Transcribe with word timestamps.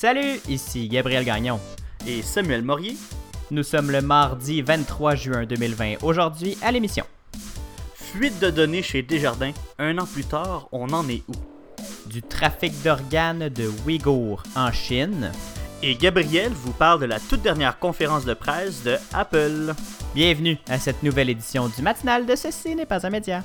Salut, 0.00 0.40
ici 0.48 0.88
Gabriel 0.88 1.26
Gagnon. 1.26 1.60
Et 2.06 2.22
Samuel 2.22 2.62
Morier. 2.62 2.96
Nous 3.50 3.62
sommes 3.62 3.90
le 3.90 4.00
mardi 4.00 4.62
23 4.62 5.14
juin 5.14 5.44
2020. 5.44 5.96
Aujourd'hui, 6.02 6.56
à 6.62 6.72
l'émission. 6.72 7.04
Fuite 7.92 8.40
de 8.40 8.48
données 8.48 8.82
chez 8.82 9.02
Desjardins. 9.02 9.52
Un 9.78 9.98
an 9.98 10.06
plus 10.06 10.24
tard, 10.24 10.68
on 10.72 10.88
en 10.94 11.06
est 11.10 11.22
où? 11.28 11.32
Du 12.08 12.22
trafic 12.22 12.72
d'organes 12.82 13.50
de 13.50 13.70
Ouïghours 13.84 14.42
en 14.56 14.72
Chine. 14.72 15.32
Et 15.82 15.96
Gabriel 15.96 16.50
vous 16.50 16.72
parle 16.72 17.00
de 17.00 17.04
la 17.04 17.20
toute 17.20 17.42
dernière 17.42 17.78
conférence 17.78 18.24
de 18.24 18.32
presse 18.32 18.82
de 18.82 18.96
Apple. 19.12 19.74
Bienvenue 20.14 20.56
à 20.70 20.78
cette 20.78 21.02
nouvelle 21.02 21.28
édition 21.28 21.68
du 21.68 21.82
matinal 21.82 22.24
de 22.24 22.36
Ceci 22.36 22.74
n'est 22.74 22.86
pas 22.86 23.06
un 23.06 23.10
média. 23.10 23.44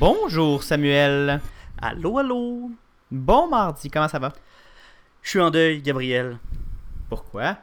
Bonjour 0.00 0.62
Samuel. 0.62 1.42
Allô, 1.76 2.16
allô. 2.16 2.70
Bon 3.10 3.48
mardi, 3.48 3.90
comment 3.90 4.08
ça 4.08 4.18
va? 4.18 4.32
Je 5.22 5.28
suis 5.28 5.40
en 5.40 5.50
deuil, 5.50 5.82
Gabriel. 5.82 6.38
Pourquoi? 7.10 7.58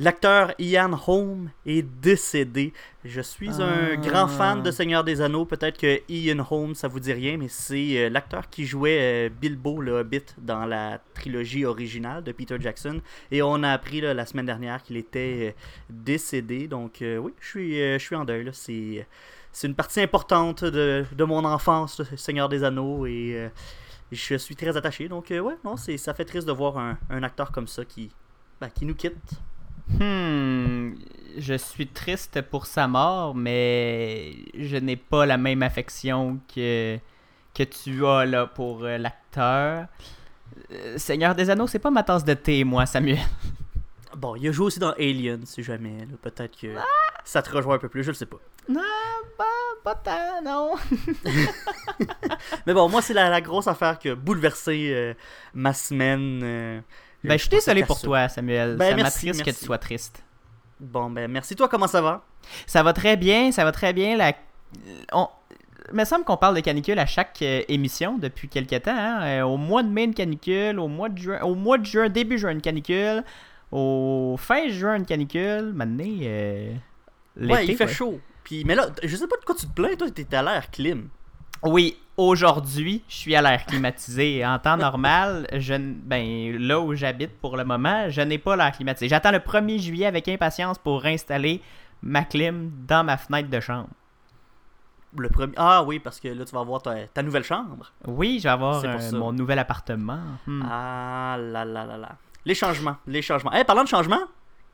L'acteur 0.00 0.54
Ian 0.58 0.98
Holm 1.06 1.50
est 1.64 1.82
décédé. 1.82 2.72
Je 3.04 3.20
suis 3.20 3.62
un 3.62 3.92
Ah. 3.92 3.96
grand 3.96 4.26
fan 4.26 4.60
de 4.64 4.72
Seigneur 4.72 5.04
des 5.04 5.20
Anneaux. 5.20 5.44
Peut-être 5.44 5.78
que 5.78 6.00
Ian 6.08 6.44
Holm, 6.50 6.74
ça 6.74 6.88
vous 6.88 6.98
dit 6.98 7.12
rien, 7.12 7.36
mais 7.36 7.46
c'est 7.46 7.98
euh, 8.06 8.08
l'acteur 8.10 8.50
qui 8.50 8.66
jouait 8.66 8.98
euh, 9.00 9.28
Bilbo 9.28 9.80
le 9.80 9.92
Hobbit 9.92 10.24
dans 10.38 10.66
la 10.66 10.98
trilogie 11.14 11.64
originale 11.64 12.24
de 12.24 12.32
Peter 12.32 12.56
Jackson. 12.58 13.00
Et 13.30 13.40
on 13.40 13.62
a 13.62 13.70
appris 13.70 14.00
là, 14.00 14.14
la 14.14 14.26
semaine 14.26 14.46
dernière 14.46 14.82
qu'il 14.82 14.96
était 14.96 15.54
euh, 15.56 15.62
décédé. 15.90 16.66
Donc 16.66 17.00
euh, 17.00 17.18
oui, 17.18 17.32
je 17.40 17.46
suis, 17.48 17.80
euh, 17.80 17.98
je 18.00 18.04
suis 18.04 18.16
en 18.16 18.24
deuil. 18.24 18.50
C'est, 18.52 19.06
c'est 19.54 19.68
une 19.68 19.76
partie 19.76 20.00
importante 20.00 20.64
de, 20.64 21.06
de 21.16 21.24
mon 21.24 21.44
enfance, 21.44 22.02
Seigneur 22.16 22.48
des 22.48 22.64
Anneaux. 22.64 23.06
Et 23.06 23.34
euh, 23.36 23.48
je 24.10 24.34
suis 24.34 24.56
très 24.56 24.76
attaché. 24.76 25.08
Donc 25.08 25.30
euh, 25.30 25.38
ouais, 25.38 25.54
non, 25.64 25.76
ça 25.76 26.12
fait 26.12 26.24
triste 26.24 26.46
de 26.46 26.52
voir 26.52 26.76
un, 26.76 26.98
un 27.08 27.22
acteur 27.22 27.52
comme 27.52 27.68
ça 27.68 27.84
qui, 27.84 28.10
ben, 28.60 28.68
qui 28.68 28.84
nous 28.84 28.96
quitte. 28.96 29.14
Hmm, 30.00 30.94
je 31.38 31.54
suis 31.54 31.86
triste 31.86 32.42
pour 32.42 32.66
sa 32.66 32.88
mort, 32.88 33.34
mais 33.36 34.34
je 34.58 34.76
n'ai 34.76 34.96
pas 34.96 35.24
la 35.24 35.36
même 35.36 35.62
affection 35.62 36.40
que, 36.52 36.98
que 37.54 37.62
tu 37.62 38.04
as 38.04 38.26
là 38.26 38.46
pour 38.48 38.82
euh, 38.82 38.98
l'acteur. 38.98 39.86
Seigneur 40.96 41.36
des 41.36 41.48
Anneaux, 41.48 41.68
c'est 41.68 41.78
pas 41.78 41.90
ma 41.90 42.02
tasse 42.02 42.24
de 42.24 42.34
thé, 42.34 42.64
moi, 42.64 42.86
Samuel. 42.86 43.18
Bon, 44.16 44.36
il 44.36 44.48
a 44.48 44.52
joué 44.52 44.66
aussi 44.66 44.78
dans 44.78 44.92
Alien, 44.92 45.44
si 45.46 45.62
jamais. 45.62 45.98
là. 46.00 46.16
Peut-être 46.22 46.56
que 46.58 46.68
ça 47.24 47.42
te 47.42 47.50
rejoint 47.50 47.76
un 47.76 47.78
peu 47.78 47.88
plus, 47.88 48.02
je 48.04 48.10
le 48.10 48.14
sais 48.14 48.26
pas. 48.26 48.36
Non, 48.68 48.80
pas, 49.36 49.44
pas 49.82 49.94
tant, 49.96 50.42
non. 50.42 50.74
Mais 52.66 52.74
bon, 52.74 52.88
moi, 52.88 53.02
c'est 53.02 53.14
la, 53.14 53.28
la 53.28 53.40
grosse 53.40 53.66
affaire 53.66 53.98
qui 53.98 54.08
a 54.08 54.14
bouleversé 54.14 54.90
euh, 54.92 55.14
ma 55.52 55.72
semaine. 55.72 56.40
euh, 56.42 56.80
Ben, 57.22 57.32
je 57.34 57.42
suis 57.42 57.48
désolé 57.50 57.84
pour 57.84 57.98
ça. 57.98 58.04
toi, 58.04 58.28
Samuel. 58.28 58.76
Ben, 58.76 58.90
ça 58.90 58.96
merci, 58.96 59.26
m'attriste 59.26 59.44
que 59.44 59.50
tu 59.58 59.64
sois 59.64 59.78
triste. 59.78 60.24
Bon, 60.80 61.10
ben, 61.10 61.30
merci. 61.30 61.54
Toi, 61.56 61.68
comment 61.68 61.86
ça 61.86 62.00
va? 62.02 62.24
Ça 62.66 62.82
va 62.82 62.92
très 62.92 63.16
bien, 63.16 63.52
ça 63.52 63.64
va 63.64 63.72
très 63.72 63.92
bien. 63.92 64.16
La... 64.16 64.32
On... 65.12 65.28
Il 65.90 65.96
me 65.96 66.04
semble 66.06 66.24
qu'on 66.24 66.38
parle 66.38 66.54
de 66.56 66.60
canicule 66.60 66.98
à 66.98 67.04
chaque 67.04 67.40
euh, 67.42 67.60
émission 67.68 68.16
depuis 68.16 68.48
quelques 68.48 68.82
temps. 68.84 68.96
hein. 68.96 69.22
Euh, 69.22 69.42
au 69.42 69.58
mois 69.58 69.82
de 69.82 69.88
mai, 69.88 70.04
une 70.04 70.14
canicule. 70.14 70.78
Au 70.78 70.88
mois 70.88 71.10
de 71.10 71.18
juin, 71.18 71.40
au 71.42 71.54
mois 71.54 71.76
de 71.76 71.84
juin 71.84 72.08
début 72.08 72.38
juin, 72.38 72.52
une 72.52 72.62
canicule. 72.62 73.22
Au 73.74 74.36
fin 74.38 74.68
juin, 74.68 74.94
une 74.94 75.04
canicule. 75.04 75.72
Maintenant, 75.74 76.04
euh, 76.06 76.74
Ouais, 77.40 77.66
il 77.66 77.76
fait 77.76 77.88
chaud. 77.88 78.20
Puis, 78.44 78.62
mais 78.64 78.76
là, 78.76 78.86
je 79.02 79.16
sais 79.16 79.26
pas 79.26 79.36
de 79.36 79.44
quoi 79.44 79.56
tu 79.56 79.66
te 79.66 79.72
plains, 79.72 79.96
toi, 79.96 80.08
t'es 80.10 80.32
à 80.32 80.42
l'air 80.42 80.70
clim. 80.70 81.08
Oui, 81.64 81.96
aujourd'hui, 82.16 83.02
je 83.08 83.16
suis 83.16 83.34
à 83.34 83.42
l'air 83.42 83.66
climatisé. 83.66 84.46
En 84.46 84.60
temps 84.60 84.76
normal, 84.76 85.48
je, 85.52 85.74
ben, 85.76 86.56
là 86.58 86.78
où 86.78 86.94
j'habite 86.94 87.32
pour 87.40 87.56
le 87.56 87.64
moment, 87.64 88.08
je 88.10 88.20
n'ai 88.20 88.38
pas 88.38 88.54
l'air 88.54 88.70
climatisé. 88.70 89.08
J'attends 89.08 89.32
le 89.32 89.38
1er 89.38 89.80
juillet 89.80 90.06
avec 90.06 90.28
impatience 90.28 90.78
pour 90.78 91.04
installer 91.06 91.60
ma 92.00 92.22
clim 92.22 92.70
dans 92.86 93.02
ma 93.02 93.16
fenêtre 93.16 93.48
de 93.48 93.58
chambre. 93.58 93.88
Le 95.16 95.28
premier. 95.30 95.54
Ah 95.56 95.82
oui, 95.82 95.98
parce 95.98 96.20
que 96.20 96.28
là, 96.28 96.44
tu 96.44 96.54
vas 96.54 96.60
avoir 96.60 96.82
ta, 96.82 97.06
ta 97.06 97.22
nouvelle 97.22 97.44
chambre. 97.44 97.92
Oui, 98.06 98.38
je 98.38 98.44
vais 98.44 98.50
avoir 98.50 98.84
euh, 98.84 99.12
mon 99.12 99.32
nouvel 99.32 99.58
appartement. 99.58 100.20
Hmm. 100.46 100.62
Ah 100.70 101.36
là 101.40 101.64
là 101.64 101.86
là 101.86 101.96
là. 101.96 102.16
Les 102.44 102.54
changements, 102.54 102.96
les 103.06 103.22
changements. 103.22 103.52
Eh, 103.54 103.64
parlant 103.64 103.84
de 103.84 103.88
changements, 103.88 104.22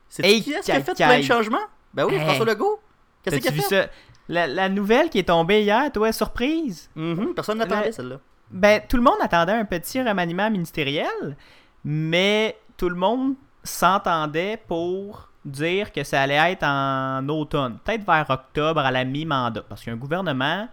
c'est 0.09 0.25
Hey, 0.25 0.41
qui 0.43 0.51
est-ce 0.53 0.65
qui 0.65 0.71
a 0.71 0.81
fait 0.81 0.93
plein 0.93 1.17
de 1.19 1.23
changements? 1.23 1.57
Ben 1.93 2.05
oui, 2.05 2.15
Hey. 2.15 2.25
François 2.25 2.45
Legault. 2.45 2.79
Qu'est-ce 3.23 3.37
qu'il 3.37 3.47
a 3.47 3.51
vu 3.51 3.61
fait? 3.61 3.83
ça? 3.83 3.89
La, 4.27 4.47
la 4.47 4.69
nouvelle 4.69 5.09
qui 5.09 5.19
est 5.19 5.27
tombée 5.27 5.61
hier, 5.63 5.91
toi, 5.91 6.11
surprise? 6.11 6.89
Mhm, 6.95 7.33
personne 7.33 7.57
n'attendait 7.57 7.87
Le- 7.87 7.91
celle-là. 7.91 8.15
Ben, 8.49 8.81
tout 8.87 8.97
le 8.97 9.03
monde 9.03 9.15
attendait 9.21 9.53
un 9.53 9.65
petit 9.65 10.01
remaniement 10.01 10.49
ministériel, 10.49 11.37
mais 11.85 12.57
tout 12.77 12.89
le 12.89 12.95
monde 12.95 13.35
s'entendait 13.63 14.57
pour 14.67 15.29
dire 15.45 15.91
que 15.91 16.03
ça 16.03 16.21
allait 16.21 16.51
être 16.51 16.63
en 16.63 17.27
automne, 17.29 17.77
peut-être 17.83 18.05
vers 18.05 18.29
octobre 18.29 18.81
à 18.81 18.91
la 18.91 19.03
mi-mandat, 19.05 19.63
parce 19.67 19.83
qu'un 19.83 19.95
gouvernement, 19.95 20.67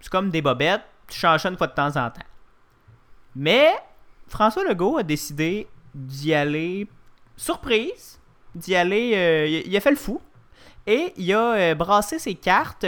c'est 0.00 0.10
comme 0.10 0.30
des 0.30 0.42
bobettes, 0.42 0.82
tu 1.08 1.18
changes 1.18 1.40
ça 1.42 1.48
une 1.48 1.56
fois 1.56 1.66
de 1.68 1.74
temps 1.74 1.88
en 1.96 2.10
temps. 2.10 2.26
Mais 3.34 3.68
François 4.28 4.64
Legault 4.64 4.98
a 4.98 5.02
décidé 5.02 5.66
d'y 5.96 6.34
aller 6.34 6.86
surprise, 7.36 8.18
d'y 8.54 8.74
aller, 8.74 9.12
euh, 9.14 9.62
il 9.64 9.76
a 9.76 9.80
fait 9.80 9.90
le 9.90 9.96
fou, 9.96 10.20
et 10.86 11.12
il 11.16 11.32
a 11.32 11.54
euh, 11.54 11.74
brassé 11.74 12.18
ses 12.18 12.34
cartes 12.34 12.86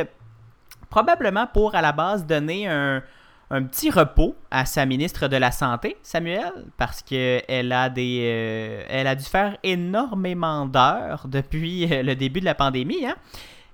probablement 0.88 1.46
pour 1.46 1.74
à 1.74 1.82
la 1.82 1.92
base 1.92 2.24
donner 2.24 2.66
un, 2.66 3.02
petit 3.50 3.90
repos 3.90 4.36
à 4.50 4.66
sa 4.66 4.84
ministre 4.84 5.26
de 5.26 5.36
la 5.36 5.50
Santé, 5.50 5.96
Samuel, 6.02 6.52
parce 6.76 7.02
qu'elle 7.02 7.72
a 7.72 7.90
euh, 7.96 8.82
elle 8.88 9.06
a 9.06 9.14
dû 9.14 9.24
faire 9.24 9.56
énormément 9.62 10.66
d'heures 10.66 11.26
depuis 11.26 11.86
le 11.86 12.14
début 12.14 12.40
de 12.40 12.44
la 12.44 12.54
pandémie, 12.54 13.06
hein. 13.06 13.16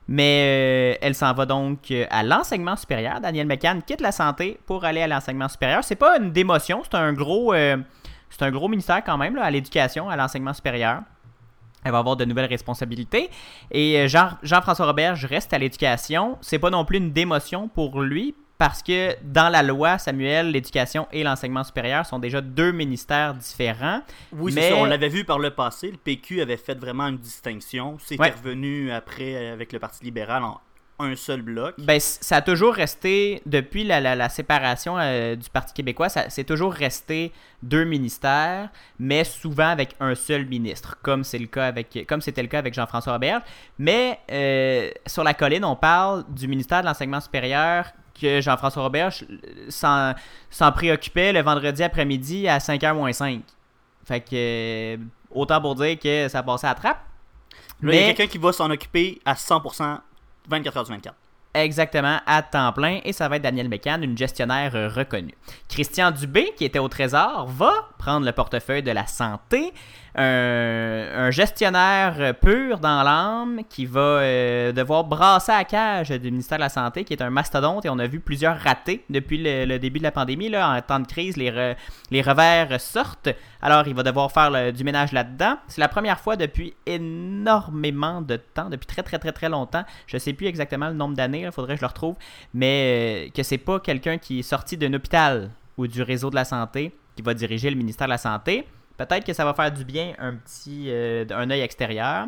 Mais 0.07 0.99
elle 1.01 1.15
s'en 1.15 1.33
va 1.33 1.47
donc 1.47 1.91
à 2.11 2.23
l'enseignement 2.23 2.77
supérieur. 2.77 3.23
Daniel 3.23 3.47
McCann 3.47 3.83
quitte 3.83 4.03
la 4.03 4.13
santé 4.13 4.61
pour 4.67 4.85
aller 4.85 5.01
à 5.01 5.07
l'enseignement 5.07 5.49
supérieur. 5.49 5.83
C'est 5.83 5.97
pas 5.97 6.19
une 6.19 6.31
démotion, 6.31 6.83
c'est 6.85 6.95
un 6.95 7.15
gros, 7.15 7.55
c'est 8.39 8.45
un 8.45 8.51
gros 8.51 8.69
ministère 8.69 9.03
quand 9.05 9.17
même 9.19 9.37
là, 9.37 9.43
à 9.45 9.51
l'éducation, 9.51 10.09
à 10.09 10.17
l'enseignement 10.17 10.53
supérieur. 10.55 11.01
Elle 11.85 11.93
va 11.93 11.99
avoir 11.99 12.17
de 12.17 12.25
nouvelles 12.25 12.49
responsabilités. 12.49 13.29
Et 13.71 13.99
euh, 14.01 14.09
Jean- 14.09 14.39
Jean-François 14.43 14.87
Roberge 14.87 15.27
reste 15.27 15.53
à 15.53 15.59
l'éducation. 15.59 16.39
C'est 16.41 16.59
pas 16.59 16.71
non 16.71 16.85
plus 16.87 16.97
une 16.97 17.13
démotion 17.13 17.69
pour 17.69 18.01
lui 18.01 18.35
parce 18.57 18.83
que 18.83 19.15
dans 19.23 19.51
la 19.51 19.63
loi, 19.63 19.99
Samuel, 19.99 20.51
l'éducation 20.53 21.07
et 21.13 21.23
l'enseignement 21.25 21.63
supérieur 21.65 22.07
sont 22.07 22.19
déjà 22.19 22.41
deux 22.41 22.73
ministères 22.73 23.35
différents. 23.35 24.01
Oui, 24.33 24.53
Mais- 24.55 24.63
c'est 24.63 24.71
ça. 24.71 24.77
On 24.77 24.85
l'avait 24.87 25.09
vu 25.11 25.25
par 25.25 25.39
le 25.39 25.51
passé. 25.51 25.91
Le 25.91 25.99
PQ 25.99 26.41
avait 26.41 26.57
fait 26.57 26.79
vraiment 26.79 27.07
une 27.09 27.19
distinction. 27.19 27.99
C'était 28.01 28.23
Ouais. 28.23 28.31
revenu 28.31 28.91
après 28.91 29.49
avec 29.51 29.73
le 29.73 29.79
Parti 29.79 30.05
libéral 30.05 30.43
en 30.45 30.61
un 31.01 31.17
seul 31.17 31.43
bloc. 31.43 31.75
Ben, 31.79 31.99
ça 31.99 32.37
a 32.37 32.43
toujours 32.43 32.73
resté, 32.75 33.43
depuis 33.47 33.83
la, 33.85 34.01
la- 34.01 34.15
la 34.15 34.29
séparation 34.29 34.97
euh, 34.99 35.35
du 35.35 35.51
Parti 35.51 35.75
québécois, 35.75 36.09
ça- 36.09 36.31
c'est 36.31 36.45
toujours 36.45 36.73
resté 36.73 37.33
deux 37.63 37.85
ministères, 37.85 38.69
mais 38.99 39.25
souvent 39.25 39.69
avec 39.69 39.97
un 39.99 40.15
seul 40.15 40.47
ministre, 40.47 40.97
comme 41.03 41.25
c'est 41.25 41.39
le 41.39 41.47
cas 41.47 41.67
avec, 41.67 42.05
comme 42.09 42.21
c'était 42.21 42.43
le 42.43 42.49
cas 42.49 42.59
avec 42.61 42.75
Jean-François 42.75 43.17
Auberge. 43.17 43.43
Mais 43.79 44.21
euh, 44.31 44.91
sur 45.07 45.25
la 45.25 45.35
colline, 45.35 45.65
on 45.65 45.75
parle 45.77 46.25
du 46.29 46.47
ministère 46.47 46.81
de 46.83 46.87
l'enseignement 46.87 47.21
supérieur 47.21 47.87
que 48.21 48.41
Jean-François 48.41 48.85
Auberge 48.87 49.25
s'en, 49.69 50.15
s'en 50.49 50.71
préoccupait 50.71 51.33
le 51.33 51.43
vendredi 51.43 51.83
après-midi 51.83 52.47
à 52.47 52.59
5h 52.59 52.95
moins 52.95 53.13
5. 53.13 53.41
Fait 54.07 54.21
que, 54.21 54.29
euh, 54.35 54.97
autant 55.33 55.61
pour 55.61 55.75
dire 55.75 55.99
que 55.99 56.29
ça 56.29 56.43
passait 56.45 56.69
à 56.69 56.75
trappe. 56.75 57.01
Là, 57.83 57.93
il 57.93 58.01
y 58.01 58.05
a 58.05 58.07
quelqu'un 58.13 58.31
qui 58.31 58.39
va 58.39 58.53
s'en 58.53 58.71
occuper 58.71 59.19
à 59.25 59.35
100% 59.35 59.99
24 60.49 60.77
h 60.77 60.85
sur 60.85 60.95
24. 60.95 61.15
Exactement, 61.55 62.19
à 62.27 62.43
temps 62.43 62.73
plein, 62.73 63.01
et 63.05 63.13
ça 63.13 63.29
va 63.29 63.37
être 63.37 63.43
Daniel 63.43 63.69
Mécan, 63.69 64.03
une 64.03 64.19
gestionnaire 64.19 64.75
euh, 64.75 64.89
reconnue. 64.89 65.35
Christian 65.69 66.11
Dubé, 66.11 66.53
qui 66.57 66.65
était 66.65 66.81
au 66.81 66.89
Trésor, 66.89 67.47
va 67.47 67.73
prendre 67.97 68.27
le 68.27 68.33
portefeuille 68.33 68.83
de 68.83 68.91
la 68.91 69.07
santé. 69.07 69.73
Un, 70.17 71.31
gestionnaire 71.31 72.35
pur 72.41 72.79
dans 72.79 73.03
l'âme 73.03 73.63
qui 73.69 73.87
va 73.87 74.01
euh, 74.01 74.73
devoir 74.73 75.05
brasser 75.05 75.51
à 75.53 75.65
cage 75.65 76.11
du 76.11 76.31
ministère 76.31 76.59
de 76.59 76.63
la 76.63 76.69
Santé, 76.69 77.03
qui 77.05 77.13
est 77.13 77.23
un 77.23 77.31
mastodonte, 77.31 77.85
et 77.85 77.91
on 77.91 77.99
a 77.99 78.07
vu 78.07 78.21
plusieurs 78.21 78.57
ratés 78.59 79.05
depuis 79.11 79.39
le, 79.43 79.79
début 79.79 79.99
de 79.99 80.05
la 80.05 80.13
pandémie. 80.13 80.49
Là, 80.49 80.71
en 80.71 80.81
temps 80.83 81.01
de 81.01 81.07
crise, 81.07 81.37
les, 81.37 81.51
revers 82.23 82.81
sortent. 82.81 83.31
Alors, 83.61 83.89
il 83.89 83.95
va 83.95 84.03
devoir 84.03 84.31
faire 84.31 84.73
du 84.73 84.85
ménage 84.85 85.13
là-dedans. 85.13 85.57
C'est 85.67 85.81
la 85.81 85.89
première 85.89 86.21
fois 86.21 86.37
depuis 86.37 86.75
énormément 86.87 88.21
de 88.21 88.37
temps, 88.37 88.69
depuis 88.69 88.87
très 88.87 89.03
très 89.03 89.19
très 89.19 89.33
très 89.33 89.49
longtemps. 89.49 89.85
Je 90.07 90.17
ne 90.17 90.21
sais 90.21 90.33
plus 90.33 90.47
exactement 90.47 90.89
le 90.89 90.95
nombre 90.95 91.17
d'années, 91.17 91.43
il 91.43 91.53
faudrait 91.53 91.75
que 91.75 91.81
je 91.81 91.85
le 91.85 91.89
retrouve, 91.89 92.17
mais 92.53 93.27
euh, 93.27 93.31
que 93.35 93.43
c'est 93.43 93.59
pas 93.59 93.81
quelqu'un 93.81 94.19
qui 94.19 94.41
est 94.41 94.43
sorti 94.43 94.77
d'un 94.77 94.93
hôpital 94.95 95.51
ou 95.77 95.87
du 95.87 96.03
réseau 96.03 96.31
de 96.31 96.37
la 96.37 96.45
santé 96.45 96.93
qui 97.17 97.23
va 97.23 97.35
diriger 97.35 97.71
le 97.71 97.77
ministère 97.77 98.07
de 98.07 98.11
la 98.11 98.19
Santé. 98.19 98.67
Peut-être 98.97 99.25
que 99.25 99.33
ça 99.33 99.45
va 99.45 99.55
faire 99.55 99.73
du 99.73 99.85
bien 99.85 100.13
un 100.19 100.35
petit 100.35 100.87
euh, 100.89 101.25
un 101.31 101.51
œil 101.51 101.61
extérieur. 101.61 102.27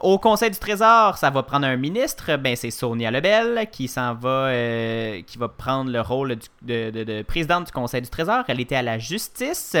Au 0.00 0.18
Conseil 0.18 0.50
du 0.50 0.58
Trésor, 0.58 1.16
ça 1.16 1.30
va 1.30 1.42
prendre 1.42 1.66
un 1.66 1.76
ministre, 1.76 2.36
ben 2.36 2.54
c'est 2.54 2.70
Sonia 2.70 3.10
Lebel 3.10 3.66
qui 3.72 3.88
s'en 3.88 4.12
va, 4.12 4.48
euh, 4.48 5.22
qui 5.22 5.38
va 5.38 5.48
prendre 5.48 5.90
le 5.90 6.02
rôle 6.02 6.36
de, 6.60 6.90
de, 6.90 7.22
présidente 7.22 7.66
du 7.66 7.72
Conseil 7.72 8.02
du 8.02 8.10
Trésor. 8.10 8.44
Elle 8.48 8.60
était 8.60 8.76
à 8.76 8.82
la 8.82 8.98
justice. 8.98 9.74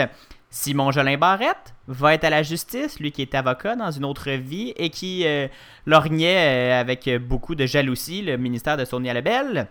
Simon 0.48 0.90
Jolin 0.90 1.18
Barrette 1.18 1.74
va 1.86 2.14
être 2.14 2.24
à 2.24 2.30
la 2.30 2.42
justice, 2.42 2.98
lui 2.98 3.12
qui 3.12 3.20
est 3.20 3.34
avocat 3.34 3.76
dans 3.76 3.90
une 3.90 4.06
autre 4.06 4.30
vie 4.30 4.72
et 4.76 4.88
qui 4.88 5.26
euh, 5.26 5.48
lorgnait 5.84 6.72
avec 6.72 7.10
beaucoup 7.18 7.54
de 7.54 7.66
jalousie 7.66 8.22
le 8.22 8.38
ministère 8.38 8.78
de 8.78 8.86
Sonia 8.86 9.12
Lebel. 9.12 9.68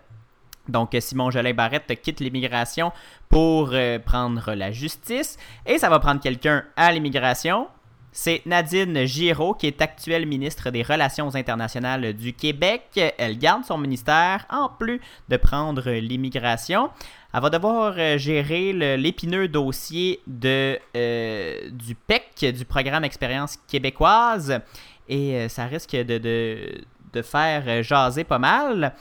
Donc, 0.67 0.95
Simon 0.99 1.31
Jolin 1.31 1.53
Barrette 1.53 2.01
quitte 2.01 2.19
l'immigration 2.19 2.91
pour 3.29 3.69
euh, 3.73 3.99
prendre 3.99 4.53
la 4.53 4.71
justice. 4.71 5.37
Et 5.65 5.77
ça 5.77 5.89
va 5.89 5.99
prendre 5.99 6.21
quelqu'un 6.21 6.63
à 6.75 6.91
l'immigration. 6.91 7.67
C'est 8.11 8.41
Nadine 8.45 9.05
Giraud, 9.05 9.55
qui 9.55 9.67
est 9.67 9.81
actuelle 9.81 10.25
ministre 10.25 10.69
des 10.69 10.83
Relations 10.83 11.35
internationales 11.35 12.13
du 12.13 12.31
Québec. 12.31 12.97
Elle 13.17 13.37
garde 13.37 13.65
son 13.65 13.77
ministère 13.77 14.45
en 14.49 14.69
plus 14.69 15.01
de 15.27 15.35
prendre 15.35 15.91
l'immigration. 15.91 16.89
Elle 17.33 17.41
va 17.41 17.49
devoir 17.49 17.95
euh, 17.97 18.17
gérer 18.17 18.71
l'épineux 18.95 19.49
dossier 19.49 20.21
de, 20.27 20.79
euh, 20.95 21.69
du 21.71 21.93
PEC, 21.95 22.55
du 22.55 22.63
programme 22.63 23.03
Expérience 23.03 23.57
québécoise. 23.67 24.61
Et 25.09 25.47
ça 25.49 25.65
risque 25.65 25.91
de, 25.91 26.17
de 26.17 27.21
faire 27.21 27.83
jaser 27.83 28.23
pas 28.23 28.39
mal. 28.39 28.93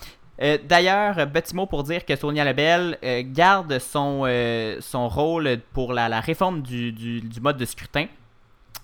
Euh, 0.42 0.58
d'ailleurs, 0.64 1.14
petit 1.30 1.54
mot 1.54 1.66
pour 1.66 1.84
dire 1.84 2.04
que 2.04 2.16
Sonia 2.16 2.44
Lebel 2.44 2.98
euh, 3.04 3.22
garde 3.24 3.78
son, 3.78 4.22
euh, 4.24 4.78
son 4.80 5.08
rôle 5.08 5.58
pour 5.72 5.92
la, 5.92 6.20
réforme 6.20 6.62
du, 6.62 7.22
mode 7.40 7.56
de 7.56 7.64
scrutin. 7.64 8.06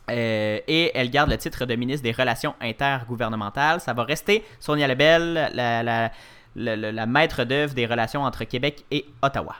et 0.08 0.90
elle 0.94 1.10
garde 1.10 1.30
le 1.30 1.36
titre 1.36 1.66
de 1.66 1.74
ministre 1.74 2.04
des 2.04 2.12
Relations 2.12 2.54
intergouvernementales. 2.60 3.80
Ça 3.80 3.92
va 3.92 4.04
rester 4.04 4.44
Sonia 4.60 4.86
Lebel, 4.86 5.50
la, 5.54 5.82
la, 5.82 6.10
la 6.54 7.06
maître 7.06 7.44
d'œuvre 7.44 7.74
des 7.74 7.86
relations 7.86 8.22
entre 8.22 8.44
Québec 8.44 8.84
et 8.90 9.06
Ottawa. 9.22 9.56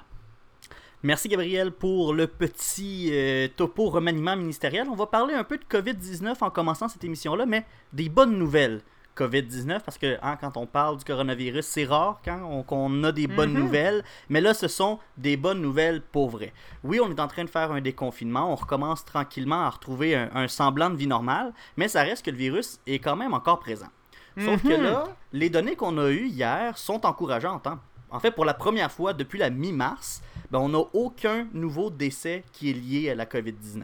Merci 1.03 1.29
Gabriel 1.29 1.71
pour 1.71 2.13
le 2.13 2.27
petit 2.27 3.13
topo 3.57 3.89
remaniement 3.89 4.37
ministériel. 4.37 4.87
On 4.91 4.95
va 4.95 5.07
parler 5.07 5.35
un 5.35 5.45
peu 5.45 5.57
de 5.57 5.65
COVID-19 5.65 6.37
en 6.41 6.51
commençant 6.51 6.89
cette 6.89 7.05
émission-là, 7.05 7.47
mais 7.47 7.65
des 7.93 8.09
bonnes 8.09 8.37
nouvelles. 8.37 8.83
COVID-19 9.17 9.81
parce 9.81 9.99
que 9.99 10.19
hein, 10.23 10.37
quand 10.41 10.57
on 10.57 10.67
parle 10.67 10.99
du 10.99 11.05
coronavirus, 11.05 11.67
c'est 11.67 11.85
rare 11.85 12.21
quand 12.25 12.65
on, 12.71 13.05
a 13.05 13.13
des 13.13 13.27
bonnes 13.27 13.53
mhm. 13.53 13.61
nouvelles, 13.61 14.05
mais 14.29 14.41
là, 14.41 14.55
ce 14.55 14.69
sont 14.69 14.99
des 15.17 15.37
bonnes 15.37 15.61
nouvelles 15.61 16.01
pour 16.01 16.31
vrai. 16.31 16.53
Oui, 16.85 17.01
on 17.03 17.11
est 17.11 17.21
en 17.21 17.29
train 17.29 17.45
de 17.45 17.51
faire 17.51 17.73
un 17.73 17.81
déconfinement, 17.81 18.53
on 18.53 18.57
recommence 18.57 19.05
tranquillement 19.05 19.63
à 19.63 19.71
retrouver 19.71 20.15
un, 20.15 20.49
semblant 20.49 20.91
de 20.91 20.97
vie 20.97 21.07
normale, 21.07 21.53
mais 21.77 21.89
ça 21.89 22.03
reste 22.03 22.25
que 22.25 22.31
le 22.31 22.37
virus 22.37 22.81
est 22.87 22.99
quand 22.99 23.17
même 23.17 23.35
encore 23.35 23.61
présent. 23.61 23.89
Sauf 24.39 24.63
que 24.63 24.77
mhm. 24.77 24.83
là, 24.83 25.05
les 25.33 25.51
données 25.51 25.77
qu'on 25.77 25.99
a 25.99 26.09
eues 26.11 26.29
hier 26.29 26.79
sont 26.79 27.05
encourageantes. 27.05 27.67
Hein. 27.67 27.81
En 28.11 28.21
fait, 28.21 28.31
pour 28.31 28.45
la 28.45 28.55
première 28.55 28.91
fois 28.91 29.13
depuis 29.13 29.39
la 29.39 29.51
mi-mars, 29.51 30.23
ben, 30.51 30.59
on 30.59 30.71
n'a 30.71 30.83
aucun 30.95 31.47
nouveau 31.53 31.91
décès 31.91 32.45
qui 32.53 32.71
est 32.71 32.75
lié 32.75 33.11
à 33.11 33.15
la 33.15 33.27
COVID-19 33.27 33.83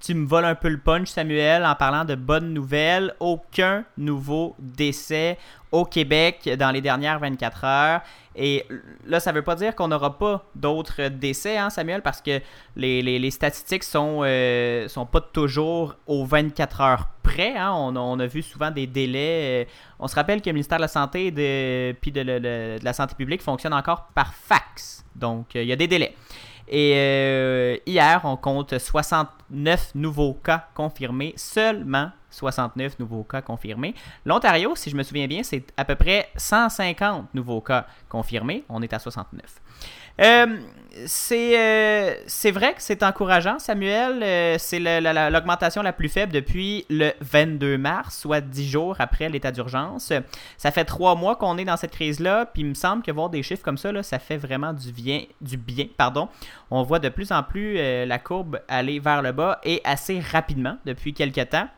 tu 0.00 0.14
me 0.14 0.26
voles 0.26 0.44
un 0.44 0.54
peu 0.54 0.68
le 0.68 0.78
punch, 0.78 1.08
Samuel, 1.08 1.64
en 1.64 1.74
parlant 1.74 2.04
de 2.04 2.14
bonnes 2.14 2.52
nouvelles. 2.52 3.14
Aucun 3.20 3.84
nouveau 3.96 4.54
décès 4.58 5.38
au 5.72 5.84
Québec 5.84 6.48
dans 6.58 6.70
les 6.70 6.80
dernières 6.80 7.18
24 7.18 7.64
heures. 7.64 8.00
Et 8.36 8.64
là, 9.06 9.20
ça 9.20 9.32
ne 9.32 9.36
veut 9.36 9.42
pas 9.42 9.54
dire 9.54 9.74
qu'on 9.74 9.88
n'aura 9.88 10.18
pas 10.18 10.44
d'autres 10.54 11.08
décès, 11.08 11.56
hein, 11.56 11.70
Samuel, 11.70 12.02
parce 12.02 12.20
que 12.20 12.40
les, 12.76 13.30
statistiques 13.30 13.84
sont, 13.84 14.20
euh, 14.22 14.88
sont 14.88 15.06
pas 15.06 15.20
toujours 15.20 15.96
aux 16.06 16.24
24 16.24 16.80
heures 16.80 17.08
près. 17.22 17.56
Hein. 17.56 17.72
On, 17.72 18.18
a 18.18 18.26
vu 18.26 18.42
souvent 18.42 18.70
des 18.70 18.86
délais. 18.86 19.64
Euh, 19.64 19.70
on 19.98 20.06
se 20.06 20.14
rappelle 20.14 20.40
que 20.40 20.48
le 20.48 20.54
ministère 20.54 20.78
de 20.78 20.82
la 20.82 20.88
Santé 20.88 21.26
et 21.26 21.30
de, 21.30 22.84
la 22.84 22.92
Santé 22.92 23.14
publique 23.16 23.42
fonctionne 23.42 23.74
encore 23.74 24.08
par 24.14 24.34
fax. 24.34 25.04
Donc, 25.16 25.56
euh, 25.56 25.62
il 25.62 25.68
y 25.68 25.72
a 25.72 25.76
des 25.76 25.88
délais. 25.88 26.14
Et 26.68 26.94
euh, 26.96 27.76
hier, 27.86 28.20
on 28.24 28.36
compte 28.36 28.78
69 28.78 29.94
nouveaux 29.94 30.34
cas 30.34 30.68
confirmés, 30.74 31.34
seulement 31.36 32.10
69 32.30 32.98
nouveaux 32.98 33.22
cas 33.22 33.42
confirmés. 33.42 33.94
L'Ontario, 34.24 34.74
si 34.74 34.90
je 34.90 34.96
me 34.96 35.02
souviens 35.02 35.26
bien, 35.26 35.42
c'est 35.42 35.64
à 35.76 35.84
peu 35.84 35.94
près 35.94 36.28
150 36.36 37.34
nouveaux 37.34 37.60
cas 37.60 37.86
confirmés. 38.08 38.64
On 38.68 38.82
est 38.82 38.92
à 38.92 38.98
69. 38.98 39.42
Euh, 40.20 40.46
euh, 41.32 42.14
c'est 42.26 42.50
vrai 42.52 42.74
que 42.74 42.82
c'est 42.82 43.02
encourageant, 43.02 43.58
Samuel. 43.58 44.22
Euh, 44.22 44.56
c'est 44.58 44.78
l'augmentation 44.78 45.82
la, 45.82 45.92
plus 45.92 46.08
faible 46.08 46.32
depuis 46.32 46.86
le 46.88 47.10
22 47.20 47.78
mars, 47.78 48.18
soit 48.20 48.40
10 48.40 48.68
jours 48.68 48.96
après 48.98 49.28
l'état 49.28 49.50
d'urgence. 49.50 50.12
Ça 50.56 50.70
fait 50.70 50.84
trois 50.84 51.14
mois 51.16 51.36
qu'on 51.36 51.58
est 51.58 51.64
dans 51.64 51.76
cette 51.76 51.92
crise-là, 51.92 52.46
puis 52.46 52.62
il 52.62 52.68
me 52.68 52.74
semble 52.74 53.02
que 53.02 53.10
voir 53.10 53.28
des 53.30 53.42
chiffres 53.42 53.62
comme 53.62 53.78
ça, 53.78 53.90
là, 53.90 54.02
ça 54.02 54.18
fait 54.18 54.36
vraiment 54.36 54.72
du 54.72 54.92
bien. 54.92 55.22
Du 55.40 55.56
bien 55.56 55.86
pardon. 55.96 56.28
On 56.70 56.82
voit 56.82 56.98
de 57.00 57.08
plus 57.08 57.32
en 57.32 57.42
plus 57.42 57.74
la 58.06 58.18
courbe 58.18 58.60
aller 58.68 59.00
vers 59.00 59.22
le 59.22 59.32
bas 59.32 59.60
et 59.64 59.80
assez 59.84 60.20
rapidement 60.20 60.78
depuis 60.84 61.12
quelques 61.12 61.48
temps. 61.48 61.68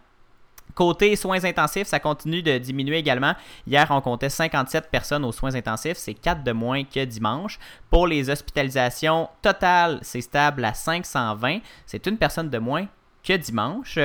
Côté 0.77 1.17
soins 1.17 1.43
intensifs, 1.45 1.87
ça 1.87 1.99
continue 1.99 2.43
de 2.43 2.59
diminuer 2.59 2.99
également. 2.99 3.35
Hier, 3.67 3.87
on 3.89 4.03
comptait 4.03 4.29
57 4.29 4.91
personnes 4.91 5.25
aux 5.25 5.33
soins 5.33 5.55
intensifs. 5.55 5.97
C'est 5.97 6.13
4 6.13 6.45
de 6.45 6.53
moins 6.53 6.85
que 6.85 7.03
dimanche. 7.03 7.59
Pour 7.89 8.07
les 8.07 8.29
hospitalisations 8.29 9.31
totales, 9.41 9.99
c'est 10.03 10.21
stable 10.21 10.67
à 10.67 10.75
520. 10.75 11.61
C'est 11.87 12.07
une 12.07 12.19
personne 12.19 12.51
de 12.51 12.59
moins 12.59 12.87
que 13.25 13.33
dimanche. 13.33 13.99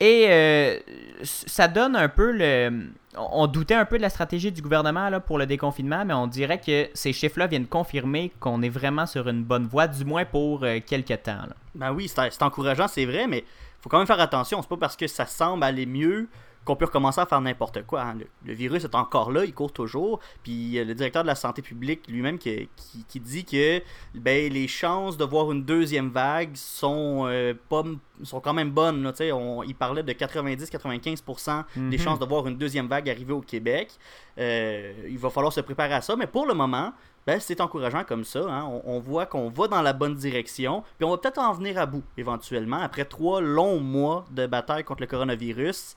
Et 0.00 0.26
euh, 0.28 0.78
ça 1.22 1.68
donne 1.68 1.94
un 1.94 2.08
peu 2.08 2.32
le. 2.32 2.90
On 3.16 3.46
doutait 3.46 3.74
un 3.74 3.84
peu 3.84 3.96
de 3.96 4.02
la 4.02 4.10
stratégie 4.10 4.50
du 4.50 4.62
gouvernement 4.62 5.08
là, 5.08 5.20
pour 5.20 5.38
le 5.38 5.46
déconfinement, 5.46 6.04
mais 6.04 6.14
on 6.14 6.26
dirait 6.26 6.60
que 6.60 6.88
ces 6.94 7.12
chiffres-là 7.12 7.46
viennent 7.46 7.68
confirmer 7.68 8.32
qu'on 8.40 8.60
est 8.60 8.68
vraiment 8.68 9.06
sur 9.06 9.28
une 9.28 9.44
bonne 9.44 9.68
voie, 9.68 9.86
du 9.86 10.04
moins 10.04 10.24
pour 10.24 10.64
euh, 10.64 10.80
quelques 10.84 11.22
temps. 11.22 11.38
Ben 11.76 11.92
oui, 11.92 12.08
c'est 12.08 12.42
encourageant, 12.42 12.88
c'est 12.88 13.06
vrai, 13.06 13.26
mais 13.28 13.44
faut 13.86 13.90
quand 13.90 13.98
même 13.98 14.06
faire 14.08 14.18
attention. 14.18 14.60
C'est 14.60 14.68
pas 14.68 14.76
parce 14.76 14.96
que 14.96 15.06
ça 15.06 15.26
semble 15.26 15.62
aller 15.62 15.86
mieux 15.86 16.28
qu'on 16.66 16.76
peut 16.76 16.84
recommencer 16.84 17.20
à 17.20 17.26
faire 17.26 17.40
n'importe 17.40 17.86
quoi. 17.86 18.02
Hein. 18.02 18.18
Le, 18.44 18.52
virus 18.52 18.84
est 18.84 18.94
encore 18.94 19.30
là, 19.30 19.44
il 19.44 19.54
court 19.54 19.72
toujours. 19.72 20.20
Puis 20.42 20.84
le 20.84 20.94
directeur 20.94 21.22
de 21.22 21.28
la 21.28 21.34
santé 21.34 21.62
publique 21.62 22.06
lui-même 22.08 22.38
qui, 22.38 22.68
qui, 23.08 23.20
dit 23.20 23.44
que 23.44 23.80
ben, 24.14 24.52
les 24.52 24.68
chances 24.68 25.16
de 25.16 25.24
voir 25.24 25.50
une 25.52 25.64
deuxième 25.64 26.10
vague 26.10 26.54
sont, 26.56 27.26
euh, 27.26 27.54
pas, 27.68 27.84
sont 28.24 28.40
quand 28.40 28.52
même 28.52 28.70
bonnes. 28.70 29.10
On, 29.32 29.62
il 29.62 29.74
parlait 29.74 30.02
de 30.02 30.12
90-95% 30.12 31.64
des 31.76 31.80
mhm. 31.80 31.98
chances 31.98 32.18
de 32.18 32.26
voir 32.26 32.46
une 32.48 32.58
deuxième 32.58 32.88
vague 32.88 33.08
arriver 33.08 33.32
au 33.32 33.40
Québec. 33.40 33.92
Euh, 34.38 34.92
il 35.08 35.18
va 35.18 35.30
falloir 35.30 35.52
se 35.52 35.60
préparer 35.60 35.94
à 35.94 36.00
ça. 36.00 36.16
Mais 36.16 36.26
pour 36.26 36.46
le 36.46 36.54
moment, 36.54 36.92
ben, 37.26 37.40
c'est 37.40 37.60
encourageant 37.60 38.04
comme 38.04 38.24
ça. 38.24 38.40
Hein. 38.48 38.80
On, 38.84 39.00
voit 39.00 39.26
qu'on 39.26 39.50
va 39.50 39.68
dans 39.68 39.82
la 39.82 39.92
bonne 39.92 40.14
direction. 40.14 40.82
Puis 40.98 41.04
on 41.04 41.10
va 41.10 41.18
peut-être 41.18 41.38
en 41.38 41.52
venir 41.52 41.78
à 41.78 41.86
bout 41.86 42.04
éventuellement. 42.16 42.78
Après 42.78 43.04
trois 43.04 43.40
longs 43.40 43.80
mois 43.80 44.24
de 44.30 44.46
bataille 44.46 44.84
contre 44.84 45.02
le 45.02 45.06
coronavirus, 45.06 45.96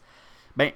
ben, 0.59 0.73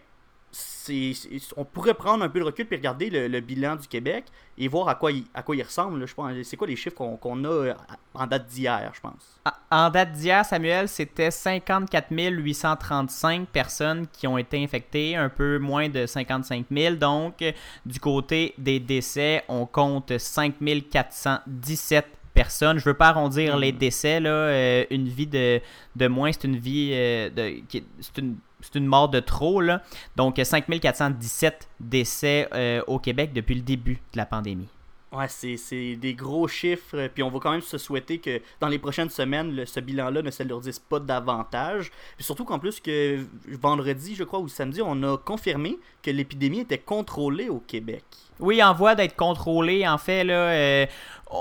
on 1.57 1.65
pourrait 1.65 1.93
prendre 1.93 2.23
un 2.23 2.29
peu 2.29 2.39
de 2.39 2.45
recul 2.45 2.65
et 2.71 2.75
regarder 2.75 3.09
le, 3.09 3.39
bilan 3.41 3.75
du 3.75 3.87
Québec 3.87 4.23
et 4.57 4.69
voir 4.69 4.87
à 4.87 4.95
quoi 4.95 5.11
il, 5.11 5.25
à 5.33 5.43
quoi 5.43 5.57
il 5.57 5.63
ressemble. 5.63 6.05
Je 6.07 6.13
pense, 6.13 6.31
c'est 6.43 6.55
quoi 6.55 6.67
les 6.67 6.77
chiffres 6.77 6.95
qu'on, 6.95 7.43
a 7.43 7.47
euh, 7.47 7.73
en 8.13 8.27
date 8.27 8.47
d'hier, 8.47 8.91
je 8.93 9.01
pense? 9.01 9.41
En 9.69 9.89
date 9.89 10.13
d'hier, 10.13 10.45
Samuel, 10.45 10.87
c'était 10.87 11.31
54 11.31 12.07
835 12.11 13.47
personnes 13.49 14.07
qui 14.07 14.25
ont 14.25 14.37
été 14.37 14.63
infectées, 14.63 15.17
un 15.17 15.29
peu 15.29 15.59
moins 15.59 15.89
de 15.89 16.05
55 16.05 16.67
000. 16.71 16.95
Donc, 16.95 17.43
du 17.85 17.99
côté 17.99 18.53
des 18.57 18.79
décès, 18.79 19.43
on 19.49 19.65
compte 19.65 20.17
5 20.17 20.55
417 20.89 22.05
personnes. 22.33 22.79
Je 22.79 22.85
veux 22.85 22.93
pas 22.93 23.09
arrondir 23.09 23.57
les 23.57 23.73
hmm. 23.73 23.77
décès. 23.77 24.19
Là. 24.19 24.29
Euh, 24.29 24.85
une 24.89 25.07
vie 25.07 25.27
de, 25.27 25.59
de 25.95 26.07
moins, 26.07 26.31
c'est 26.31 26.45
une 26.45 26.57
vie 26.57 26.91
euh, 26.93 27.29
de, 27.29 27.61
c'est 27.99 28.17
une 28.19 28.37
c'est 28.63 28.79
une 28.79 28.87
mort 28.87 29.09
de 29.09 29.19
trop. 29.19 29.61
Là. 29.61 29.81
Donc 30.15 30.39
5417 30.43 31.69
décès 31.79 32.47
euh, 32.53 32.81
au 32.87 32.99
Québec 32.99 33.31
depuis 33.33 33.55
le 33.55 33.61
début 33.61 33.99
de 34.13 34.17
la 34.17 34.25
pandémie. 34.25 34.69
Ouais, 35.13 35.27
c'est 35.27 35.95
des 35.95 36.15
gros 36.15 36.47
chiffres. 36.47 37.07
Puis 37.13 37.21
on 37.21 37.29
va 37.29 37.39
quand 37.39 37.51
même 37.51 37.61
se 37.61 37.77
souhaiter 37.77 38.17
que 38.17 38.41
dans 38.59 38.67
les 38.67 38.79
prochaines 38.79 39.09
semaines, 39.09 39.63
ce 39.65 39.79
bilan-là 39.79 40.23
ne 40.23 40.31
s'alourdisse 40.31 40.79
pas 40.79 40.99
davantage. 40.99 41.91
Puis 42.15 42.25
surtout 42.25 42.45
qu'en 42.45 42.57
plus 42.57 42.79
que 42.79 43.23
vendredi, 43.47 44.15
je 44.15 44.23
crois, 44.23 44.39
ou 44.39 44.47
samedi, 44.47 44.81
on 44.83 45.03
a 45.03 45.17
confirmé 45.17 45.77
que 46.01 46.09
l'épidémie 46.09 46.61
était 46.61 46.79
contrôlée 46.79 47.49
au 47.49 47.59
Québec. 47.59 48.03
Oui, 48.39 48.63
en 48.63 48.73
voie 48.73 48.95
d'être 48.95 49.15
contrôlée. 49.15 49.87
En 49.87 49.99
fait, 49.99 50.23
là, 50.23 50.49
euh, 50.49 50.85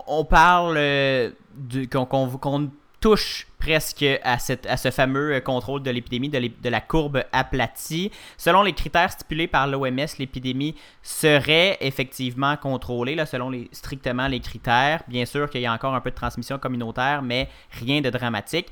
on 0.07 0.27
parle 0.27 0.75
euh, 0.77 1.31
qu'on 1.91 2.71
touche 3.03 3.49
presque 3.59 4.05
à, 4.23 4.39
ce 4.39 4.91
fameux 4.91 5.35
euh, 5.35 5.41
contrôle 5.41 5.83
de 5.83 5.91
l'épidémie, 5.91 6.29
de, 6.31 6.69
la 6.69 6.81
courbe 6.81 7.25
aplatie. 7.33 8.11
Selon 8.39 8.63
les 8.63 8.73
critères 8.73 9.11
stipulés 9.11 9.49
par 9.49 9.67
l'OMS, 9.67 10.07
l'épidémie 10.19 10.75
serait 11.03 11.77
effectivement 11.81 12.57
contrôlée, 12.57 13.17
selon 13.27 13.53
strictement 13.73 14.29
les 14.29 14.41
critères. 14.41 15.03
Bien 15.09 15.27
sûr 15.27 15.51
qu'il 15.51 15.61
y 15.61 15.67
a 15.67 15.73
encore 15.73 15.95
un 15.95 16.01
peu 16.01 16.11
de 16.11 16.15
transmission 16.15 16.59
communautaire, 16.59 17.23
mais 17.23 17.49
rien 17.73 18.01
de 18.01 18.09
dramatique. 18.09 18.69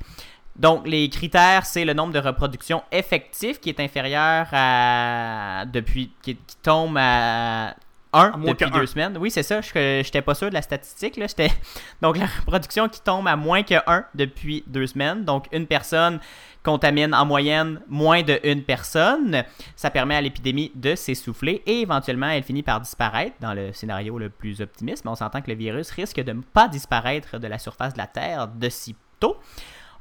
Donc, 0.55 0.87
les 0.87 1.09
critères, 1.09 1.65
c'est 1.65 1.85
le 1.85 1.93
nombre 1.93 2.13
de 2.13 2.19
reproductions 2.19 2.83
effectives 2.91 3.59
qui 3.59 3.69
est 3.69 3.79
inférieur 3.79 4.47
à. 4.51 5.65
depuis. 5.71 6.11
qui 6.21 6.37
tombe 6.61 6.97
à 6.99 7.75
1 8.13 8.39
depuis 8.39 8.69
deux 8.71 8.85
semaines. 8.85 9.17
Oui, 9.17 9.31
c'est 9.31 9.43
ça. 9.43 9.61
Je 9.61 9.99
n'étais 9.99 10.21
pas 10.21 10.35
sûr 10.35 10.49
de 10.49 10.53
la 10.53 10.61
statistique. 10.61 11.17
Là. 11.17 11.27
Donc, 12.01 12.17
la 12.17 12.25
reproduction 12.25 12.89
qui 12.89 13.01
tombe 13.01 13.27
à 13.27 13.35
moins 13.35 13.63
que 13.63 13.75
1 13.85 14.05
depuis 14.15 14.63
deux 14.67 14.87
semaines. 14.87 15.23
Donc, 15.23 15.47
une 15.51 15.67
personne 15.67 16.19
contamine 16.63 17.13
en 17.13 17.25
moyenne 17.25 17.81
moins 17.87 18.21
de 18.21 18.39
une 18.43 18.63
personne. 18.63 19.43
Ça 19.75 19.89
permet 19.89 20.15
à 20.15 20.21
l'épidémie 20.21 20.71
de 20.75 20.95
s'essouffler 20.95 21.63
et 21.65 21.81
éventuellement, 21.81 22.29
elle 22.29 22.43
finit 22.43 22.63
par 22.63 22.81
disparaître 22.81 23.35
dans 23.39 23.53
le 23.53 23.73
scénario 23.73 24.17
le 24.19 24.29
plus 24.29 24.61
optimiste. 24.61 25.05
Mais 25.05 25.11
on 25.11 25.15
s'entend 25.15 25.41
que 25.41 25.49
le 25.49 25.57
virus 25.57 25.91
risque 25.91 26.21
de 26.21 26.31
ne 26.31 26.41
pas 26.41 26.67
disparaître 26.67 27.39
de 27.39 27.47
la 27.47 27.57
surface 27.57 27.93
de 27.93 27.97
la 27.97 28.07
Terre 28.07 28.47
de 28.47 28.69
si 28.69 28.95
tôt. 29.19 29.37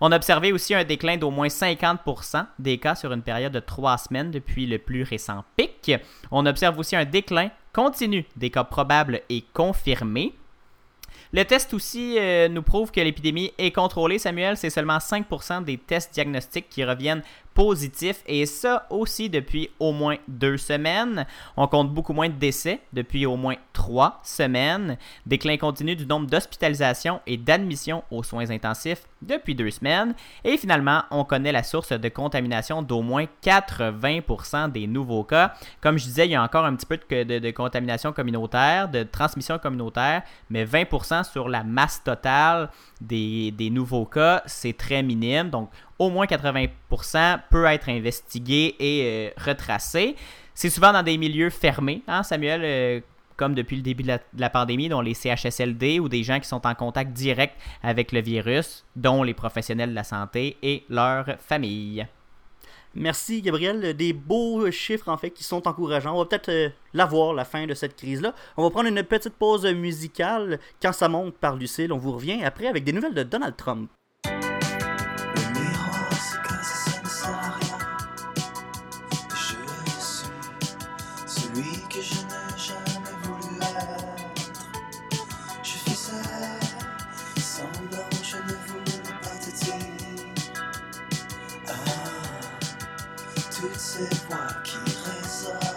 On 0.02 0.12
a 0.12 0.16
observé 0.16 0.50
aussi 0.50 0.74
un 0.74 0.82
déclin 0.82 1.18
d'au 1.18 1.30
moins 1.30 1.48
50% 1.48 2.46
des 2.58 2.78
cas 2.78 2.94
sur 2.94 3.12
une 3.12 3.20
période 3.20 3.52
de 3.52 3.60
trois 3.60 3.98
semaines 3.98 4.30
depuis 4.30 4.66
le 4.66 4.78
plus 4.78 5.02
récent 5.02 5.44
pic. 5.56 5.92
On 6.30 6.46
observe 6.46 6.78
aussi 6.78 6.96
un 6.96 7.04
déclin 7.04 7.50
continu 7.72 8.24
des 8.36 8.50
cas 8.50 8.64
probables 8.64 9.20
et 9.28 9.44
confirmés. 9.52 10.34
Le 11.32 11.44
test 11.44 11.74
aussi 11.74 12.16
euh, 12.18 12.48
nous 12.48 12.62
prouve 12.62 12.90
que 12.90 13.00
l'épidémie 13.00 13.52
est 13.56 13.70
contrôlée, 13.70 14.18
Samuel. 14.18 14.56
C'est 14.56 14.70
seulement 14.70 14.98
5% 14.98 15.62
des 15.62 15.78
tests 15.78 16.12
diagnostiques 16.12 16.68
qui 16.68 16.84
reviennent 16.84 17.22
positif 17.54 18.22
et 18.26 18.46
ça 18.46 18.86
aussi 18.90 19.28
depuis 19.28 19.70
au 19.78 19.92
moins 19.92 20.16
deux 20.28 20.56
semaines. 20.56 21.26
On 21.56 21.66
compte 21.66 21.92
beaucoup 21.92 22.12
moins 22.12 22.28
de 22.28 22.34
décès 22.34 22.80
depuis 22.92 23.26
au 23.26 23.36
moins 23.36 23.56
trois 23.72 24.20
semaines. 24.22 24.96
Déclin 25.26 25.56
continu 25.56 25.96
du 25.96 26.06
nombre 26.06 26.26
d'hospitalisations 26.26 27.20
et 27.26 27.36
d'admissions 27.36 28.04
aux 28.10 28.22
soins 28.22 28.50
intensifs 28.50 29.02
depuis 29.22 29.54
deux 29.54 29.70
semaines. 29.70 30.14
Et 30.44 30.56
finalement, 30.56 31.02
on 31.10 31.24
connaît 31.24 31.52
la 31.52 31.62
source 31.62 31.92
de 31.92 32.08
contamination 32.08 32.82
d'au 32.82 33.02
moins 33.02 33.26
80% 33.42 34.72
des 34.72 34.86
nouveaux 34.86 35.24
cas. 35.24 35.54
Comme 35.80 35.98
je 35.98 36.04
disais, 36.04 36.26
il 36.26 36.30
y 36.30 36.34
a 36.36 36.42
encore 36.42 36.64
un 36.64 36.74
petit 36.74 36.86
peu 36.86 36.98
de, 36.98 37.38
de 37.38 37.50
contamination 37.50 38.12
communautaire, 38.12 38.88
de 38.88 39.02
transmission 39.02 39.58
communautaire, 39.58 40.22
mais 40.48 40.64
20% 40.64 41.30
sur 41.30 41.48
la 41.48 41.64
masse 41.64 42.02
totale 42.02 42.70
des, 43.00 43.50
des 43.50 43.70
nouveaux 43.70 44.06
cas, 44.06 44.42
c'est 44.46 44.76
très 44.76 45.02
minime. 45.02 45.50
Donc, 45.50 45.70
au 46.00 46.08
moins 46.08 46.24
80% 46.24 47.40
peut 47.50 47.66
être 47.66 47.90
investigué 47.90 48.74
et 48.80 49.02
euh, 49.04 49.30
retracé. 49.36 50.16
C'est 50.54 50.70
souvent 50.70 50.92
dans 50.92 51.02
des 51.02 51.18
milieux 51.18 51.50
fermés, 51.50 52.02
hein, 52.08 52.22
Samuel, 52.22 52.62
euh, 52.64 53.00
comme 53.36 53.54
depuis 53.54 53.76
le 53.76 53.82
début 53.82 54.02
de 54.02 54.18
la, 54.38 54.50
pandémie, 54.50 54.88
dont 54.88 55.02
les 55.02 55.12
CHSLD 55.14 56.00
ou 56.00 56.08
des 56.08 56.22
gens 56.22 56.40
qui 56.40 56.48
sont 56.48 56.66
en 56.66 56.74
contact 56.74 57.12
direct 57.12 57.54
avec 57.82 58.12
le 58.12 58.22
virus, 58.22 58.84
dont 58.96 59.22
les 59.22 59.34
professionnels 59.34 59.90
de 59.90 59.94
la 59.94 60.04
santé 60.04 60.56
et 60.62 60.84
leurs 60.88 61.38
familles. 61.38 62.06
Merci 62.94 63.42
Gabriel, 63.42 63.94
des 63.94 64.12
beaux 64.14 64.68
chiffres 64.70 65.10
en 65.10 65.18
fait 65.18 65.30
qui 65.30 65.44
sont 65.44 65.68
encourageants. 65.68 66.14
On 66.14 66.18
va 66.18 66.24
peut-être 66.24 66.48
euh, 66.48 66.70
l'avoir 66.94 67.34
la 67.34 67.44
fin 67.44 67.66
de 67.66 67.74
cette 67.74 67.94
crise-là. 67.94 68.34
On 68.56 68.62
va 68.62 68.70
prendre 68.70 68.88
une 68.88 69.02
petite 69.02 69.34
pause 69.34 69.66
musicale 69.66 70.58
quand 70.82 70.92
ça 70.92 71.08
monte 71.08 71.34
par 71.34 71.56
Lucille. 71.56 71.92
On 71.92 71.98
vous 71.98 72.12
revient 72.12 72.42
après 72.42 72.66
avec 72.66 72.84
des 72.84 72.92
nouvelles 72.92 73.14
de 73.14 73.22
Donald 73.22 73.54
Trump. 73.56 73.90
toutes 93.60 93.76
ces 93.76 94.08
voix 94.28 94.48
qui 94.64 94.78
résonnent. 94.78 95.69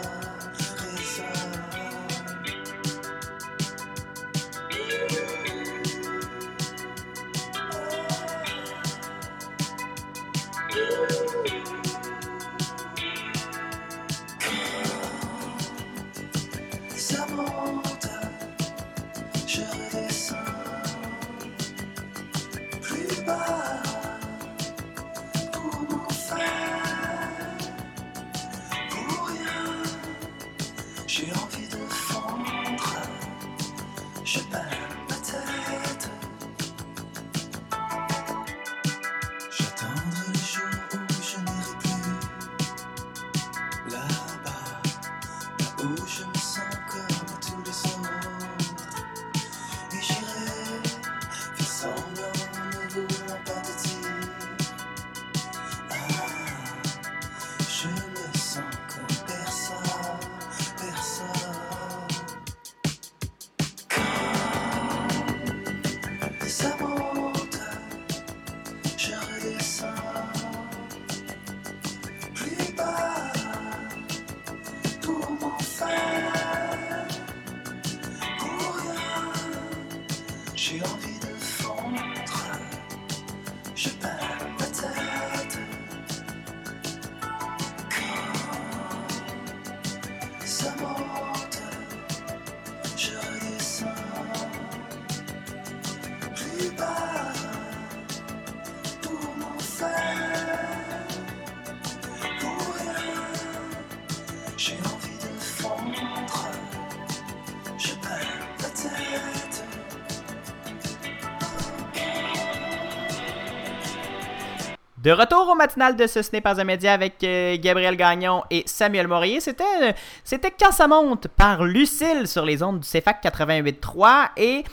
De 115.03 115.11
retour 115.11 115.49
au 115.49 115.55
matinal 115.55 115.97
de 115.97 116.07
ce 116.07 116.21
Ce 116.21 116.31
n'est 116.31 116.39
pas 116.39 116.63
média 116.63 116.93
avec 116.93 117.21
euh, 117.25 117.57
Gabriel 117.59 117.97
Gagnon 117.97 118.41
et 118.49 118.63
Samuel 118.65 119.09
Morier. 119.09 119.41
C'était, 119.41 119.65
euh, 119.81 119.91
c'était 120.23 120.49
Quand 120.57 120.71
ça 120.71 120.87
monte 120.87 121.27
par 121.27 121.65
Lucille 121.65 122.25
sur 122.25 122.45
les 122.45 122.63
ondes 122.63 122.79
du 122.79 122.87
CFAC 122.87 123.21
88.3 123.21 124.29
et 124.37 124.63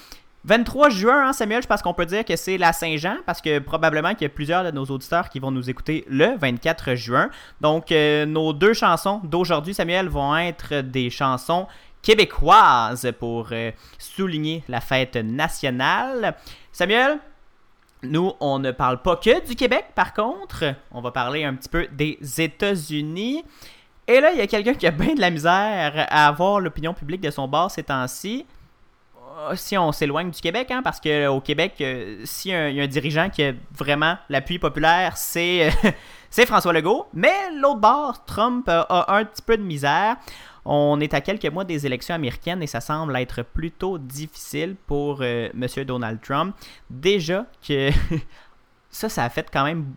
23 0.44 0.88
juin, 0.90 1.26
hein, 1.26 1.32
Samuel, 1.32 1.64
je 1.64 1.66
pense 1.66 1.82
qu'on 1.82 1.94
peut 1.94 2.06
dire 2.06 2.24
que 2.24 2.36
c'est 2.36 2.58
la 2.58 2.72
Saint-Jean 2.72 3.16
parce 3.26 3.40
que 3.40 3.58
probablement 3.58 4.10
qu'il 4.14 4.22
y 4.22 4.26
a 4.26 4.28
plusieurs 4.28 4.62
de 4.62 4.70
nos 4.70 4.84
auditeurs 4.84 5.30
qui 5.30 5.40
vont 5.40 5.50
nous 5.50 5.68
écouter 5.68 6.04
le 6.08 6.36
24 6.38 6.94
juin. 6.94 7.28
Donc, 7.60 7.90
euh, 7.90 8.24
nos 8.24 8.52
deux 8.52 8.72
chansons 8.72 9.20
d'aujourd'hui, 9.24 9.74
Samuel, 9.74 10.08
vont 10.08 10.36
être 10.36 10.76
des 10.76 11.10
chansons 11.10 11.66
québécoise 12.02 13.12
pour 13.18 13.50
souligner 13.98 14.62
la 14.68 14.80
fête 14.80 15.16
nationale. 15.16 16.36
Samuel, 16.72 17.18
nous, 18.02 18.32
on 18.40 18.58
ne 18.58 18.70
parle 18.70 19.02
pas 19.02 19.16
que 19.16 19.46
du 19.46 19.54
Québec, 19.54 19.86
par 19.94 20.14
contre. 20.14 20.64
On 20.90 21.00
va 21.00 21.10
parler 21.10 21.44
un 21.44 21.54
petit 21.54 21.68
peu 21.68 21.86
des 21.92 22.18
États-Unis. 22.38 23.44
Et 24.08 24.20
là, 24.20 24.32
il 24.32 24.38
y 24.38 24.40
a 24.40 24.46
quelqu'un 24.46 24.74
qui 24.74 24.86
a 24.86 24.90
bien 24.90 25.14
de 25.14 25.20
la 25.20 25.30
misère 25.30 26.06
à 26.08 26.26
avoir 26.26 26.60
l'opinion 26.60 26.94
publique 26.94 27.20
de 27.20 27.30
son 27.30 27.46
bord 27.46 27.70
ces 27.70 27.82
temps-ci. 27.82 28.46
Euh, 29.38 29.54
si 29.54 29.76
on 29.78 29.92
s'éloigne 29.92 30.30
du 30.30 30.40
Québec, 30.40 30.70
hein, 30.70 30.82
parce 30.82 31.00
qu'au 31.00 31.40
Québec, 31.40 31.74
euh, 31.80 32.20
s'il 32.24 32.52
y, 32.52 32.80
a 32.80 32.82
un 32.82 32.86
dirigeant 32.86 33.30
qui 33.30 33.44
a 33.44 33.52
vraiment 33.76 34.16
l'appui 34.28 34.58
populaire, 34.58 35.16
c'est 35.16 35.70
c'est 36.30 36.46
François 36.46 36.72
Legault. 36.72 37.06
Mais 37.14 37.50
l'autre 37.60 37.80
bord, 37.80 38.24
Trump 38.24 38.68
a 38.68 39.14
un 39.14 39.24
petit 39.24 39.42
peu 39.42 39.56
de 39.56 39.62
misère. 39.62 40.16
On 40.72 41.00
est 41.00 41.14
à 41.14 41.20
quelques 41.20 41.46
mois 41.46 41.64
des 41.64 41.84
élections 41.84 42.14
américaines 42.14 42.62
et 42.62 42.68
ça 42.68 42.80
semble 42.80 43.16
être 43.16 43.42
plutôt 43.42 43.98
difficile 43.98 44.76
pour 44.86 45.18
euh, 45.20 45.48
M. 45.52 45.84
Donald 45.84 46.20
Trump. 46.20 46.54
Déjà 46.88 47.46
que 47.66 47.90
ça, 48.90 49.08
ça 49.08 49.24
a 49.24 49.30
fait 49.30 49.48
quand 49.52 49.64
même. 49.64 49.94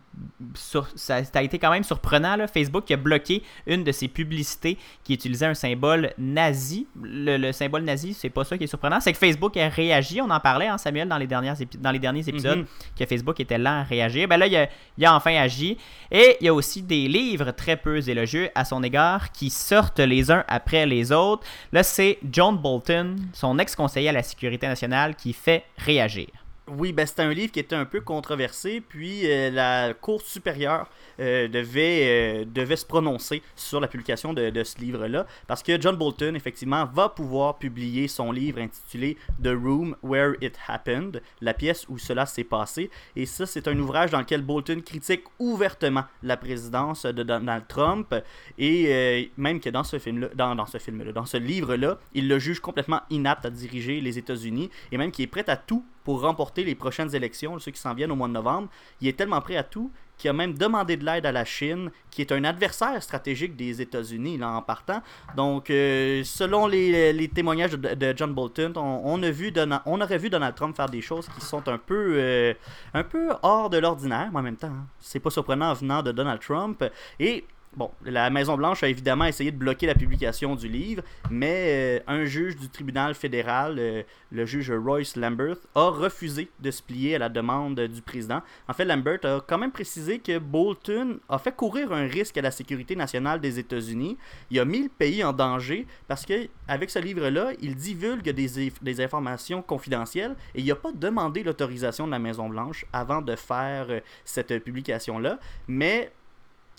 ça, 0.54 1.20
a 1.34 1.42
été 1.42 1.58
quand 1.58 1.70
même 1.70 1.82
surprenant. 1.82 2.36
Là. 2.36 2.46
Facebook 2.46 2.88
a 2.92 2.96
bloqué 2.96 3.42
une 3.66 3.82
de 3.82 3.90
ses 3.90 4.06
publicités 4.06 4.78
qui 5.02 5.14
utilisait 5.14 5.46
un 5.46 5.54
symbole 5.54 6.12
nazi. 6.16 6.86
Le, 7.02 7.50
symbole 7.50 7.82
nazi, 7.82 8.14
c'est 8.14 8.30
pas 8.30 8.44
ça 8.44 8.56
qui 8.56 8.64
est 8.64 8.68
surprenant. 8.68 9.00
C'est 9.00 9.12
que 9.12 9.18
Facebook 9.18 9.56
a 9.56 9.68
réagi. 9.68 10.20
On 10.20 10.30
en 10.30 10.38
parlait, 10.38 10.68
hein, 10.68 10.78
Samuel, 10.78 11.08
dans 11.08 11.18
les, 11.18 11.26
dernières 11.26 11.56
dans 11.80 11.90
les 11.90 11.98
derniers 11.98 12.28
épisodes, 12.28 12.58
mhm. 12.58 12.66
que 12.96 13.04
Facebook 13.04 13.40
était 13.40 13.58
lent 13.58 13.80
à 13.80 13.82
réagir. 13.82 14.28
Ben 14.28 14.36
là, 14.36 14.46
il 14.46 14.56
a, 14.56 14.68
il 14.96 15.04
a, 15.04 15.14
enfin 15.14 15.34
agi. 15.34 15.76
Et 16.12 16.36
il 16.40 16.46
y 16.46 16.48
a 16.48 16.54
aussi 16.54 16.80
des 16.80 17.08
livres 17.08 17.50
très 17.50 17.76
peu 17.76 18.08
élogieux 18.08 18.50
à 18.54 18.64
son 18.64 18.82
égard 18.84 19.32
qui 19.32 19.50
sortent 19.50 19.98
les 19.98 20.30
uns 20.30 20.44
après 20.46 20.86
les 20.86 21.10
autres. 21.10 21.44
Là, 21.72 21.82
c'est 21.82 22.18
John 22.30 22.56
Bolton, 22.56 23.16
son 23.32 23.58
ex-conseiller 23.58 24.10
à 24.10 24.12
la 24.12 24.22
sécurité 24.22 24.68
nationale, 24.68 25.16
qui 25.16 25.32
fait 25.32 25.64
réagir. 25.78 26.43
Oui, 26.66 26.94
ben 26.94 27.04
c'était 27.04 27.20
un 27.20 27.34
livre 27.34 27.52
qui 27.52 27.60
était 27.60 27.76
un 27.76 27.84
peu 27.84 28.00
controversé, 28.00 28.80
puis 28.80 29.30
euh, 29.30 29.50
la 29.50 29.92
Cour 29.92 30.22
supérieure 30.22 30.88
euh, 31.20 31.46
devait, 31.46 32.40
euh, 32.40 32.44
devait 32.46 32.76
se 32.76 32.86
prononcer 32.86 33.42
sur 33.54 33.80
la 33.80 33.86
publication 33.86 34.32
de, 34.32 34.48
de 34.48 34.64
ce 34.64 34.78
livre-là, 34.78 35.26
parce 35.46 35.62
que 35.62 35.78
John 35.78 35.94
Bolton, 35.94 36.34
effectivement, 36.34 36.86
va 36.86 37.10
pouvoir 37.10 37.58
publier 37.58 38.08
son 38.08 38.32
livre 38.32 38.60
intitulé 38.60 39.18
The 39.42 39.48
Room 39.48 39.94
Where 40.02 40.36
It 40.40 40.56
Happened, 40.66 41.20
la 41.42 41.52
pièce 41.52 41.84
où 41.90 41.98
cela 41.98 42.24
s'est 42.24 42.44
passé, 42.44 42.90
et 43.14 43.26
ça, 43.26 43.44
c'est 43.44 43.68
un 43.68 43.78
ouvrage 43.78 44.12
dans 44.12 44.20
lequel 44.20 44.40
Bolton 44.40 44.80
critique 44.80 45.24
ouvertement 45.38 46.04
la 46.22 46.38
présidence 46.38 47.04
de 47.04 47.22
Donald 47.22 47.64
Trump, 47.68 48.14
et 48.56 49.30
même 49.36 49.60
que 49.60 49.68
dans 49.68 49.84
ce 49.84 49.98
film-là, 49.98 50.28
dans, 50.34 50.54
dans 50.54 50.66
ce 50.66 50.78
film-là, 50.78 51.12
dans 51.12 51.26
ce 51.26 51.36
livre-là, 51.36 51.98
il 52.14 52.26
le 52.26 52.38
juge 52.38 52.60
complètement 52.60 53.02
inapte 53.10 53.44
à 53.44 53.50
diriger 53.50 54.00
les 54.00 54.16
États-Unis, 54.16 54.70
et 54.92 54.96
même 54.96 55.10
qu'il 55.10 55.24
est 55.24 55.28
prêt 55.28 55.44
à 55.48 55.58
tout 55.58 55.84
pour 56.04 56.20
remporter 56.20 56.64
les 56.64 56.74
prochaines 56.74 57.14
élections, 57.14 57.58
ceux 57.58 57.70
qui 57.70 57.80
s'en 57.80 57.94
viennent 57.94 58.12
au 58.12 58.16
mois 58.16 58.28
de 58.28 58.34
novembre. 58.34 58.68
Il 59.00 59.08
est 59.08 59.16
tellement 59.16 59.40
prêt 59.40 59.56
à 59.56 59.64
tout 59.64 59.90
qu'il 60.16 60.30
a 60.30 60.32
même 60.32 60.54
demandé 60.54 60.96
de 60.96 61.04
l'aide 61.04 61.26
à 61.26 61.32
la 61.32 61.44
Chine, 61.44 61.90
qui 62.10 62.20
est 62.20 62.30
un 62.30 62.44
adversaire 62.44 63.02
stratégique 63.02 63.56
des 63.56 63.82
États-Unis 63.82 64.38
là, 64.38 64.50
en 64.50 64.62
partant. 64.62 65.02
Donc, 65.36 65.70
euh, 65.70 66.22
selon 66.24 66.66
les, 66.66 67.30
témoignages 67.34 67.72
de, 67.72 68.14
John 68.16 68.32
Bolton, 68.32 68.72
on, 68.76 69.22
a 69.22 69.30
vu 69.30 69.52
on 69.86 70.00
aurait 70.00 70.18
vu 70.18 70.30
Donald 70.30 70.54
Trump 70.54 70.76
faire 70.76 70.88
des 70.88 71.00
choses 71.00 71.28
qui 71.34 71.44
sont 71.44 71.66
un 71.68 71.78
peu, 71.78 72.14
euh, 72.16 72.54
un 72.92 73.02
peu 73.02 73.30
hors 73.42 73.70
de 73.70 73.78
l'ordinaire, 73.78 74.28
mais 74.32 74.38
en 74.38 74.42
même 74.42 74.56
temps, 74.56 74.68
hein, 74.68 74.86
c'est 75.00 75.20
pas 75.20 75.30
surprenant 75.30 75.74
venant 75.74 76.02
de 76.02 76.12
Donald 76.12 76.40
Trump. 76.40 76.84
Et 77.18 77.44
Bon, 77.76 77.90
la 78.04 78.30
Maison-Blanche 78.30 78.84
a 78.84 78.88
évidemment 78.88 79.24
essayé 79.24 79.50
de 79.50 79.56
bloquer 79.56 79.86
la 79.86 79.96
publication 79.96 80.54
du 80.54 80.68
livre, 80.68 81.02
mais 81.28 81.64
euh, 81.66 82.00
un 82.06 82.24
juge 82.24 82.54
du 82.54 82.68
tribunal 82.68 83.16
fédéral, 83.16 83.76
euh, 83.80 84.02
le 84.30 84.46
juge 84.46 84.70
Royce 84.70 85.16
Lambert, 85.16 85.56
a 85.74 85.88
refusé 85.88 86.48
de 86.60 86.70
se 86.70 86.80
plier 86.80 87.16
à 87.16 87.18
la 87.18 87.28
demande 87.28 87.80
du 87.80 88.00
président. 88.00 88.42
En 88.68 88.74
fait, 88.74 88.84
Lambert 88.84 89.18
a 89.24 89.40
quand 89.40 89.58
même 89.58 89.72
précisé 89.72 90.20
que 90.20 90.38
Bolton 90.38 91.18
a 91.28 91.38
fait 91.38 91.50
courir 91.50 91.92
un 91.92 92.06
risque 92.06 92.36
à 92.36 92.42
la 92.42 92.52
sécurité 92.52 92.94
nationale 92.94 93.40
des 93.40 93.58
États-Unis. 93.58 94.16
Il 94.52 94.60
a 94.60 94.64
mis 94.64 94.84
le 94.84 94.88
pays 94.88 95.24
en 95.24 95.32
danger 95.32 95.88
parce 96.06 96.24
que 96.24 96.48
avec 96.68 96.90
ce 96.90 97.00
livre-là, 97.00 97.50
il 97.60 97.74
divulgue 97.74 98.30
des, 98.30 99.00
informations 99.00 99.62
confidentielles 99.62 100.36
et 100.54 100.60
il 100.60 100.66
n'a 100.66 100.76
pas 100.76 100.92
demandé 100.92 101.42
l'autorisation 101.42 102.06
de 102.06 102.12
la 102.12 102.20
Maison-Blanche 102.20 102.86
avant 102.92 103.20
de 103.20 103.34
faire 103.34 103.86
euh, 103.90 104.00
cette 104.24 104.62
publication-là. 104.62 105.40
Mais 105.66 106.12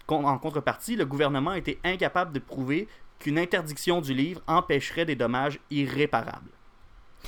en 0.07 0.37
contrepartie, 0.37 0.95
le 0.95 1.05
gouvernement 1.05 1.53
était 1.53 1.79
incapable 1.83 2.31
de 2.31 2.39
prouver 2.39 2.87
qu'une 3.19 3.39
interdiction 3.39 4.01
du 4.01 4.13
livre 4.13 4.41
empêcherait 4.47 5.05
des 5.05 5.15
dommages 5.15 5.59
irréparables. 5.71 6.51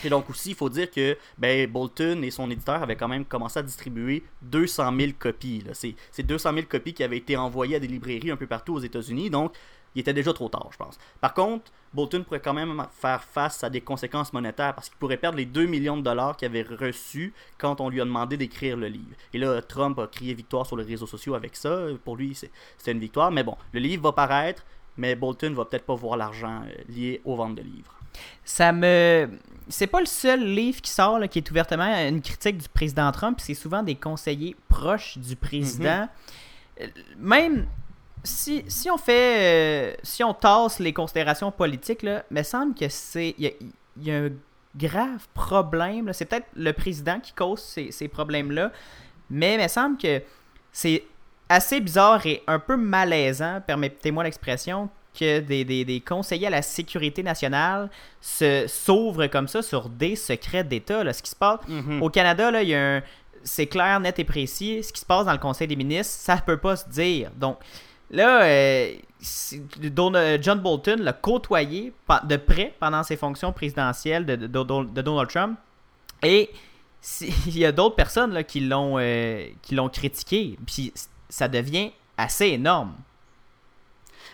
Et 0.03 0.09
donc 0.09 0.29
aussi, 0.29 0.49
il 0.49 0.55
faut 0.55 0.69
dire 0.69 0.91
que 0.91 1.17
ben, 1.37 1.67
Bolton 1.69 2.21
et 2.21 2.29
son 2.29 2.51
éditeur 2.51 2.83
avaient 2.83 2.95
quand 2.95 3.07
même 3.07 3.25
commencé 3.25 3.59
à 3.59 3.63
distribuer 3.63 4.23
200 4.43 4.95
000 4.95 5.11
copies. 5.17 5.63
C'est 5.73 6.23
200 6.23 6.53
000 6.53 6.65
copies 6.69 6.93
qui 6.93 7.03
avaient 7.03 7.17
été 7.17 7.35
envoyées 7.35 7.77
à 7.77 7.79
des 7.79 7.87
librairies 7.87 8.31
un 8.31 8.35
peu 8.35 8.47
partout 8.47 8.75
aux 8.75 8.79
États-Unis. 8.79 9.29
Donc, 9.29 9.53
il 9.97 10.01
était 10.01 10.13
déjà 10.13 10.31
trop 10.31 10.47
tard, 10.47 10.67
je 10.71 10.77
pense. 10.77 10.99
Par 11.19 11.33
contre, 11.33 11.71
Bolton 11.91 12.23
pourrait 12.23 12.39
quand 12.39 12.53
même 12.53 12.85
faire 12.91 13.23
face 13.23 13.63
à 13.63 13.69
des 13.71 13.81
conséquences 13.81 14.31
monétaires 14.31 14.75
parce 14.75 14.89
qu'il 14.89 14.97
pourrait 14.99 15.17
perdre 15.17 15.39
les 15.39 15.45
2 15.47 15.65
millions 15.65 15.97
de 15.97 16.03
dollars 16.03 16.37
qu'il 16.37 16.45
avait 16.45 16.61
reçus 16.61 17.33
quand 17.57 17.81
on 17.81 17.89
lui 17.89 17.99
a 17.99 18.05
demandé 18.05 18.37
d'écrire 18.37 18.77
le 18.77 18.89
livre. 18.89 19.15
Et 19.33 19.39
là, 19.39 19.59
Trump 19.63 19.97
a 19.97 20.05
crié 20.05 20.35
victoire 20.35 20.67
sur 20.67 20.77
les 20.77 20.83
réseaux 20.83 21.07
sociaux 21.07 21.33
avec 21.33 21.55
ça. 21.55 21.87
Pour 22.05 22.15
lui, 22.15 22.37
c'est 22.77 22.91
une 22.91 22.99
victoire. 22.99 23.31
Mais 23.31 23.41
bon, 23.41 23.57
le 23.73 23.79
livre 23.79 24.03
va 24.03 24.11
paraître, 24.11 24.63
mais 24.97 25.15
Bolton 25.15 25.53
va 25.53 25.65
peut-être 25.65 25.87
pas 25.87 25.95
voir 25.95 26.15
l'argent 26.15 26.61
euh, 26.61 26.83
lié 26.89 27.19
aux 27.25 27.35
ventes 27.35 27.55
de 27.55 27.63
livres. 27.63 27.95
Ça 28.45 28.71
me. 28.71 29.27
C'est 29.67 29.87
pas 29.87 29.99
le 29.99 30.05
seul 30.05 30.43
livre 30.45 30.79
qui 30.79 30.91
sort 30.91 31.27
qui 31.27 31.39
est 31.39 31.49
ouvertement 31.49 31.87
une 32.07 32.21
critique 32.21 32.59
du 32.59 32.69
président 32.69 33.11
Trump. 33.11 33.39
C'est 33.41 33.55
souvent 33.55 33.81
des 33.81 33.95
conseillers 33.95 34.55
proches 34.69 35.17
du 35.17 35.35
président. 35.35 36.01
Mhm. 36.01 36.07
Euh, 36.81 36.87
même 37.17 37.67
si, 38.27 38.63
si, 38.67 38.89
on 38.91 38.97
fait. 38.97 39.93
Euh, 39.93 39.95
si 40.03 40.23
on 40.23 40.33
tasse 40.33 40.79
les 40.79 40.93
considérations 40.93 41.51
politiques, 41.51 42.03
là, 42.03 42.23
me 42.29 42.43
semble 42.43 42.75
que 42.75 42.89
c'est. 42.89 43.35
Il 43.37 43.53
y, 44.01 44.11
a, 44.11 44.17
un 44.17 44.29
grave 44.75 45.27
problème. 45.33 46.11
C'est 46.13 46.25
peut-être 46.25 46.47
le 46.55 46.71
président 46.73 47.19
qui 47.19 47.33
cause 47.33 47.61
ces, 47.61 47.91
ces 47.91 48.07
problèmes-là. 48.07 48.71
Mais 49.29 49.55
il 49.55 49.61
me 49.61 49.67
semble 49.67 49.97
que 49.97 50.21
c'est 50.71 51.03
assez 51.49 51.79
bizarre 51.79 52.25
et 52.25 52.43
un 52.47 52.59
peu 52.59 52.77
malaisant, 52.77 53.61
permettez-moi 53.65 54.23
l'expression, 54.23 54.89
que 55.17 55.39
des, 55.39 55.65
des, 55.65 55.83
des, 55.83 55.99
conseillers 55.99 56.47
à 56.47 56.51
la 56.51 56.61
sécurité 56.61 57.23
nationale 57.23 57.89
se 58.21 58.67
s'ouvrent 58.67 59.25
comme 59.27 59.47
ça 59.47 59.63
sur 59.63 59.89
des 59.89 60.15
secrets 60.15 60.63
d'État. 60.63 61.11
Ce 61.11 61.23
qui 61.23 61.31
se 61.31 61.35
passe 61.35 61.59
mm-hmm. 61.67 62.01
au 62.01 62.09
Canada, 62.09 62.51
là, 62.51 62.61
il 62.61 62.69
y 62.69 62.75
a 62.75 62.97
un 62.97 63.01
c'est 63.43 63.67
clair, 63.67 63.99
net 63.99 64.19
et 64.19 64.23
précis. 64.23 64.83
Ce 64.83 64.93
qui 64.93 64.99
se 64.99 65.05
passe 65.05 65.25
dans 65.25 65.31
le 65.31 65.37
Conseil 65.37 65.67
des 65.67 65.75
ministres, 65.75 66.13
ça 66.19 66.35
ne 66.35 66.41
peut 66.41 66.57
pas 66.57 66.75
se 66.75 66.87
dire. 66.89 67.31
Donc, 67.35 67.57
Là, 68.11 68.43
euh, 68.43 68.93
John 70.41 70.59
Bolton 70.59 70.97
l'a 70.99 71.13
côtoyé 71.13 71.93
de 72.23 72.37
près 72.37 72.73
pendant 72.79 73.03
ses 73.03 73.17
fonctions 73.17 73.51
présidentielles 73.51 74.25
de, 74.25 74.35
Donald 74.47 75.29
Trump. 75.29 75.59
Et 76.23 76.49
il 77.21 77.57
y 77.57 77.65
a 77.65 77.71
d'autres 77.71 77.95
personnes 77.95 78.33
là, 78.33 78.43
qui 78.43 78.61
l'ont 78.61 78.97
euh, 78.97 79.47
critiqué. 79.91 80.57
Puis 80.65 80.93
ça 81.29 81.47
devient 81.47 81.91
assez 82.17 82.47
énorme. 82.47 82.93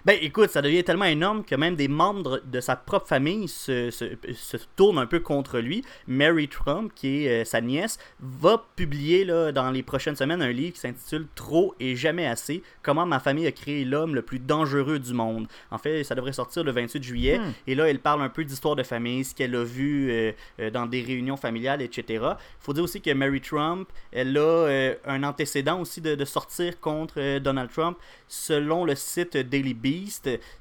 Ben 0.06 0.18
écoute, 0.22 0.50
ça 0.50 0.62
devient 0.62 0.84
tellement 0.84 1.06
énorme 1.06 1.46
que 1.46 1.56
même 1.56 1.78
des 1.78 1.88
membres 1.88 2.42
de 2.44 2.60
sa 2.60 2.76
propre 2.76 3.08
famille 3.08 3.48
se, 3.48 3.90
se, 3.90 4.58
tournent 4.76 4.98
un 4.98 5.06
peu 5.06 5.22
contre 5.22 5.60
lui. 5.60 5.86
Mary 6.08 6.50
Trump, 6.50 6.92
qui 6.94 7.26
est 7.26 7.42
euh, 7.42 7.46
sa 7.46 7.62
nièce, 7.62 7.98
va 8.20 8.66
publier 8.76 9.24
là, 9.24 9.54
dans 9.54 9.72
les 9.72 9.82
prochaines 9.82 10.18
semaines 10.18 10.42
un 10.42 10.52
livre 10.52 10.74
qui 10.74 10.82
s'intitule 10.82 11.26
Trop 11.36 11.74
et 11.80 11.96
jamais 11.96 12.28
assez 12.28 12.64
Comment 12.82 13.06
ma 13.06 13.22
famille 13.22 13.48
a 13.48 13.54
créé 13.54 13.86
l'homme 13.86 14.14
le 14.14 14.22
plus 14.22 14.40
dangereux 14.40 15.00
du 15.00 15.14
monde. 15.14 15.48
En 15.72 15.78
fait, 15.78 16.04
ça 16.04 16.16
devrait 16.16 16.34
sortir 16.34 16.66
le 16.66 16.72
28 16.74 17.02
juillet. 17.02 17.40
Hmm. 17.40 17.54
Et 17.68 17.74
là, 17.74 17.90
elle 17.90 18.00
parle 18.00 18.24
un 18.24 18.30
peu 18.30 18.44
d'histoire 18.44 18.76
de 18.76 18.84
famille, 18.84 19.24
ce 19.24 19.34
qu'elle 19.34 19.56
a 19.56 19.64
vu 19.64 20.12
euh, 20.12 20.34
euh, 20.60 20.70
dans 20.70 20.86
des 20.86 21.02
réunions 21.02 21.38
familiales, 21.38 21.82
etc. 21.82 22.04
Il 22.10 22.36
faut 22.60 22.74
dire 22.74 22.84
aussi 22.84 23.00
que 23.00 23.12
Mary 23.14 23.40
Trump, 23.40 23.88
elle 24.12 24.38
a 24.38 24.94
un 25.06 25.24
antécédent 25.24 25.80
aussi 25.80 26.02
de, 26.02 26.16
de 26.16 26.26
sortir 26.26 26.80
contre 26.82 27.40
Donald 27.40 27.72
Trump. 27.72 27.98
Selon 28.28 28.84
le 28.84 28.96
site 28.96 29.38
Daily 29.38 29.74
Beast, 29.74 29.93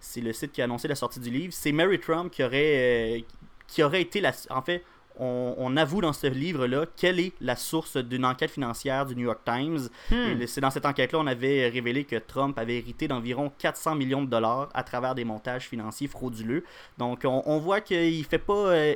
c'est 0.01 0.21
le 0.21 0.33
site 0.33 0.53
qui 0.53 0.61
a 0.61 0.65
annoncé 0.65 0.89
la 0.89 0.95
sortie 0.95 1.21
du 1.21 1.31
livre, 1.31 1.53
c'est 1.53 1.73
Mary 1.73 1.99
Trump 1.99 2.31
qui 2.31 2.43
aurait, 2.43 3.19
euh, 3.19 3.21
qui 3.67 3.83
aurait 3.83 4.03
été 4.03 4.21
la... 4.21 4.33
En 4.51 4.63
fait, 4.63 4.83
on, 5.19 5.77
avoue 5.77 6.01
dans 6.01 6.13
ce 6.13 6.27
livre-là 6.27 6.87
quelle 6.97 7.21
est 7.21 7.33
la 7.41 7.57
source 7.57 7.97
d'une 7.97 8.25
enquête 8.25 8.51
financière 8.51 9.07
du 9.07 9.15
New 9.15 9.25
York 9.25 9.41
Times. 9.45 9.89
Hmm. 10.11 10.47
C'est 10.47 10.61
dans 10.61 10.71
cette 10.71 10.87
enquête-là 10.87 11.19
on 11.19 11.27
avait 11.27 11.69
révélé 11.69 12.05
que 12.05 12.17
Trump 12.17 12.59
avait 12.59 12.79
hérité 12.79 13.09
d'environ 13.09 13.53
400 13.59 13.95
millions 13.95 14.23
de 14.23 14.29
dollars 14.29 14.69
à 14.75 14.83
travers 14.83 15.15
des 15.15 15.25
montages 15.25 15.69
financiers 15.69 16.09
frauduleux. 16.09 16.65
Donc 16.99 17.23
on, 17.25 17.59
voit 17.59 17.81
qu'il 17.81 18.25
fait 18.25 18.39
pas, 18.39 18.55
euh, 18.55 18.95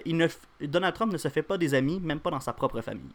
Donald 0.60 0.94
Trump 0.94 1.12
ne 1.12 1.18
se 1.18 1.28
fait 1.28 1.42
pas 1.42 1.58
des 1.58 1.74
amis, 1.74 2.00
même 2.00 2.20
pas 2.20 2.30
dans 2.30 2.40
sa 2.40 2.52
propre 2.52 2.80
famille. 2.80 3.12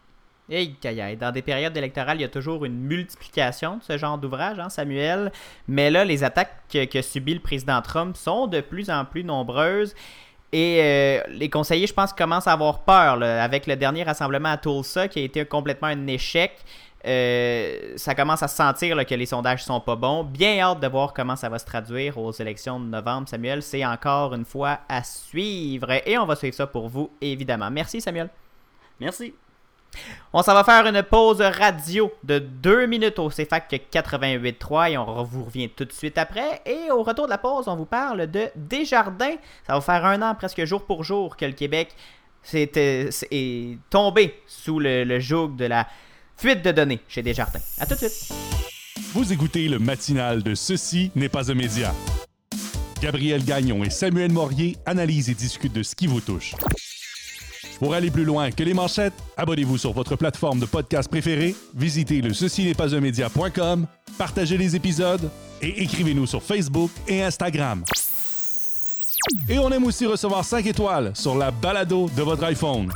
Hey, 0.50 0.76
dans 1.18 1.32
des 1.32 1.42
périodes 1.42 1.76
électorales, 1.78 2.18
il 2.18 2.22
y 2.22 2.26
a 2.26 2.30
toujours 2.30 2.66
une 2.66 2.78
multiplication 2.78 3.78
de 3.78 3.84
ce 3.84 3.98
genre 3.98 4.18
d'ouvrage, 4.18 4.60
hein, 4.60 4.70
Samuel. 4.70 5.32
Mais 5.68 5.90
là, 5.90 6.04
les 6.04 6.24
attaques 6.24 6.52
que, 6.70 7.02
subit 7.02 7.36
le 7.36 7.40
président 7.40 7.82
Trump 7.82 8.18
sont 8.18 8.48
de 8.48 8.60
plus 8.60 8.90
en 8.90 9.06
plus 9.06 9.24
nombreuses. 9.24 9.96
Et 10.52 10.80
euh, 10.82 11.22
les 11.30 11.50
conseillers, 11.50 11.88
je 11.88 11.94
pense, 11.94 12.12
commencent 12.12 12.48
à 12.48 12.54
avoir 12.54 12.80
peur 12.80 13.24
avec 13.24 13.66
le 13.66 13.78
dernier 13.78 14.04
rassemblement 14.04 14.50
à 14.50 14.58
Tulsa 14.58 15.08
qui 15.08 15.20
a 15.20 15.24
été 15.24 15.46
complètement 15.46 15.88
un 15.88 16.08
échec. 16.08 16.52
Euh, 17.08 17.94
ça 17.96 18.14
commence 18.14 18.44
à 18.44 18.48
se 18.48 18.56
sentir 18.56 19.04
que 19.06 19.16
les 19.16 19.26
sondages 19.26 19.64
sont 19.64 19.80
pas 19.80 19.96
bons. 19.96 20.24
Bien 20.24 20.60
hâte 20.60 20.82
de 20.82 20.88
voir 20.88 21.14
comment 21.14 21.36
ça 21.36 21.50
va 21.50 21.58
se 21.58 21.66
traduire 21.66 22.18
aux 22.18 22.32
élections 22.32 22.80
de 22.80 22.86
novembre, 22.86 23.28
Samuel. 23.30 23.64
C'est 23.64 23.86
encore 23.86 24.34
une 24.34 24.46
fois 24.46 24.80
à 24.90 25.04
suivre. 25.04 25.90
Et 26.06 26.18
on 26.18 26.26
va 26.26 26.36
suivre 26.36 26.56
ça 26.56 26.68
pour 26.68 26.90
vous, 26.90 27.10
évidemment. 27.22 27.72
Merci, 27.72 28.02
Samuel. 28.02 28.30
Merci. 29.00 29.34
On 30.34 30.42
s'en 30.44 30.54
va 30.54 30.64
faire 30.64 30.86
une 30.88 31.04
pause 31.04 31.42
radio 31.42 32.12
de 32.24 32.40
2 32.40 32.86
minutes 32.86 33.20
au 33.20 33.30
CFAC 33.30 33.88
88.3 33.92 34.92
et 34.92 34.98
on 34.98 35.24
vous 35.24 35.44
revient 35.44 35.70
tout 35.70 35.86
de 35.86 35.92
suite 35.92 36.18
après. 36.18 36.62
Et 36.66 36.90
au 36.92 37.04
retour 37.04 37.26
de 37.26 37.32
la 37.32 37.38
pause, 37.38 37.68
on 37.68 37.76
vous 37.76 37.86
parle 37.86 38.28
de 38.28 38.48
Desjardins. 38.56 39.36
Ça 39.68 39.74
va 39.74 39.82
faire 39.82 40.06
un 40.06 40.22
an 40.22 40.36
presque 40.36 40.64
jour 40.66 40.86
pour 40.86 41.04
jour 41.04 41.36
que 41.36 41.46
le 41.46 41.52
Québec 41.52 41.90
est, 42.54 43.78
tombé 43.90 44.36
sous 44.48 44.80
le, 44.80 45.04
le 45.04 45.20
joug 45.20 45.50
de 45.50 45.66
la 45.66 45.88
fuite 46.38 46.64
de 46.64 46.72
données 46.72 47.00
chez 47.08 47.22
Desjardins. 47.22 47.60
À 47.80 47.86
tout 47.86 47.96
de 47.96 48.00
suite. 48.00 48.34
Vous 49.14 49.34
écoutez 49.34 49.68
le 49.68 49.80
matinal 49.80 50.42
de 50.42 50.56
Ceci 50.56 51.12
n'est 51.16 51.30
pas 51.30 51.52
un 51.52 51.56
média. 51.56 51.94
Gabriel 53.02 53.44
Gagnon 53.44 53.84
et 53.84 53.90
Samuel 53.90 54.32
Morier 54.32 54.78
analysent 54.86 55.30
et 55.30 55.34
discutent 55.34 55.74
de 55.74 55.84
ce 55.84 55.96
qui 55.96 56.08
vous 56.08 56.22
touche. 56.22 56.56
Pour 57.82 57.96
aller 57.96 58.12
plus 58.12 58.26
loin 58.26 58.52
que 58.52 58.62
les 58.62 58.76
manchettes, 58.76 59.16
abonnez-vous 59.36 59.80
sur 59.80 59.92
votre 59.92 60.16
plateforme 60.16 60.60
de 60.60 60.68
podcast 60.68 61.10
préférée, 61.10 61.56
visitez 61.74 62.22
le 62.22 62.32
ceci 62.32 62.64
n'est 62.64 62.76
pas 62.76 62.94
un 62.94 63.00
média.com, 63.00 63.88
partagez 64.20 64.56
les 64.56 64.76
épisodes 64.76 65.32
et 65.64 65.82
écrivez-nous 65.82 66.28
sur 66.28 66.44
Facebook 66.44 66.92
et 67.08 67.24
Instagram. 67.24 67.84
Et 69.50 69.58
on 69.58 69.72
aime 69.72 69.86
aussi 69.86 70.06
recevoir 70.06 70.46
5 70.46 70.64
étoiles 70.68 71.12
sur 71.16 71.36
la 71.36 71.50
balado 71.50 72.08
de 72.16 72.22
votre 72.22 72.44
iPhone. 72.44 72.92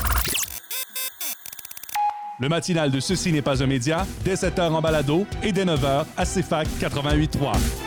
Le 2.39 2.47
matinal 2.47 2.91
de 2.91 2.99
Ceci 2.99 3.31
n'est 3.31 3.41
pas 3.41 3.63
un 3.63 3.67
média, 3.67 4.05
dès 4.23 4.35
7h 4.35 4.69
en 4.71 4.81
balado 4.83 5.25
et 5.41 5.51
dès 5.51 5.65
9h 5.65 6.05
à 6.15 6.25
CFAC 6.25 6.67
88.3. 6.79 7.84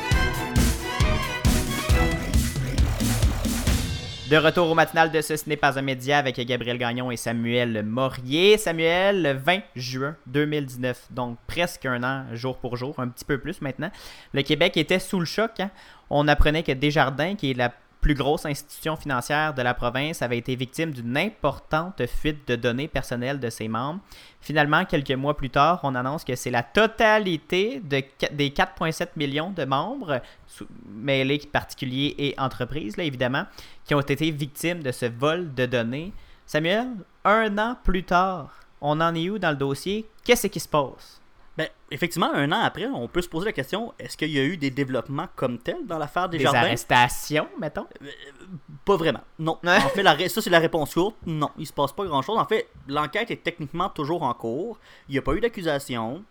De 4.28 4.36
retour 4.36 4.68
au 4.70 4.74
matinal 4.74 5.10
de 5.10 5.22
Ce, 5.22 5.32
n'est 5.48 5.56
pas 5.56 5.78
un 5.78 5.82
média 5.82 6.18
avec 6.18 6.38
Gabriel 6.38 6.76
Gagnon 6.76 7.10
et 7.10 7.16
Samuel 7.16 7.82
Morier. 7.82 8.58
Samuel, 8.58 9.22
le 9.22 9.32
20 9.32 9.60
juin 9.74 10.16
2019, 10.26 11.06
donc 11.12 11.38
presque 11.46 11.86
un 11.86 12.04
an, 12.04 12.26
jour 12.34 12.58
pour 12.58 12.76
jour, 12.76 12.94
un 12.98 13.08
petit 13.08 13.24
peu 13.24 13.38
plus 13.38 13.62
maintenant. 13.62 13.90
Le 14.34 14.42
Québec 14.42 14.76
était 14.76 14.98
sous 14.98 15.18
le 15.18 15.24
choc. 15.24 15.52
Hein. 15.60 15.70
On 16.10 16.28
apprenait 16.28 16.62
que 16.62 16.72
Desjardins, 16.72 17.36
qui 17.36 17.52
est 17.52 17.54
la 17.54 17.72
plus 18.08 18.14
grosse 18.14 18.46
institution 18.46 18.96
financière 18.96 19.52
de 19.52 19.60
la 19.60 19.74
province 19.74 20.22
avait 20.22 20.38
été 20.38 20.56
victime 20.56 20.92
d'une 20.92 21.14
importante 21.18 22.06
fuite 22.06 22.48
de 22.48 22.56
données 22.56 22.88
personnelles 22.88 23.38
de 23.38 23.50
ses 23.50 23.68
membres. 23.68 24.00
Finalement, 24.40 24.86
quelques 24.86 25.10
mois 25.10 25.36
plus 25.36 25.50
tard, 25.50 25.80
on 25.82 25.94
annonce 25.94 26.24
que 26.24 26.34
c'est 26.34 26.50
la 26.50 26.62
totalité 26.62 27.80
de, 27.80 28.02
des 28.32 28.48
4,7 28.48 29.08
millions 29.16 29.50
de 29.50 29.66
membres, 29.66 30.22
mêlés 30.88 31.42
particuliers 31.52 32.14
et 32.16 32.34
entreprises, 32.38 32.96
là, 32.96 33.04
évidemment, 33.04 33.44
qui 33.84 33.94
ont 33.94 34.00
été 34.00 34.30
victimes 34.30 34.82
de 34.82 34.90
ce 34.90 35.04
vol 35.04 35.52
de 35.54 35.66
données. 35.66 36.14
Samuel, 36.46 36.88
un 37.26 37.58
an 37.58 37.76
plus 37.84 38.04
tard, 38.04 38.58
on 38.80 39.02
en 39.02 39.14
est 39.14 39.28
où 39.28 39.38
dans 39.38 39.50
le 39.50 39.56
dossier? 39.56 40.08
Qu'est-ce 40.24 40.46
qui 40.46 40.60
se 40.60 40.68
passe? 40.68 41.20
Ben, 41.58 41.68
effectivement, 41.90 42.32
un 42.32 42.52
an 42.52 42.60
après, 42.62 42.86
on 42.86 43.08
peut 43.08 43.20
se 43.20 43.28
poser 43.28 43.46
la 43.46 43.52
question 43.52 43.92
est-ce 43.98 44.16
qu'il 44.16 44.30
y 44.30 44.38
a 44.38 44.44
eu 44.44 44.56
des 44.56 44.70
développements 44.70 45.26
comme 45.34 45.58
tels 45.58 45.84
dans 45.86 45.98
l'affaire 45.98 46.28
des, 46.28 46.38
des 46.38 46.44
jardins? 46.44 46.60
arrestations, 46.60 47.48
mettons? 47.60 47.84
Euh, 48.00 48.06
Pas 48.84 48.96
vraiment. 48.96 49.22
Non. 49.40 49.58
en 49.64 49.80
fait, 49.88 50.04
la, 50.04 50.16
ça, 50.28 50.40
c'est 50.40 50.50
la 50.50 50.60
réponse 50.60 50.94
courte. 50.94 51.16
Non, 51.26 51.50
il 51.58 51.66
se 51.66 51.72
passe 51.72 51.90
pas 51.92 52.04
grand-chose. 52.04 52.38
En 52.38 52.44
fait, 52.46 52.68
l'enquête 52.86 53.32
est 53.32 53.42
techniquement 53.42 53.88
toujours 53.88 54.22
en 54.22 54.32
cours. 54.34 54.78
Il 55.08 55.12
n'y 55.14 55.18
a 55.18 55.22
pas 55.22 55.34
eu 55.34 55.40
d'accusation 55.40 56.22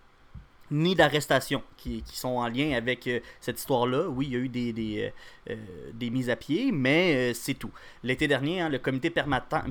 ni 0.71 0.95
d'arrestation 0.95 1.63
qui, 1.77 2.03
sont 2.05 2.37
en 2.37 2.47
lien 2.47 2.73
avec 2.73 3.07
euh, 3.07 3.19
cette 3.39 3.59
histoire-là. 3.59 4.07
Oui, 4.09 4.27
il 4.27 4.33
y 4.33 4.35
a 4.35 4.39
eu 4.39 4.49
des, 4.49 4.73
des, 4.73 5.11
euh, 5.49 5.55
euh, 5.55 6.09
mises 6.09 6.29
à 6.29 6.35
pied, 6.35 6.71
mais 6.71 7.33
c'est 7.33 7.53
tout. 7.53 7.71
L'été 8.03 8.27
dernier, 8.27 8.61
hein, 8.61 8.69
le 8.69 8.79
comité 8.79 9.09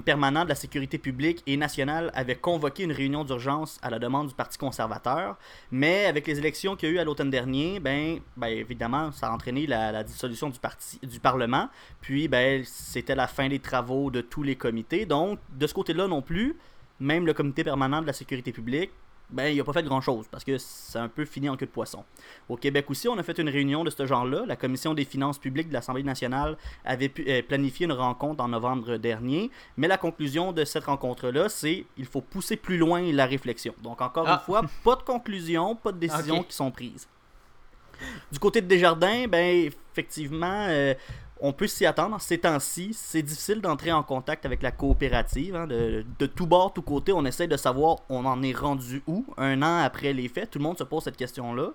permanent 0.04 0.44
de 0.44 0.48
la 0.48 0.54
sécurité 0.54 0.98
publique 0.98 1.42
et 1.46 1.56
nationale 1.56 2.10
avait 2.14 2.36
convoqué 2.36 2.84
une 2.84 2.92
réunion 2.92 3.24
d'urgence 3.24 3.78
à 3.82 3.90
la 3.90 3.98
demande 3.98 4.28
du 4.28 4.34
Parti 4.34 4.58
conservateur, 4.58 5.36
mais 5.70 6.06
avec 6.06 6.26
les 6.26 6.38
élections 6.38 6.76
qu'il 6.76 6.88
y 6.88 6.92
a 6.92 6.94
eu 6.94 6.98
à 6.98 7.04
l'automne 7.04 7.30
dernier, 7.30 7.80
ben, 7.80 8.20
ben, 8.36 8.48
évidemment, 8.48 9.12
ça 9.12 9.28
a 9.28 9.32
entraîné 9.32 9.66
la, 9.66 10.04
dissolution 10.04 10.50
du, 10.50 10.58
parti, 10.58 10.98
du 11.02 11.20
Parlement, 11.20 11.68
puis 12.00 12.28
ben, 12.28 12.62
c'était 12.64 13.14
la 13.14 13.26
fin 13.26 13.48
des 13.48 13.58
travaux 13.58 14.10
de 14.10 14.20
tous 14.20 14.42
les 14.42 14.56
comités. 14.56 15.06
Donc, 15.06 15.38
de 15.50 15.66
ce 15.66 15.74
côté-là 15.74 16.08
non 16.08 16.22
plus, 16.22 16.56
même 17.00 17.26
le 17.26 17.34
comité 17.34 17.64
permanent 17.64 18.00
de 18.00 18.06
la 18.06 18.12
sécurité 18.12 18.52
publique 18.52 18.90
ben, 19.28 19.52
il 19.52 19.56
n'a 19.56 19.64
pas 19.64 19.72
fait 19.72 19.82
grand-chose 19.82 20.26
parce 20.30 20.44
que 20.44 20.56
c'est 20.58 20.98
un 20.98 21.08
peu 21.08 21.24
fini 21.24 21.48
en 21.48 21.56
queue 21.56 21.66
de 21.66 21.70
poisson. 21.70 22.04
Au 22.48 22.56
Québec 22.56 22.88
aussi, 22.90 23.08
on 23.08 23.18
a 23.18 23.22
fait 23.22 23.38
une 23.38 23.48
réunion 23.48 23.82
de 23.82 23.90
ce 23.90 24.06
genre-là. 24.06 24.44
La 24.46 24.56
Commission 24.56 24.94
des 24.94 25.04
finances 25.04 25.38
publiques 25.38 25.68
de 25.68 25.72
l'Assemblée 25.72 26.04
nationale 26.04 26.56
avait 26.84 27.08
pu, 27.08 27.24
euh, 27.28 27.42
planifié 27.42 27.86
une 27.86 27.92
rencontre 27.92 28.42
en 28.42 28.48
novembre 28.48 28.96
dernier, 28.98 29.50
mais 29.76 29.88
la 29.88 29.98
conclusion 29.98 30.52
de 30.52 30.64
cette 30.64 30.84
rencontre-là, 30.84 31.48
c'est 31.48 31.86
il 31.96 32.06
faut 32.06 32.20
pousser 32.20 32.56
plus 32.56 32.78
loin 32.78 33.02
la 33.12 33.26
réflexion. 33.26 33.74
Donc, 33.82 34.00
encore 34.00 34.26
une 34.26 34.32
ah. 34.32 34.42
fois, 34.44 34.62
pas 34.84 34.96
de 34.96 35.02
conclusion, 35.02 35.74
pas 35.74 35.92
de 35.92 35.98
décisions 35.98 36.42
qui 36.42 36.54
sont 36.54 36.70
prises. 36.70 37.08
Du 38.30 38.38
côté 38.38 38.60
de 38.60 38.66
Desjardins, 38.66 39.26
ben, 39.26 39.70
effectivement, 39.92 40.66
euh, 40.68 40.94
on 41.40 41.52
peut 41.52 41.66
s'y 41.66 41.86
attendre. 41.86 42.20
Ces 42.20 42.38
temps-ci, 42.38 42.90
c'est 42.92 43.22
difficile 43.22 43.60
d'entrer 43.60 43.92
en 43.92 44.02
contact 44.02 44.46
avec 44.46 44.62
la 44.62 44.70
coopérative. 44.70 45.54
Hein, 45.54 45.66
de, 45.66 46.26
tout 46.26 46.46
bord, 46.46 46.72
tout 46.72 46.82
côté, 46.82 47.12
on 47.12 47.24
essaie 47.24 47.46
de 47.46 47.56
savoir 47.56 47.98
on 48.08 48.24
en 48.24 48.42
est 48.42 48.56
rendu 48.56 49.02
où 49.06 49.24
un 49.36 49.62
an 49.62 49.78
après 49.78 50.12
les 50.12 50.28
faits. 50.28 50.50
Tout 50.50 50.58
le 50.58 50.64
monde 50.64 50.78
se 50.78 50.84
pose 50.84 51.04
cette 51.04 51.16
question-là. 51.16 51.72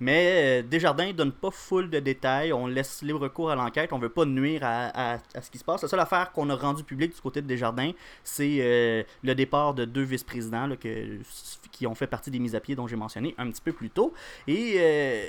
Mais 0.00 0.62
euh, 0.62 0.62
Desjardins 0.62 1.06
ne 1.06 1.12
donne 1.12 1.30
pas 1.30 1.50
full 1.52 1.88
de 1.88 2.00
détails. 2.00 2.52
On 2.52 2.66
laisse 2.66 3.02
libre 3.02 3.28
cours 3.28 3.50
à 3.50 3.54
l'enquête. 3.54 3.92
On 3.92 3.98
veut 3.98 4.08
pas 4.08 4.24
nuire 4.24 4.62
à, 4.64 5.18
ce 5.40 5.50
qui 5.50 5.58
se 5.58 5.64
passe. 5.64 5.82
La 5.82 5.88
seule 5.88 6.00
affaire 6.00 6.32
qu'on 6.32 6.50
a 6.50 6.56
rendue 6.56 6.82
publique 6.82 7.14
du 7.14 7.20
côté 7.20 7.40
de 7.40 7.46
Desjardins, 7.46 7.92
c'est 8.24 8.56
euh, 8.60 9.04
le 9.22 9.34
départ 9.34 9.74
de 9.74 9.84
deux 9.84 10.02
vice-présidents 10.02 10.70
qui 11.70 11.86
ont 11.86 11.94
fait 11.94 12.08
partie 12.08 12.30
des 12.30 12.40
mises 12.40 12.56
à 12.56 12.60
pied 12.60 12.74
dont 12.74 12.88
j'ai 12.88 12.96
mentionné 12.96 13.34
un 13.38 13.48
petit 13.50 13.62
peu 13.62 13.72
plus 13.72 13.90
tôt. 13.90 14.12
Et 14.48 14.74
euh, 14.78 15.24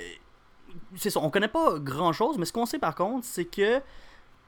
c'est 0.96 1.10
ça, 1.10 1.20
on 1.20 1.30
connaît 1.30 1.48
pas 1.48 1.78
grand 1.78 2.12
chose, 2.12 2.38
mais 2.38 2.44
ce 2.44 2.52
qu'on 2.52 2.66
sait 2.66 2.78
par 2.78 2.94
contre, 2.94 3.24
c'est 3.24 3.44
que 3.44 3.80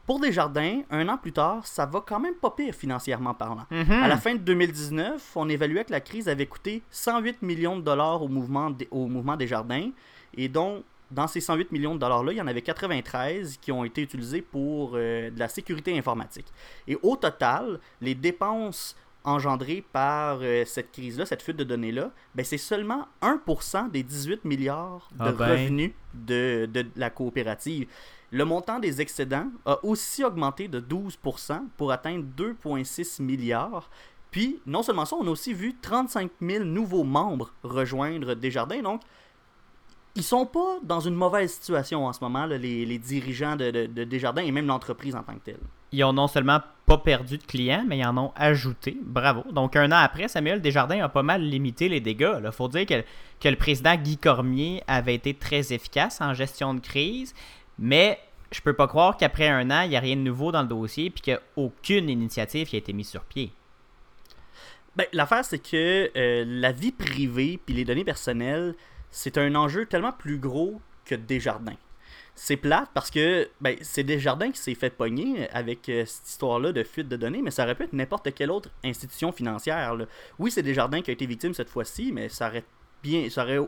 pour 0.07 0.21
Desjardins, 0.21 0.83
un 0.91 1.09
an 1.09 1.19
plus 1.19 1.33
tard, 1.33 1.67
ça 1.67 1.85
va 1.85 2.01
quand 2.07 2.21
même 2.21 2.37
pas 2.37 2.51
pire 2.51 2.75
financièrement 2.75 3.35
parlant. 3.35 3.67
Mhm. 3.71 3.91
À 3.91 4.07
la 4.07 4.17
fin 4.17 4.35
de 4.35 4.39
2019, 4.39 5.33
on 5.35 5.49
évaluait 5.49 5.85
que 5.85 5.91
la 5.91 6.01
crise 6.01 6.29
avait 6.29 6.47
coûté 6.47 6.83
108 6.91 7.43
millions 7.43 7.77
de 7.77 7.83
dollars 7.83 8.23
au 8.23 8.29
mouvement, 8.29 8.71
au 8.93 9.09
mouvement 9.09 9.37
Desjardins. 9.37 9.91
Et 10.35 10.49
donc, 10.49 10.85
dans 11.11 11.27
ces 11.27 11.41
108 11.41 11.73
millions 11.73 11.95
de 11.95 12.01
dollars-là, 12.01 12.33
il 12.33 12.37
y 12.37 12.41
en 12.41 12.47
avait 12.47 12.63
93 12.63 13.59
qui 13.59 13.73
ont 13.73 13.85
été 13.85 14.03
utilisés 14.03 14.43
pour 14.43 14.93
euh, 14.95 15.31
de 15.31 15.39
la 15.39 15.49
sécurité 15.49 15.97
informatique. 15.97 16.47
Et 16.87 16.97
au 17.03 17.17
total, 17.17 17.81
les 18.01 18.15
dépenses 18.15 18.97
engendré 19.27 19.85
par 19.93 20.39
euh, 20.41 20.65
cette 20.65 20.93
crise-là, 20.93 21.27
cette 21.27 21.43
fuite 21.43 21.57
de 21.57 21.65
données-là, 21.65 22.13
ben 22.35 22.45
c'est 22.45 22.57
seulement 22.57 23.07
1% 23.21 23.91
des 23.91 24.03
18 24.03 24.45
milliards 24.45 25.09
de 25.13 25.25
ah 25.25 25.33
ben. 25.33 25.51
revenus 25.51 25.93
de, 26.15 26.69
de, 26.73 26.87
la 26.97 27.11
coopérative. 27.11 27.89
Le 28.31 28.45
montant 28.45 28.79
des 28.79 29.01
excédents 29.01 29.49
a 29.67 29.85
aussi 29.85 30.25
augmenté 30.25 30.69
de 30.69 30.81
12% 30.81 31.61
pour 31.77 31.93
atteindre 31.93 32.25
2,6 32.37 33.23
milliards. 33.23 33.91
Puis, 34.31 34.61
non 34.67 34.83
seulement 34.83 35.05
ça, 35.05 35.17
on 35.17 35.27
a 35.27 35.31
aussi 35.31 35.53
vu 35.53 35.77
35 35.81 36.31
000 36.41 36.65
nouveaux 36.65 37.05
membres 37.05 37.53
rejoindre 37.63 38.35
Desjardins. 38.35 38.83
Donc, 38.83 39.03
ils 40.15 40.23
sont 40.23 40.47
pas 40.47 40.79
dans 40.83 41.01
une 41.01 41.15
mauvaise 41.15 41.53
situation 41.53 42.07
en 42.07 42.13
ce 42.13 42.21
moment, 42.23 42.47
les, 42.47 42.59
les, 42.59 42.99
dirigeants 42.99 43.57
de, 43.57 43.71
de, 43.71 43.87
de 43.87 44.05
Desjardins 44.05 44.43
et 44.43 44.51
même 44.51 44.67
l'entreprise 44.67 45.15
en 45.15 45.23
tant 45.23 45.35
que 45.35 45.45
telle 45.45 45.61
ils 45.93 46.05
ont 46.05 46.13
non 46.13 46.29
seulement 46.29 46.61
pas 46.87 46.99
perdu 46.99 47.39
de 47.39 47.43
clients, 47.43 47.85
mais 47.87 47.99
ils 47.99 48.07
en 48.07 48.17
ont 48.17 48.33
ajouté. 48.37 48.97
Bravo. 49.03 49.45
Donc, 49.53 49.77
un 49.77 49.91
an 49.91 49.97
après, 49.97 50.29
Samuel 50.29 50.61
Desjardins 50.61 51.03
a 51.03 51.09
pas 51.09 51.23
mal 51.23 51.43
limité 51.43 51.89
les 51.89 52.01
dégâts. 52.01 52.37
Il 52.43 52.53
faut 52.53 52.69
dire 52.69 52.87
que, 52.87 53.03
que, 53.41 53.49
le 53.49 53.57
président 53.57 53.97
Guy 53.97 54.17
Cormier 54.17 54.83
avait 54.87 55.15
été 55.15 55.35
très 55.35 55.73
efficace 55.73 56.21
en 56.21 56.33
gestion 56.33 56.75
de 56.75 56.81
crise, 56.81 57.35
mais 57.79 58.21
je 58.53 58.61
peux 58.61 58.73
pas 58.73 58.87
croire 58.87 59.17
qu'après 59.17 59.49
un 59.49 59.71
an, 59.71 59.83
il 59.83 59.91
n'y 59.91 59.97
a 59.97 60.01
rien 60.01 60.17
de 60.17 60.21
nouveau 60.21 60.53
dans 60.53 60.63
le 60.63 60.69
dossier 60.69 61.07
et 61.07 61.11
qu'il 61.11 61.35
n'y 61.35 61.39
a 61.39 61.43
aucune 61.57 62.09
initiative 62.09 62.69
qui 62.69 62.77
a 62.77 62.79
été 62.79 62.93
mise 62.93 63.09
sur 63.09 63.25
pied. 63.25 63.53
Ben, 64.95 65.07
L'affaire, 65.13 65.45
c'est 65.45 65.59
que 65.59 66.11
euh, 66.17 66.45
la 66.47 66.71
vie 66.71 66.93
privée 66.93 67.59
puis 67.65 67.75
les 67.75 67.85
données 67.85 68.05
personnelles, 68.05 68.75
c'est 69.11 69.39
un 69.39 69.55
enjeu 69.57 69.87
tellement 69.87 70.13
plus 70.13 70.39
gros 70.39 70.81
que 71.05 71.17
Desjardins 71.17 71.77
c'est 72.39 72.59
plate 72.59 72.91
parce 72.93 73.11
que 73.11 73.49
ben, 73.63 73.77
c'est 73.81 74.05
Desjardins 74.05 74.51
qui 74.53 74.61
s'est 74.61 74.75
fait 74.75 74.91
pogner 74.91 75.49
avec 75.51 75.89
euh, 75.89 76.05
cette 76.05 76.29
histoire-là 76.29 76.71
de 76.71 76.83
fuite 76.85 77.09
de 77.09 77.17
données, 77.17 77.41
mais 77.43 77.51
ça 77.51 77.65
aurait 77.65 77.75
pu 77.75 77.85
être 77.85 77.95
n'importe 77.95 78.33
quelle 78.35 78.51
autre 78.51 78.69
institution 78.85 79.33
financière. 79.33 79.97
Oui, 80.39 80.51
c'est 80.51 80.63
Desjardins 80.63 81.01
qui 81.01 81.11
a 81.11 81.15
été 81.15 81.25
victime 81.27 81.55
cette 81.55 81.71
fois-ci, 81.71 82.13
mais 82.13 82.29
ça 82.29 82.49
aurait 82.49 82.65
bien. 83.03 83.29
Ça 83.31 83.43
aurait, 83.43 83.59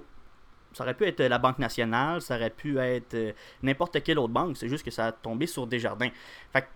ça 0.74 0.85
aurait 0.85 0.92
pu 0.94 1.04
être 1.07 1.22
la 1.22 1.38
Banque 1.38 1.59
nationale, 1.59 2.20
ça 2.20 2.37
aurait 2.37 2.50
pu 2.50 2.78
être 2.78 3.14
euh, 3.14 3.33
n'importe 3.62 4.02
quelle 4.02 4.18
autre 4.18 4.35
banque. 4.35 4.59
C'est 4.59 4.68
juste 4.68 4.85
que 4.85 4.90
ça 4.90 5.07
a 5.07 5.12
tombé 5.12 5.46
sur 5.46 5.66
Desjardins. 5.66 6.11
Fait 6.52 6.68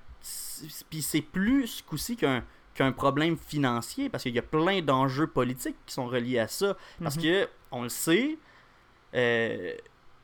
Puis 0.89 1.03
c'est 1.03 1.21
plus 1.21 1.67
ce 1.67 1.83
coup-ci 1.83 2.17
qu'un 2.17 2.43
qu'un 2.75 2.93
problème 2.93 3.37
financier, 3.37 4.09
parce 4.09 4.23
qu'il 4.23 4.35
y 4.35 4.39
a 4.39 4.43
plein 4.43 4.81
d'enjeux 4.81 5.27
politiques 5.27 5.77
qui 5.85 5.93
sont 5.93 6.07
reliés 6.07 6.39
à 6.39 6.49
ça. 6.49 6.75
Parce 7.03 7.17
Mhm. 7.17 7.23
que, 7.23 7.49
on 7.71 7.83
le 7.83 7.91
sait, 7.91 8.39
euh, 9.15 9.75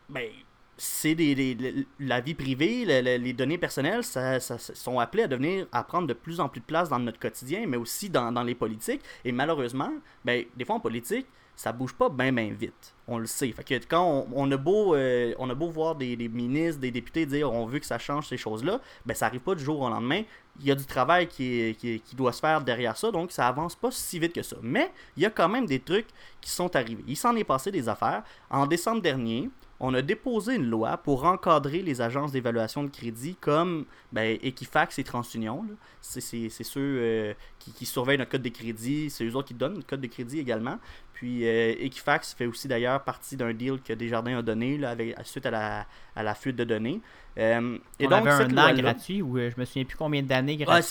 ben, 0.09 0.31
c'est 0.79 1.15
des, 1.15 1.87
la 2.01 2.21
vie 2.21 2.35
privée, 2.35 2.85
le- 2.87 3.01
le- 3.03 3.23
les 3.23 3.33
données 3.33 3.59
personnelles, 3.59 4.05
ça, 4.05 4.39
sont 4.41 4.99
appelées 5.01 5.25
à 5.25 5.29
devenir, 5.29 5.67
à 5.73 5.83
prendre 5.83 6.07
de 6.07 6.15
plus 6.15 6.41
en 6.41 6.49
plus 6.49 6.61
de 6.61 6.65
place 6.67 6.89
dans 6.89 6.99
notre 7.01 7.19
quotidien, 7.19 7.67
mais 7.67 7.77
aussi 7.77 8.09
dans, 8.09 8.31
les 8.45 8.55
politiques. 8.55 9.03
Et 9.25 9.33
malheureusement, 9.33 9.93
ben, 10.25 10.45
des 10.57 10.65
fois 10.65 10.77
en 10.77 10.81
politique, 10.81 11.27
ça 11.57 11.73
bouge 11.73 11.93
pas 11.93 12.09
bien 12.09 12.33
bien 12.33 12.51
vite. 12.57 12.95
On 13.09 13.19
le 13.19 13.27
sait. 13.27 13.51
Fait 13.51 13.65
que 13.65 13.75
quand 13.89 14.05
on, 14.05 14.29
on 14.33 14.53
a 14.53 14.57
beau 14.57 14.95
euh, 14.95 15.35
on 15.41 15.51
a 15.51 15.55
beau 15.55 15.69
voir 15.69 15.97
des, 15.97 16.17
ministres, 16.29 16.81
des 16.81 16.93
députés 16.93 17.27
dire 17.27 17.51
on 17.53 17.67
veut 17.67 17.81
que 17.81 17.87
ça 17.87 17.99
change 17.99 18.29
ces 18.29 18.37
choses-là, 18.37 18.81
ben 19.05 19.13
ça 19.15 19.27
arrive 19.27 19.41
pas 19.41 19.57
du 19.57 19.65
jour 19.65 19.81
au 19.81 19.89
lendemain. 19.89 20.23
Il 20.61 20.67
y 20.67 20.71
a 20.71 20.77
du 20.77 20.85
travail 20.85 21.27
qui, 21.27 21.77
qui 21.77 22.15
doit 22.17 22.33
se 22.33 22.39
faire 22.41 22.61
derrière 22.61 22.97
ça, 22.97 23.11
donc 23.11 23.33
ça 23.33 23.49
avance 23.49 23.75
pas 23.75 23.91
si 23.91 24.21
vite 24.21 24.33
que 24.35 24.43
ça. 24.43 24.57
Mais 24.63 24.93
il 25.17 25.25
y 25.25 25.27
a 25.27 25.31
quand 25.31 25.49
même 25.49 25.67
des 25.67 25.81
trucs 25.81 26.07
qui 26.41 26.51
sont 26.51 26.75
arrivés. 26.77 27.03
Il 27.09 27.17
s'en 27.17 27.35
est 27.35 27.45
passé 27.45 27.73
des 27.73 27.89
affaires. 27.89 28.23
En 28.51 28.65
décembre 28.67 29.03
dernier, 29.03 29.51
on 29.81 29.95
a 29.95 30.03
déposé 30.03 30.57
une 30.57 30.69
loi 30.69 30.97
pour 30.97 31.25
encadrer 31.25 31.83
les 31.83 32.01
agences 32.01 32.33
d'évaluation 32.33 32.83
de 32.83 32.89
crédit 32.89 33.37
comme 33.41 33.85
ben, 34.13 34.37
Equifax 34.43 34.99
et 34.99 35.05
TransUnion. 35.05 35.65
C'est 36.01 36.21
ceux 36.51 36.81
euh, 36.81 37.35
qui, 37.61 37.73
qui 37.73 37.87
surveillent 37.87 38.19
notre 38.19 38.33
code 38.33 38.43
de 38.43 38.49
crédit, 38.49 39.09
c'est 39.09 39.25
eux 39.25 39.37
autres 39.37 39.49
qui 39.49 39.55
donnent 39.55 39.75
notre 39.75 39.87
code 39.87 40.01
de 40.01 40.07
crédit 40.09 40.41
également. 40.41 40.79
Puis 41.15 41.47
euh, 41.47 41.75
Equifax 41.79 42.35
fait 42.35 42.47
aussi 42.47 42.67
d'ailleurs 42.67 43.03
partie 43.05 43.37
d'un 43.37 43.53
deal 43.53 43.79
que 43.85 43.93
Desjardins 43.93 44.39
a 44.39 44.43
donné 44.43 44.79
là, 44.79 44.91
avec, 44.91 45.15
suite 45.25 45.47
à 45.47 45.51
la, 45.53 45.87
à 46.17 46.23
la 46.25 46.35
fuite 46.35 46.57
de 46.57 46.65
données. 46.65 47.01
Euh, 47.39 47.79
et 48.01 48.07
on 48.07 48.11
donc, 48.11 48.27
avait 48.27 48.45
cette 48.45 48.53
un 48.53 48.59
an 48.59 48.63
loi-là- 48.73 48.83
gratuit 48.83 49.23
ou 49.23 49.39
je 49.39 49.53
me 49.57 49.65
souviens 49.65 49.85
plus 49.85 49.97
combien 49.97 50.23
d'années 50.23 50.59
Ah, 50.67 50.81
de, 50.81 50.87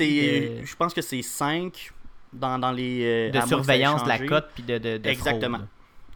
je 0.65 0.75
pense 0.77 0.93
que 0.93 1.01
c'est 1.01 1.21
5 1.21 1.91
dans, 2.31 2.57
dans 2.57 2.71
les. 2.71 3.31
de 3.31 3.41
surveillance 3.47 4.03
de 4.03 4.09
la 4.09 4.19
cote 4.19 4.47
puis 4.53 4.63
de, 4.63 4.77
de, 4.77 4.97
de 4.97 5.09
Exactement. 5.09 5.57
fraude. 5.57 5.67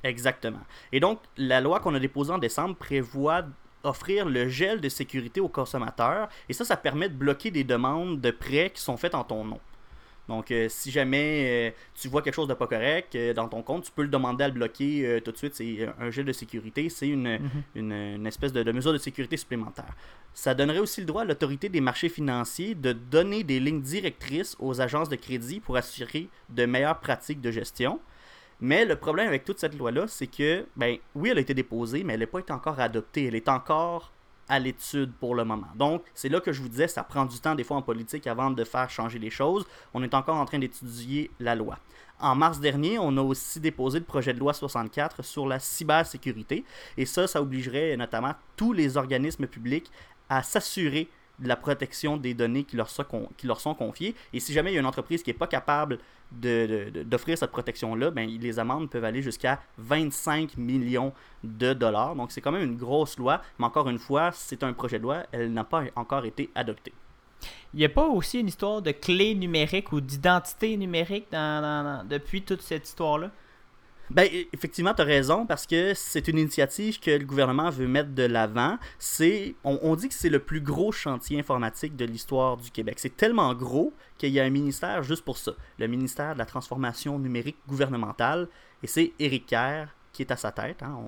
Exactement. 0.03 0.61
Et 0.91 0.99
donc, 0.99 1.19
la 1.37 1.61
loi 1.61 1.79
qu'on 1.79 1.93
a 1.95 1.99
déposée 1.99 2.31
en 2.33 2.37
décembre 2.39 2.75
prévoit 2.75 3.43
offrir 3.83 4.25
le 4.27 4.47
gel 4.47 4.79
de 4.81 4.89
sécurité 4.89 5.39
aux 5.41 5.49
consommateurs. 5.49 6.29
Et 6.49 6.53
ça, 6.53 6.65
ça 6.65 6.77
permet 6.77 7.09
de 7.09 7.15
bloquer 7.15 7.51
des 7.51 7.63
demandes 7.63 8.21
de 8.21 8.31
prêts 8.31 8.71
qui 8.73 8.81
sont 8.81 8.97
faites 8.97 9.15
en 9.15 9.23
ton 9.23 9.43
nom. 9.43 9.59
Donc, 10.27 10.51
euh, 10.51 10.67
si 10.69 10.91
jamais 10.91 11.71
euh, 11.71 11.81
tu 11.95 12.07
vois 12.07 12.21
quelque 12.21 12.35
chose 12.35 12.47
de 12.47 12.53
pas 12.53 12.67
correct 12.67 13.15
euh, 13.15 13.33
dans 13.33 13.49
ton 13.49 13.63
compte, 13.63 13.83
tu 13.85 13.91
peux 13.91 14.03
le 14.03 14.07
demander 14.07 14.43
à 14.43 14.47
le 14.47 14.53
bloquer 14.53 15.19
tout 15.25 15.31
de 15.31 15.37
suite. 15.37 15.55
C'est 15.55 15.89
un 15.99 16.09
gel 16.11 16.25
de 16.25 16.31
sécurité. 16.31 16.89
C'est 16.89 17.07
une, 17.07 17.37
Mhm. 17.39 17.49
une, 17.75 17.91
une 17.91 18.27
espèce 18.27 18.53
de, 18.53 18.61
de 18.63 18.71
mesure 18.71 18.93
de 18.93 18.97
sécurité 18.99 19.35
supplémentaire. 19.35 19.93
Ça 20.33 20.53
donnerait 20.53 20.79
aussi 20.79 21.01
le 21.01 21.07
droit 21.07 21.23
à 21.23 21.25
l'autorité 21.25 21.67
des 21.67 21.81
marchés 21.81 22.07
financiers 22.07 22.75
de 22.75 22.93
donner 22.93 23.43
des 23.43 23.59
lignes 23.59 23.81
directrices 23.81 24.55
aux 24.59 24.79
agences 24.79 25.09
de 25.09 25.15
crédit 25.15 25.59
pour 25.59 25.75
assurer 25.75 26.29
de 26.49 26.65
meilleures 26.65 26.99
pratiques 26.99 27.41
de 27.41 27.51
gestion. 27.51 27.99
Mais 28.61 28.85
le 28.85 28.95
problème 28.95 29.27
avec 29.27 29.43
toute 29.43 29.59
cette 29.59 29.77
loi-là, 29.77 30.05
c'est 30.07 30.27
que, 30.27 30.65
ben, 30.75 30.97
oui, 31.15 31.29
elle 31.29 31.39
a 31.39 31.41
été 31.41 31.55
déposée, 31.55 32.03
mais 32.03 32.13
elle 32.13 32.19
n'a 32.19 32.27
pas 32.27 32.39
été 32.39 32.53
encore 32.53 32.79
adoptée. 32.79 33.25
Elle 33.25 33.35
est 33.35 33.49
encore 33.49 34.11
à 34.47 34.59
l'étude 34.59 35.13
pour 35.19 35.33
le 35.33 35.43
moment. 35.43 35.67
Donc, 35.75 36.03
c'est 36.13 36.29
là 36.29 36.39
que 36.39 36.51
je 36.51 36.61
vous 36.61 36.69
disais, 36.69 36.87
ça 36.87 37.03
prend 37.03 37.25
du 37.25 37.39
temps 37.39 37.55
des 37.55 37.63
fois 37.63 37.77
en 37.77 37.81
politique 37.81 38.27
avant 38.27 38.51
de 38.51 38.63
faire 38.63 38.89
changer 38.89 39.17
les 39.17 39.29
choses. 39.29 39.65
On 39.93 40.03
est 40.03 40.13
encore 40.13 40.35
en 40.35 40.45
train 40.45 40.59
d'étudier 40.59 41.31
la 41.39 41.55
loi. 41.55 41.79
En 42.19 42.35
mars 42.35 42.59
dernier, 42.59 42.99
on 42.99 43.17
a 43.17 43.21
aussi 43.21 43.59
déposé 43.59 43.97
le 43.97 44.05
projet 44.05 44.33
de 44.33 44.39
loi 44.39 44.53
64 44.53 45.23
sur 45.23 45.47
la 45.47 45.57
cybersécurité. 45.57 46.63
Et 46.97 47.05
ça, 47.07 47.25
ça 47.25 47.41
obligerait 47.41 47.97
notamment 47.97 48.35
tous 48.55 48.73
les 48.73 48.95
organismes 48.95 49.47
publics 49.47 49.89
à 50.29 50.43
s'assurer 50.43 51.09
de 51.41 51.47
la 51.47 51.55
protection 51.55 52.17
des 52.17 52.33
données 52.33 52.63
qui 52.63 52.75
leur, 52.75 52.89
sont 52.89 53.05
qui 53.37 53.47
leur 53.47 53.59
sont 53.59 53.73
confiées. 53.73 54.15
Et 54.33 54.39
si 54.39 54.53
jamais 54.53 54.71
il 54.71 54.75
y 54.75 54.77
a 54.77 54.79
une 54.79 54.85
entreprise 54.85 55.23
qui 55.23 55.29
n'est 55.29 55.37
pas 55.37 55.47
capable 55.47 55.99
d'offrir 56.31 57.37
cette 57.37 57.51
protection-là, 57.51 58.11
ben, 58.11 58.29
les 58.29 58.59
amendes 58.59 58.89
peuvent 58.89 59.03
aller 59.03 59.21
jusqu'à 59.21 59.61
25 59.77 60.57
millions 60.57 61.13
de 61.43 61.73
dollars. 61.73 62.15
Donc 62.15 62.31
c'est 62.31 62.41
quand 62.41 62.51
même 62.51 62.63
une 62.63 62.77
grosse 62.77 63.17
loi, 63.17 63.41
mais 63.59 63.65
encore 63.65 63.89
une 63.89 63.99
fois, 63.99 64.31
c'est 64.33 64.63
un 64.63 64.73
projet 64.73 64.97
de 64.97 65.03
loi, 65.03 65.23
elle 65.31 65.51
n'a 65.51 65.63
pas 65.63 65.83
encore 65.95 66.25
été 66.25 66.49
adoptée. 66.55 66.93
Il 67.73 67.79
n'y 67.79 67.85
a 67.85 67.89
pas 67.89 68.07
aussi 68.07 68.39
une 68.39 68.47
histoire 68.47 68.81
de 68.81 68.91
clé 68.91 69.33
numérique 69.33 69.91
ou 69.91 70.01
d'identité 70.01 70.77
numérique 70.77 71.27
depuis 71.31 72.43
toute 72.43 72.61
cette 72.61 72.87
histoire-là? 72.87 73.31
Ben, 74.13 74.25
e- 74.25 74.45
effectivement, 74.51 74.93
tu 74.93 75.01
as 75.01 75.05
raison, 75.05 75.45
parce 75.45 75.65
que 75.65 75.93
c'est 75.95 76.27
une 76.27 76.37
initiative 76.37 76.99
que 76.99 77.11
le 77.11 77.25
gouvernement 77.25 77.69
veut 77.69 77.87
mettre 77.87 78.09
de 78.11 78.23
l'avant. 78.23 78.77
C'est, 78.99 79.55
on, 79.63 79.95
dit 79.95 80.09
que 80.09 80.13
c'est 80.13 80.29
le 80.29 80.39
plus 80.39 80.59
gros 80.59 80.91
chantier 80.91 81.39
informatique 81.39 81.95
de 81.95 82.03
l'histoire 82.03 82.57
du 82.57 82.71
Québec. 82.71 82.99
C'est 82.99 83.15
tellement 83.15 83.53
gros 83.53 83.93
qu'il 84.17 84.31
y 84.31 84.39
a 84.41 84.43
un 84.43 84.49
ministère 84.49 85.01
juste 85.03 85.23
pour 85.23 85.37
ça. 85.37 85.53
Le 85.79 85.87
ministère 85.87 86.33
de 86.33 86.39
la 86.39 86.45
transformation 86.45 87.19
numérique 87.19 87.57
gouvernementale. 87.69 88.49
Et 88.83 88.87
c'est 88.87 89.13
Éric 89.17 89.45
Kerr 89.45 89.87
qui 90.11 90.23
est 90.23 90.31
à 90.31 90.35
sa 90.35 90.51
tête. 90.51 90.83
hein. 90.83 90.99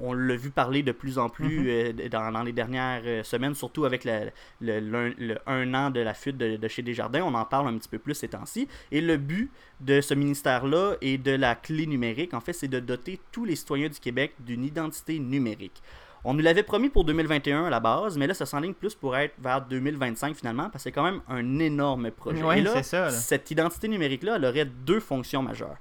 On 0.00 0.12
l'a 0.12 0.36
vu 0.36 0.50
parler 0.50 0.82
de 0.82 0.92
plus 0.92 1.18
en 1.18 1.28
plus 1.28 1.70
euh, 1.70 1.92
dans, 2.10 2.30
dans 2.32 2.42
les 2.42 2.52
dernières 2.52 3.02
euh, 3.04 3.22
semaines, 3.22 3.54
surtout 3.54 3.84
avec 3.84 4.04
le, 4.04 4.30
le, 4.60 4.80
l'un- 4.80 5.14
le 5.18 5.36
un 5.46 5.72
an 5.74 5.90
de 5.90 6.00
la 6.00 6.12
fuite 6.14 6.36
de, 6.36 6.56
de 6.56 6.68
chez 6.68 6.82
Desjardins. 6.82 7.22
On 7.24 7.34
en 7.34 7.44
parle 7.44 7.68
un 7.68 7.78
petit 7.78 7.88
peu 7.88 7.98
plus 7.98 8.14
ces 8.14 8.28
temps-ci. 8.28 8.68
Et 8.92 9.00
le 9.00 9.16
but 9.16 9.50
de 9.80 10.00
ce 10.00 10.14
ministère-là 10.14 10.94
et 11.00 11.18
de 11.18 11.32
la 11.32 11.54
clé 11.54 11.86
numérique, 11.86 12.34
en 12.34 12.40
fait, 12.40 12.52
c'est 12.52 12.68
de 12.68 12.80
doter 12.80 13.18
tous 13.32 13.44
les 13.44 13.56
citoyens 13.56 13.88
du 13.88 13.98
Québec 13.98 14.34
d'une 14.40 14.64
identité 14.64 15.18
numérique. 15.18 15.82
On 16.28 16.34
nous 16.34 16.40
l'avait 16.42 16.64
promis 16.64 16.88
pour 16.88 17.04
2021 17.04 17.66
à 17.66 17.70
la 17.70 17.78
base, 17.78 18.18
mais 18.18 18.26
là, 18.26 18.34
ça 18.34 18.46
s'enligne 18.46 18.74
plus 18.74 18.96
pour 18.96 19.16
être 19.16 19.34
vers 19.38 19.60
2025 19.60 20.34
finalement, 20.34 20.64
parce 20.64 20.74
que 20.74 20.90
c'est 20.90 20.92
quand 20.92 21.04
même 21.04 21.20
un 21.28 21.58
énorme 21.60 22.10
projet. 22.10 22.42
Ouais, 22.42 22.58
Et 22.58 22.62
là, 22.62 22.72
c'est 22.74 22.82
ça, 22.82 23.04
là. 23.04 23.10
cette 23.12 23.48
identité 23.52 23.86
numérique-là, 23.86 24.34
elle 24.36 24.44
aurait 24.44 24.64
deux 24.64 24.98
fonctions 24.98 25.42
majeures. 25.42 25.76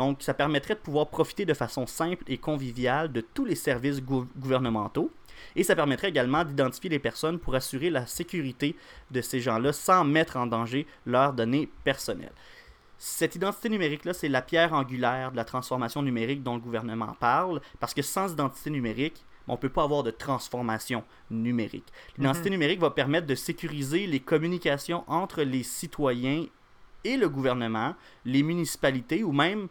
Donc, 0.00 0.22
ça 0.22 0.32
permettrait 0.32 0.76
de 0.76 0.80
pouvoir 0.80 1.08
profiter 1.08 1.44
de 1.44 1.52
façon 1.52 1.86
simple 1.86 2.24
et 2.26 2.38
conviviale 2.38 3.12
de 3.12 3.20
tous 3.20 3.44
les 3.44 3.54
services 3.54 4.00
gou- 4.00 4.26
gouvernementaux. 4.38 5.10
Et 5.54 5.62
ça 5.62 5.76
permettrait 5.76 6.08
également 6.08 6.42
d'identifier 6.42 6.88
les 6.88 6.98
personnes 6.98 7.38
pour 7.38 7.54
assurer 7.54 7.90
la 7.90 8.06
sécurité 8.06 8.76
de 9.10 9.20
ces 9.20 9.40
gens-là 9.40 9.74
sans 9.74 10.04
mettre 10.04 10.38
en 10.38 10.46
danger 10.46 10.86
leurs 11.04 11.34
données 11.34 11.68
personnelles. 11.84 12.32
Cette 12.96 13.34
identité 13.34 13.68
numérique-là, 13.68 14.14
c'est 14.14 14.30
la 14.30 14.40
pierre 14.40 14.72
angulaire 14.72 15.32
de 15.32 15.36
la 15.36 15.44
transformation 15.44 16.00
numérique 16.00 16.42
dont 16.42 16.54
le 16.54 16.62
gouvernement 16.62 17.14
parle, 17.20 17.60
parce 17.78 17.92
que 17.92 18.00
sans 18.00 18.32
identité 18.32 18.70
numérique, 18.70 19.22
on 19.48 19.52
ne 19.52 19.58
peut 19.58 19.68
pas 19.68 19.84
avoir 19.84 20.02
de 20.02 20.10
transformation 20.10 21.04
numérique. 21.30 21.92
L'identité 22.16 22.48
numérique 22.48 22.80
va 22.80 22.88
permettre 22.90 23.26
de 23.26 23.34
sécuriser 23.34 24.06
les 24.06 24.20
communications 24.20 25.04
entre 25.08 25.42
les 25.42 25.62
citoyens 25.62 26.46
et 27.04 27.18
le 27.18 27.28
gouvernement, 27.28 27.94
les 28.24 28.42
municipalités 28.42 29.24
ou 29.24 29.32
même, 29.32 29.68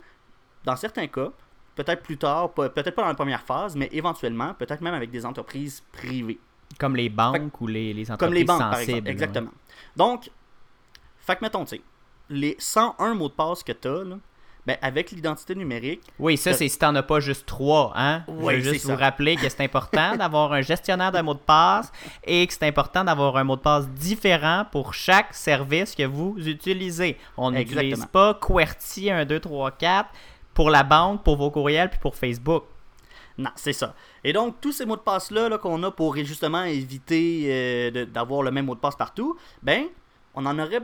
dans 0.65 0.76
certains 0.76 1.08
cas, 1.08 1.30
peut-être 1.76 2.04
plus 2.04 2.17
tard, 2.17 2.52
peut-être 2.54 2.91
pas 2.91 3.04
dans 3.04 3.08
la 3.10 3.13
première 3.13 3.41
phase, 3.41 3.76
mais 3.76 3.89
éventuellement, 3.91 4.54
peut-être 4.54 4.82
même 4.82 4.93
avec 4.93 5.12
des 5.12 5.26
entreprises 5.26 5.84
privées. 5.91 6.39
Comme 6.78 6.95
les 6.95 7.10
banques 7.10 7.60
ou 7.62 7.67
les, 7.67 7.93
les 7.93 8.12
entreprises 8.12 8.28
Comme 8.28 8.34
les 8.34 8.43
banques, 8.43 8.60
par 8.60 8.74
sensibles. 8.76 8.91
exemple. 8.91 9.06
là. 9.08 9.12
Exactement. 9.12 9.52
Donc, 9.95 10.30
fait 11.19 11.36
que 11.36 11.39
mettons, 11.43 11.63
tu 11.65 11.78
sais, 11.78 11.82
les 12.30 12.56
101 12.60 13.13
mots 13.15 13.30
de 13.30 13.34
passe 13.34 13.63
que 13.63 13.72
tu 13.72 13.88
as, 13.88 14.04
ben, 14.67 14.78
avec 14.82 15.10
l'identité 15.12 15.56
numérique, 15.56 16.02
Oui, 16.19 16.38
ça, 16.38 16.54
c'est 16.54 16.67
si 16.67 16.78
t'en 16.78 16.93
as 16.95 17.02
pas 17.02 17.19
juste 17.22 17.45
trois, 17.48 17.91
hein? 17.95 18.24
Oui, 18.28 18.56
Je 18.56 18.67
veux 18.67 18.74
juste 18.74 18.86
ça. 18.86 18.93
vous 18.93 19.00
rappeler 19.00 19.36
que 19.36 19.48
c'est 19.50 19.63
important 19.63 20.15
d'avoir 20.15 20.52
un 20.54 20.62
gestionnaire 20.62 21.12
de 21.12 21.22
mots 21.22 21.34
de 21.34 21.39
passe 21.39 21.91
et 22.24 22.45
que 22.45 22.54
c'est 22.54 22.67
important 22.67 23.04
d'avoir 23.04 23.38
un 23.38 23.45
mot 23.45 23.56
de 23.56 23.62
passe 23.62 23.88
différent 23.89 24.65
pour 24.72 24.93
chaque 24.93 25.34
service 25.34 25.95
que 25.95 26.04
vous 26.04 26.36
utilisez. 26.45 27.17
On 27.38 27.52
n'utilise 27.52 28.06
pas 28.12 28.34
QWERTY 28.36 29.10
1, 29.10 29.26
2, 29.26 29.39
3, 29.39 29.72
4 29.72 30.10
pour 30.60 30.69
la 30.69 30.84
banque, 30.84 31.24
pour 31.24 31.38
vos 31.38 31.52
courriels 31.52 31.89
puis 31.89 32.00
pour 32.02 32.17
Facebook. 32.17 32.65
Non, 33.38 33.50
c'est 33.56 33.72
ça. 33.72 33.95
Et 34.26 34.34
donc, 34.34 34.60
tous 34.60 34.74
ces 34.74 34.86
mots 34.86 34.98
de 34.98 35.02
passe-là 35.02 35.48
là, 35.48 35.58
qu'on 35.58 35.82
a 35.84 35.89
pour 35.89 36.17
justement 36.17 36.63
éviter 36.63 37.45
euh, 37.45 38.06
d'avoir 38.06 38.41
le 38.41 38.52
même 38.52 38.65
mot 38.65 38.76
de 38.76 38.80
passe 38.82 38.98
partout, 38.98 39.38
ben, 39.63 39.86
on 40.36 40.45
en 40.45 40.60
aurait 40.60 40.82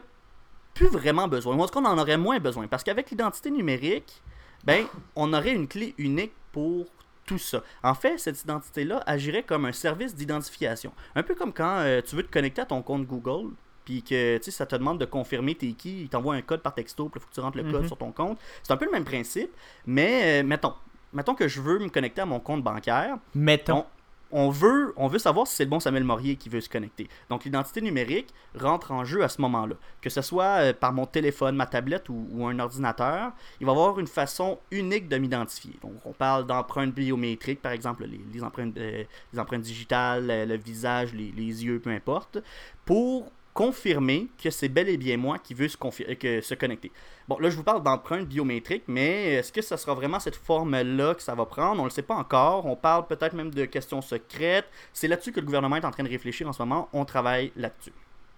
plus 0.73 0.87
vraiment 0.87 1.27
besoin. 1.27 1.57
Ou 1.57 1.61
en 1.61 1.67
tout 1.67 1.73
cas, 1.73 1.85
on 1.85 1.91
en 1.91 1.97
aurait 1.97 2.15
moins 2.15 2.39
besoin. 2.39 2.67
Parce 2.67 2.85
qu'avec 2.85 3.11
l'identité 3.11 3.51
numérique, 3.51 4.23
ben, 4.63 4.85
on 5.17 5.33
aurait 5.33 5.51
une 5.51 5.67
clé 5.67 5.93
unique 5.97 6.31
pour 6.53 6.85
tout 7.25 7.37
ça. 7.37 7.61
En 7.83 7.95
fait, 7.95 8.17
cette 8.17 8.41
identité-là 8.41 9.03
agirait 9.05 9.43
comme 9.43 9.65
un 9.65 9.73
service 9.73 10.15
d'identification. 10.15 10.93
Un 11.15 11.23
peu 11.23 11.35
comme 11.35 11.51
quand 11.51 11.79
euh, 11.79 11.99
tu 11.99 12.15
veux 12.15 12.23
te 12.23 12.31
connecter 12.31 12.61
à 12.61 12.65
ton 12.65 12.81
compte 12.81 13.05
Google, 13.05 13.51
puis 13.85 14.03
que 14.03 14.37
tu 14.37 14.43
sais, 14.45 14.51
ça 14.51 14.65
te 14.65 14.75
demande 14.75 14.99
de 14.99 15.05
confirmer 15.05 15.55
tes 15.55 15.71
qui, 15.73 16.01
il 16.01 16.09
t'envoie 16.09 16.35
un 16.35 16.41
code 16.41 16.61
par 16.61 16.73
texto, 16.73 17.07
puis 17.09 17.19
il 17.19 17.21
faut 17.23 17.29
que 17.29 17.33
tu 17.35 17.39
rentres 17.39 17.57
le 17.57 17.63
code 17.71 17.81
Mhm. 17.83 17.87
sur 17.87 17.97
ton 17.97 18.11
compte. 18.11 18.37
C'est 18.63 18.73
un 18.73 18.77
peu 18.77 18.85
le 18.85 18.91
même 18.91 19.05
principe, 19.05 19.51
mais 19.85 20.41
euh, 20.41 20.45
mettons, 20.45 20.73
mettons 21.13 21.35
que 21.35 21.47
je 21.47 21.61
veux 21.61 21.79
me 21.79 21.89
connecter 21.89 22.21
à 22.21 22.25
mon 22.25 22.39
compte 22.39 22.63
bancaire. 22.63 23.17
Mettons. 23.33 23.85
On 24.31 24.49
veut, 24.49 24.91
on 24.97 25.07
veut 25.07 25.19
savoir 25.19 25.45
si 25.47 25.55
c'est 25.55 25.63
le 25.65 25.69
bon 25.69 25.79
Samuel 25.79 26.03
Morier 26.03 26.35
qui 26.35 26.49
veut 26.49 26.59
se 26.59 26.67
connecter. 26.67 27.07
Donc 27.29 27.45
l'identité 27.45 27.79
numérique 27.79 28.33
rentre 28.59 28.91
en 28.91 29.05
jeu 29.05 29.23
à 29.23 29.29
ce 29.29 29.39
moment-là. 29.41 29.75
Que 30.01 30.09
ce 30.09 30.21
soit 30.23 30.43
euh, 30.61 30.73
par 30.73 30.91
mon 30.91 31.05
téléphone, 31.05 31.55
ma 31.55 31.67
tablette 31.67 32.09
ou, 32.09 32.27
ou 32.31 32.45
un 32.47 32.57
ordinateur, 32.59 33.31
il 33.61 33.65
va 33.67 33.71
y 33.71 33.75
avoir 33.75 33.97
une 33.99 34.07
façon 34.07 34.57
unique 34.71 35.07
de 35.07 35.17
m'identifier. 35.17 35.77
Donc 35.83 35.93
on 36.05 36.11
parle 36.11 36.45
d'empreintes 36.47 36.93
biométriques, 36.93 37.61
par 37.61 37.71
exemple, 37.71 38.03
les, 38.05 38.19
les 38.33 38.43
empreintes, 38.43 38.75
euh, 38.77 39.03
les 39.31 39.39
empreintes 39.39 39.61
digitales, 39.61 40.25
le 40.27 40.57
visage, 40.57 41.13
les, 41.13 41.31
les 41.31 41.63
yeux, 41.63 41.79
peu 41.79 41.91
importe, 41.91 42.39
pour 42.83 43.31
confirmer 43.55 44.27
que 44.37 44.49
c'est 44.51 44.67
bel 44.67 44.89
et 44.89 44.97
bien 44.97 45.15
moi 45.15 45.39
qui 45.39 45.53
veux 45.53 45.69
se, 45.69 45.77
que, 45.77 46.41
se 46.41 46.53
connecter. 46.53 46.91
Bon, 47.29 47.39
là, 47.39 47.49
je 47.49 47.55
vous 47.55 47.63
parle 47.63 47.81
d'empreinte 47.81 48.27
biométrique, 48.27 48.83
mais 48.87 49.35
est-ce 49.35 49.51
que 49.51 49.61
ça 49.61 49.77
sera 49.77 49.95
vraiment 49.95 50.19
cette 50.19 50.35
forme-là 50.35 51.15
que 51.15 51.23
ça 51.23 51.33
va 51.33 51.45
prendre? 51.45 51.79
On 51.79 51.85
ne 51.85 51.89
le 51.89 51.93
sait 51.93 52.01
pas 52.01 52.15
encore. 52.15 52.65
On 52.65 52.75
parle 52.75 53.07
peut-être 53.07 53.33
même 53.33 53.51
de 53.51 53.63
questions 53.63 54.01
secrètes. 54.01 54.67
C'est 54.91 55.07
là-dessus 55.07 55.31
que 55.31 55.39
le 55.39 55.45
gouvernement 55.45 55.77
est 55.77 55.85
en 55.85 55.91
train 55.91 56.03
de 56.03 56.09
réfléchir 56.09 56.47
en 56.49 56.53
ce 56.53 56.61
moment. 56.61 56.89
On 56.91 57.05
travaille 57.05 57.53
là-dessus. 57.55 57.93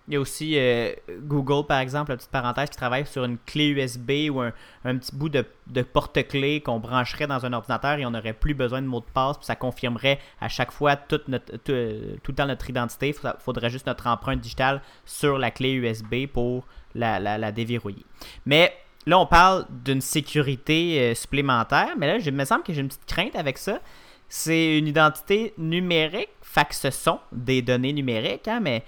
Il 0.08 0.13
y 0.13 0.17
a 0.17 0.22
aussi 0.22 0.58
euh, 0.58 0.93
Google, 1.24 1.65
par 1.67 1.80
exemple, 1.80 2.12
la 2.12 2.17
petite 2.17 2.32
parenthèse, 2.32 2.70
qui 2.70 2.78
travaille 2.78 3.06
sur 3.06 3.26
une 3.26 3.38
clé 3.39 3.67
USB 3.67 4.32
ou 4.32 4.39
un, 4.39 4.52
petit 4.84 5.13
bout 5.13 5.28
de, 5.28 5.43
porte-clés 5.82 6.62
qu'on 6.62 6.80
brancherait 6.80 7.28
dans 7.28 7.46
un 7.46 7.52
ordinateur 7.52 8.00
et 8.00 8.06
on 8.06 8.12
n'aurait 8.12 8.34
plus 8.34 8.54
besoin 8.54 8.82
de 8.82 8.88
mot 8.88 9.02
de 9.02 9.06
passe. 9.13 9.38
Puis 9.38 9.46
ça 9.46 9.58
confirmerait 9.58 10.20
à 10.39 10.48
chaque 10.48 10.72
fois 10.72 10.96
toute 10.96 11.28
notre, 11.28 11.58
tout, 11.58 11.74
le 11.74 12.34
temps 12.34 12.46
notre 12.46 12.70
identité. 12.70 13.10
Il 13.10 13.34
faudrait 13.39 13.70
juste 13.70 13.86
notre 13.86 14.08
empreinte 14.08 14.39
digitale 14.39 14.82
sur 15.06 15.38
la 15.38 15.52
clé 15.52 15.74
USB 15.74 16.28
pour 16.32 16.65
la, 16.96 17.20
la, 17.20 17.52
déverrouiller. 17.52 18.06
Mais 18.46 18.74
là, 19.06 19.20
on 19.20 19.26
parle 19.26 19.65
d'une 19.70 20.02
sécurité 20.02 21.02
euh, 21.02 21.15
supplémentaire. 21.15 21.96
Mais 21.98 22.08
là, 22.08 22.17
il 22.17 22.32
me 22.32 22.46
semble 22.46 22.63
que 22.63 22.72
j'ai 22.72 22.80
une 22.80 22.88
petite 22.88 23.06
crainte 23.06 23.36
avec 23.36 23.58
ça. 23.58 23.82
C'est 24.30 24.78
une 24.78 24.88
identité 24.88 25.54
numérique. 25.58 26.30
Que 26.56 26.74
ce 26.74 26.89
sont 26.89 27.20
des 27.32 27.62
données 27.62 27.93
numériques, 27.93 28.48
hein, 28.48 28.60
mais 28.60 28.84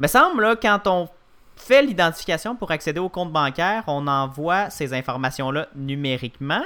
me 0.00 0.06
semble, 0.06 0.42
là, 0.42 0.56
quand 0.56 0.86
on 0.86 1.08
fait 1.56 1.82
l'identification 1.82 2.56
pour 2.56 2.70
accéder 2.70 3.00
au 3.00 3.08
compte 3.08 3.32
bancaire, 3.32 3.84
on 3.86 4.06
envoie 4.06 4.70
ces 4.70 4.94
informations-là 4.94 5.68
numériquement. 5.74 6.62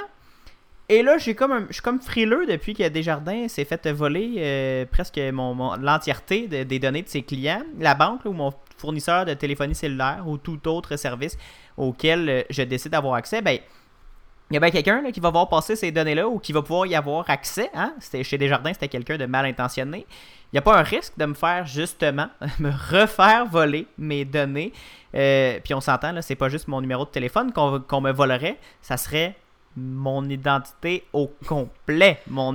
Et 0.87 1.01
là, 1.01 1.17
j'ai 1.17 1.33
comme 1.33 1.65
je 1.67 1.73
suis 1.73 1.81
comme 1.81 1.99
frileux 1.99 2.45
depuis 2.45 2.75
que 2.75 2.87
Desjardins 2.87 3.47
s'est 3.47 3.65
fait 3.65 3.91
voler 3.91 4.35
euh, 4.37 4.85
presque 4.85 5.17
mon, 5.17 5.75
l'entièreté 5.77 6.47
des 6.47 6.79
données 6.79 7.01
de 7.01 7.09
ses 7.09 7.23
clients. 7.23 7.63
La 7.79 7.95
banque 7.95 8.23
ou 8.25 8.31
mon 8.31 8.53
fournisseur 8.77 9.25
de 9.25 9.33
téléphonie 9.33 9.73
cellulaire 9.73 10.23
ou 10.27 10.37
tout 10.37 10.67
autre 10.67 10.95
service 10.95 11.37
auquel 11.75 12.29
euh, 12.29 12.41
je 12.49 12.61
décide 12.61 12.91
d'avoir 12.91 13.15
accès, 13.15 13.41
ben, 13.41 13.57
il 14.51 14.53
y 14.53 14.57
a 14.57 14.59
bien 14.59 14.69
quelqu'un 14.69 15.11
qui 15.11 15.19
va 15.19 15.31
voir 15.31 15.49
passer 15.49 15.75
ces 15.75 15.91
données-là 15.91 16.27
ou 16.27 16.37
qui 16.37 16.53
va 16.53 16.61
pouvoir 16.61 16.85
y 16.85 16.95
avoir 16.95 17.27
accès. 17.29 17.69
Hein? 17.73 17.93
C'était, 17.99 18.23
chez 18.23 18.37
Desjardins, 18.37 18.73
c'était 18.73 18.87
quelqu'un 18.87 19.17
de 19.17 19.25
mal 19.25 19.45
intentionné. 19.45 20.05
Il 20.51 20.55
n'y 20.55 20.59
a 20.59 20.61
pas 20.61 20.77
un 20.77 20.83
risque 20.83 21.17
de 21.17 21.25
me 21.25 21.33
faire 21.33 21.65
justement 21.65 22.27
me 22.59 22.69
refaire 22.69 23.47
voler 23.47 23.87
mes 23.97 24.23
données. 24.23 24.71
Euh, 25.15 25.59
puis 25.63 25.73
on 25.73 25.81
s'entend, 25.81 26.11
là, 26.11 26.21
c'est 26.21 26.35
pas 26.35 26.49
juste 26.49 26.67
mon 26.67 26.79
numéro 26.79 27.05
de 27.05 27.09
téléphone 27.09 27.51
qu'on, 27.53 28.01
me 28.01 28.11
volerait, 28.11 28.59
ça 28.81 28.97
serait 28.97 29.35
mon 29.75 30.23
identité 30.29 31.03
au 31.11 31.31
complet, 31.47 32.21
mon, 32.27 32.53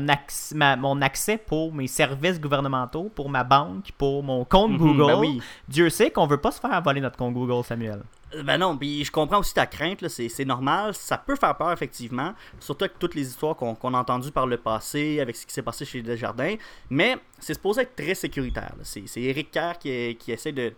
mon 0.79 1.03
accès 1.03 1.39
pour 1.39 1.75
mes 1.75 1.87
services 1.87 2.41
gouvernementaux, 2.41 3.11
pour 3.15 3.29
ma 3.29 3.45
banque, 3.45 3.91
pour 3.99 4.23
mon 4.23 4.45
compte 4.45 4.73
mhm, 4.73 4.79
Google. 4.79 5.07
Ben 5.07 5.19
oui. 5.19 5.43
Dieu 5.69 5.91
sait 5.91 6.11
qu'on 6.11 6.27
veut 6.27 6.41
pas 6.41 6.53
se 6.53 6.61
faire 6.61 6.81
voler 6.83 7.01
notre 7.01 7.17
compte 7.17 7.35
Google, 7.35 7.65
Samuel. 7.65 8.03
Ben 8.45 8.59
non, 8.59 8.77
puis 8.77 9.05
je 9.05 9.11
comprends 9.11 9.41
aussi 9.41 9.53
ta 9.53 9.67
crainte, 9.67 10.07
c'est 10.09 10.45
normal. 10.45 10.95
Ça 10.95 11.19
peut 11.19 11.35
faire 11.35 11.57
peur, 11.57 11.73
effectivement. 11.73 12.33
Surtout 12.61 12.85
avec 12.85 12.99
toutes 12.99 13.17
les 13.17 13.27
histoires 13.29 13.57
qu'on 13.57 13.95
a 13.95 13.99
entendues 13.99 14.31
par 14.31 14.47
le 14.47 14.57
passé, 14.57 15.19
avec 15.21 15.35
ce 15.35 15.45
qui 15.45 15.53
s'est 15.53 15.63
passé 15.63 15.85
chez 15.85 16.01
Desjardins. 16.01 16.55
Mais 16.91 17.17
c'est 17.41 17.55
supposé 17.55 17.83
être 17.83 17.97
très 17.97 18.15
sécuritaire. 18.15 18.75
C'est 18.83 19.21
Eric 19.21 19.51
Kerr 19.51 19.79
qui, 19.79 19.91
essaie 20.29 20.53
de, 20.53 20.73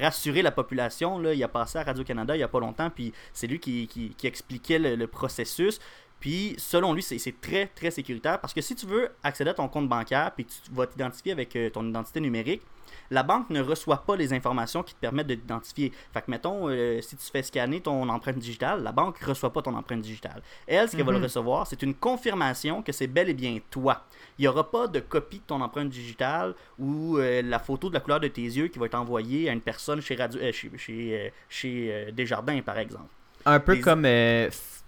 rassurer 0.00 0.40
la 0.40 0.52
population. 0.52 1.22
Il 1.30 1.42
a 1.44 1.48
passé 1.48 1.78
à 1.78 1.82
Radio-Canada 1.82 2.34
il 2.34 2.38
n'y 2.38 2.44
a 2.44 2.48
pas 2.48 2.60
longtemps, 2.60 2.88
puis 2.88 3.12
c'est 3.34 3.46
lui 3.46 3.60
qui, 3.60 4.16
expliquait 4.22 4.78
le 4.78 5.06
processus. 5.06 5.80
Puis, 6.24 6.54
selon 6.56 6.94
lui, 6.94 7.02
c'est 7.02 7.38
très, 7.38 7.66
très 7.66 7.90
sécuritaire 7.90 8.40
parce 8.40 8.54
que 8.54 8.62
si 8.62 8.74
tu 8.74 8.86
veux 8.86 9.10
accéder 9.22 9.50
à 9.50 9.52
ton 9.52 9.68
compte 9.68 9.90
bancaire 9.90 10.32
puis 10.34 10.46
tu 10.46 10.54
vas 10.72 10.86
t'identifier 10.86 11.32
avec 11.32 11.54
euh, 11.54 11.68
ton 11.68 11.86
identité 11.86 12.18
numérique, 12.18 12.62
la 13.10 13.22
banque 13.22 13.50
ne 13.50 13.60
reçoit 13.60 14.06
pas 14.06 14.16
les 14.16 14.32
informations 14.32 14.82
qui 14.82 14.94
te 14.94 15.00
permettent 15.00 15.26
de 15.26 15.34
t'identifier. 15.34 15.92
Fait 16.14 16.22
que, 16.22 16.30
mettons, 16.30 16.70
euh, 16.70 17.02
si 17.02 17.14
tu 17.18 17.26
fais 17.30 17.42
scanner 17.42 17.82
ton 17.82 18.08
empreinte 18.08 18.38
digitale, 18.38 18.82
la 18.82 18.90
banque 18.90 19.20
ne 19.20 19.26
reçoit 19.26 19.52
pas 19.52 19.60
ton 19.60 19.74
empreinte 19.74 20.00
digitale. 20.00 20.40
Elle, 20.66 20.88
ce 20.88 20.96
qu'elle 20.96 21.04
va 21.04 21.12
le 21.12 21.18
mhm. 21.18 21.24
recevoir, 21.24 21.66
c'est 21.66 21.82
une 21.82 21.94
confirmation 21.94 22.80
que 22.80 22.92
c'est 22.92 23.06
bel 23.06 23.28
et 23.28 23.34
bien 23.34 23.58
toi. 23.70 24.06
Il 24.38 24.42
n'y 24.42 24.48
aura 24.48 24.70
pas 24.70 24.86
de 24.86 25.00
copie 25.00 25.40
de 25.40 25.44
ton 25.44 25.60
empreinte 25.60 25.90
digitale 25.90 26.54
ou 26.78 27.18
euh, 27.18 27.42
la 27.42 27.58
photo 27.58 27.90
de 27.90 27.94
la 27.94 28.00
couleur 28.00 28.20
de 28.20 28.28
tes 28.28 28.40
yeux 28.40 28.68
qui 28.68 28.78
va 28.78 28.86
être 28.86 28.94
envoyée 28.94 29.50
à 29.50 29.52
une 29.52 29.60
personne 29.60 30.00
chez, 30.00 30.14
Radio, 30.14 30.40
euh, 30.40 30.52
chez, 30.52 31.32
chez, 31.50 32.12
Desjardins, 32.12 32.62
par 32.62 32.78
exemple. 32.78 33.10
Un 33.44 33.60
peu 33.60 33.76
comme 33.76 34.06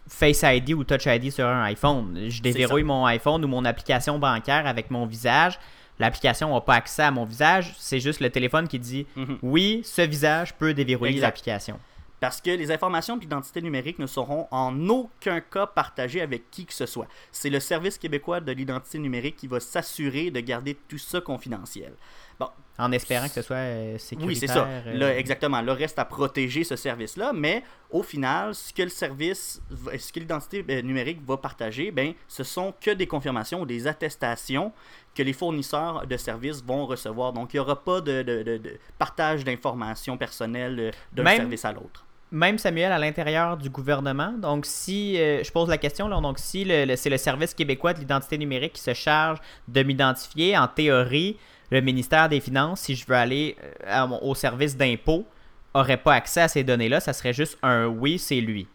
Face 0.09 0.42
ID 0.45 0.73
ou 0.75 0.85
Touch 0.85 1.07
ID 1.07 1.31
sur 1.31 1.47
un 1.47 1.64
iPhone. 1.64 2.27
Je 2.29 2.40
déverrouille 2.42 2.85
mon 2.85 3.05
iPhone 3.07 3.45
ou 3.45 3.49
mon 3.49 3.64
application 3.64 4.19
bancaire 4.19 4.66
avec 4.66 4.90
mon 4.90 5.07
visage 5.07 5.59
l'application 5.99 6.53
n'a 6.53 6.61
pas 6.61 6.75
accès 6.75 7.03
à 7.03 7.11
mon 7.11 7.25
visage, 7.25 7.75
c'est 7.79 8.01
juste 8.01 8.21
le 8.21 8.31
téléphone 8.31 8.69
qui 8.69 8.79
dit 8.79 9.07
mhm. 9.16 9.38
oui, 9.42 9.83
ce 9.85 10.03
visage 10.03 10.55
peut 10.55 10.75
déverrouiller 10.75 11.21
l'application. 11.21 11.79
Parce 12.19 12.40
que 12.40 12.51
les 12.51 12.71
informations 12.71 13.19
d'identité 13.19 13.61
numérique 13.61 13.99
ne 13.99 14.07
seront 14.07 14.49
en 14.51 14.88
aucun 14.88 15.40
cas 15.42 15.66
partagées 15.66 16.23
avec 16.23 16.51
qui 16.51 16.64
que 16.64 16.73
ce 16.73 16.87
soit. 16.87 17.07
C'est 17.31 17.51
le 17.51 17.61
Service 17.61 17.99
québécois 17.99 18.40
de 18.40 18.53
l'identité 18.53 18.99
numérique 18.99 19.37
qui 19.37 19.47
va 19.47 19.61
s'assurer 19.61 20.31
de 20.31 20.40
garder 20.40 20.79
tout 20.88 20.97
ça 20.97 21.21
confidentiel. 21.21 21.92
Bon, 22.40 22.49
en 22.78 22.92
espérant 22.92 23.26
que 23.26 23.34
ce 23.34 23.42
soit 23.42 23.98
sécuritaire. 23.98 24.24
Euh, 24.24 24.26
oui, 24.26 24.36
c'est 24.36 24.46
ça. 24.46 24.66
Euh, 24.86 25.16
exactement. 25.16 25.62
Le 25.62 25.72
reste 25.72 25.98
à 25.98 26.04
protéger 26.04 26.64
ce 26.64 26.76
service-là, 26.76 27.32
mais 27.34 27.62
au 27.90 28.02
final, 28.02 28.54
ce 28.54 28.72
que 28.72 28.82
le 28.82 28.88
service, 28.88 29.60
ce 29.98 30.12
que 30.12 30.20
l'identité 30.20 30.64
euh, 30.68 30.82
numérique 30.82 31.20
va 31.26 31.36
partager, 31.36 31.90
ben, 31.90 32.12
ce 32.28 32.44
sont 32.44 32.74
que 32.80 32.90
des 32.90 33.06
confirmations 33.06 33.62
ou 33.62 33.66
des 33.66 33.86
attestations 33.86 34.72
que 35.14 35.22
les 35.22 35.32
fournisseurs 35.32 36.06
de 36.06 36.16
services 36.16 36.62
vont 36.62 36.86
recevoir. 36.86 37.32
Donc, 37.32 37.54
il 37.54 37.56
n'y 37.56 37.60
aura 37.60 37.82
pas 37.82 38.00
de, 38.02 38.60
partage 38.98 39.44
d'informations 39.44 40.18
personnelles 40.18 40.92
d'un 41.12 41.24
service 41.24 41.64
à 41.64 41.72
l'autre 41.72 42.02
même 42.32 42.58
Samuel 42.58 42.90
à 42.90 42.98
l'intérieur 42.98 43.56
du 43.56 43.70
gouvernement. 43.70 44.32
Donc, 44.32 44.66
si 44.66 45.14
je 45.14 45.50
pose 45.52 45.68
la 45.68 45.78
question, 45.78 46.08
là, 46.08 46.20
donc 46.20 46.40
si 46.40 46.66
c'est 46.96 47.08
le 47.08 47.16
service 47.18 47.54
québécois 47.54 47.94
de 47.94 48.00
l'identité 48.00 48.36
numérique 48.36 48.72
qui 48.72 48.82
se 48.82 48.94
charge 48.94 49.38
de 49.68 49.82
m'identifier, 49.84 50.58
en 50.58 50.66
théorie, 50.66 51.36
le 51.70 51.81
ministère 51.81 52.29
des 52.29 52.40
Finances, 52.40 52.81
si 52.81 52.94
je 52.94 53.07
veux 53.07 53.14
aller 53.14 53.57
euh, 53.85 54.07
au 54.22 54.35
service 54.35 54.76
d'impôt, 54.76 55.26
n'aurait 55.74 55.96
pas 55.96 56.14
accès 56.14 56.42
à 56.42 56.48
ces 56.48 56.64
données-là. 56.64 57.00
Ça 57.00 57.12
serait 57.12 57.33
juste 57.33 57.59
un 57.62 57.87
oui, 57.87 58.18
c'est 58.18 58.40
lui. 58.40 58.66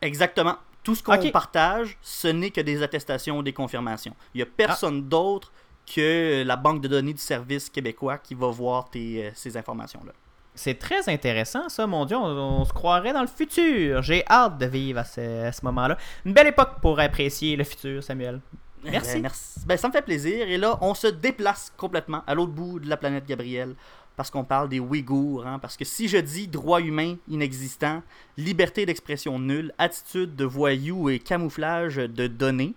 Exactement. 0.00 0.56
Tout 0.82 0.94
ce 0.94 1.02
qu'on 1.02 1.30
partage, 1.30 1.98
ce 2.00 2.28
n'est 2.28 2.50
que 2.50 2.60
des 2.60 2.82
attestations 2.82 3.38
ou 3.38 3.42
des 3.42 3.52
confirmations. 3.52 4.14
Il 4.34 4.38
n'y 4.38 4.42
a 4.42 4.46
personne 4.46 5.02
ah. 5.04 5.08
d'autre 5.10 5.52
que 5.86 6.44
la 6.46 6.56
banque 6.56 6.80
de 6.80 6.88
données 6.88 7.12
du 7.12 7.20
service 7.20 7.68
québécois 7.68 8.18
qui 8.18 8.34
va 8.34 8.48
voir 8.48 8.88
euh, 8.94 9.30
ces 9.34 9.56
informations-là. 9.56 10.12
C'est 10.54 10.78
très 10.78 11.08
intéressant, 11.08 11.68
ça, 11.68 11.86
mon 11.86 12.04
Dieu. 12.04 12.16
On, 12.16 12.64
se 12.64 12.72
croirait 12.72 13.12
dans 13.12 13.20
le 13.20 13.28
futur. 13.28 14.02
J'ai 14.02 14.24
hâte 14.28 14.58
de 14.58 14.66
vivre 14.66 15.00
à 15.00 15.04
ce 15.04 15.64
moment-là. 15.64 15.96
Une 16.24 16.32
belle 16.32 16.48
époque 16.48 16.80
pour 16.82 16.98
apprécier 16.98 17.54
le 17.54 17.62
futur, 17.64 18.02
Samuel. 18.02 18.40
Eh 18.84 18.90
merci. 18.90 19.20
Ben, 19.66 19.76
ça 19.76 19.88
me 19.88 19.92
fait 19.92 20.02
plaisir. 20.02 20.48
Et 20.48 20.56
là, 20.56 20.78
on 20.80 20.94
se 20.94 21.06
déplace 21.06 21.72
complètement 21.76 22.22
à 22.26 22.34
l'autre 22.34 22.52
bout 22.52 22.80
de 22.80 22.88
la 22.88 22.96
planète 22.96 23.26
Gabriel 23.26 23.74
parce 24.16 24.30
qu'on 24.30 24.44
parle 24.44 24.68
des 24.68 24.80
Ouïghours. 24.80 25.46
Hein, 25.46 25.58
parce 25.60 25.76
que 25.76 25.84
si 25.84 26.08
je 26.08 26.16
dis 26.16 26.48
droit 26.48 26.80
humain 26.80 27.16
inexistant, 27.28 28.02
liberté 28.36 28.84
d'expression 28.84 29.38
nulle, 29.38 29.72
attitude 29.78 30.34
de 30.34 30.44
voyou 30.44 31.08
et 31.08 31.20
camouflage 31.20 31.96
de 31.96 32.26
données, 32.26 32.74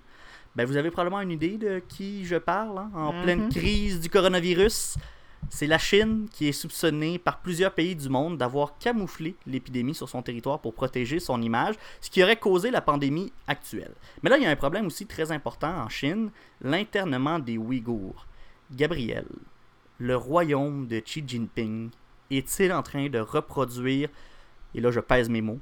ben 0.55 0.65
vous 0.65 0.77
avez 0.77 0.91
probablement 0.91 1.21
une 1.21 1.31
idée 1.31 1.57
de 1.57 1.81
qui 1.87 2.25
je 2.25 2.35
parle 2.35 2.77
hein, 2.77 2.91
en 2.93 3.13
mm-hmm. 3.13 3.23
pleine 3.23 3.49
crise 3.49 3.99
du 3.99 4.09
coronavirus. 4.09 4.97
C'est 5.49 5.67
la 5.67 5.77
Chine 5.77 6.27
qui 6.31 6.47
est 6.47 6.53
soupçonnée 6.53 7.19
par 7.19 7.41
plusieurs 7.41 7.73
pays 7.73 7.95
du 7.95 8.09
monde 8.09 8.37
d'avoir 8.37 8.77
camouflé 8.77 9.35
l'épidémie 9.45 9.93
sur 9.93 10.07
son 10.07 10.21
territoire 10.21 10.59
pour 10.59 10.73
protéger 10.73 11.19
son 11.19 11.41
image, 11.41 11.75
ce 11.99 12.09
qui 12.09 12.23
aurait 12.23 12.37
causé 12.37 12.71
la 12.71 12.81
pandémie 12.81 13.33
actuelle. 13.47 13.93
Mais 14.23 14.29
là, 14.29 14.37
il 14.37 14.43
y 14.43 14.47
a 14.47 14.49
un 14.49 14.55
problème 14.55 14.85
aussi 14.85 15.05
très 15.05 15.31
important 15.31 15.81
en 15.81 15.89
Chine, 15.89 16.31
l'internement 16.61 17.39
des 17.39 17.57
Ouïghours. 17.57 18.27
Gabriel, 18.71 19.25
le 19.97 20.15
royaume 20.15 20.87
de 20.87 20.99
Xi 20.99 21.23
Jinping 21.27 21.89
est-il 22.29 22.71
en 22.71 22.81
train 22.81 23.09
de 23.09 23.19
reproduire, 23.19 24.09
et 24.73 24.79
là 24.81 24.89
je 24.89 25.01
pèse 25.01 25.29
mes 25.29 25.41
mots, 25.41 25.59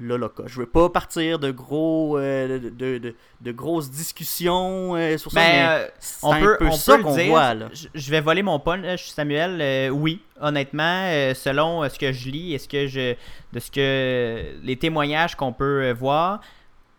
l'Holocauste. 0.00 0.48
Je 0.48 0.60
veux 0.60 0.66
pas 0.66 0.88
partir 0.88 1.38
de 1.38 1.50
gros 1.50 2.18
euh, 2.18 2.58
de, 2.58 3.14
de, 3.40 3.52
grosses 3.52 3.90
discussions 3.90 4.96
euh, 4.96 5.18
sur 5.18 5.30
ça, 5.30 5.40
ben, 5.40 5.46
mais 5.46 5.66
euh, 5.68 5.88
c'est 5.98 6.26
on 6.26 6.40
peut, 6.40 6.56
peu 6.58 6.70
ça 6.72 6.98
qu'on 6.98 7.12
voit. 7.12 7.54
Là. 7.54 7.68
Je 7.94 8.10
vais 8.10 8.20
voler 8.20 8.42
mon 8.42 8.58
punch, 8.58 9.08
Samuel. 9.08 9.90
oui, 9.92 10.22
honnêtement, 10.40 11.04
selon 11.34 11.88
ce 11.88 11.98
que 11.98 12.12
je 12.12 12.30
lis 12.30 12.54
et 12.54 12.58
ce 12.58 12.68
que 12.68 12.86
je, 12.86 13.14
de 13.52 13.60
ce 13.60 13.70
que 13.70 14.56
les 14.62 14.76
témoignages 14.76 15.36
qu'on 15.36 15.52
peut 15.52 15.92
voir, 15.92 16.40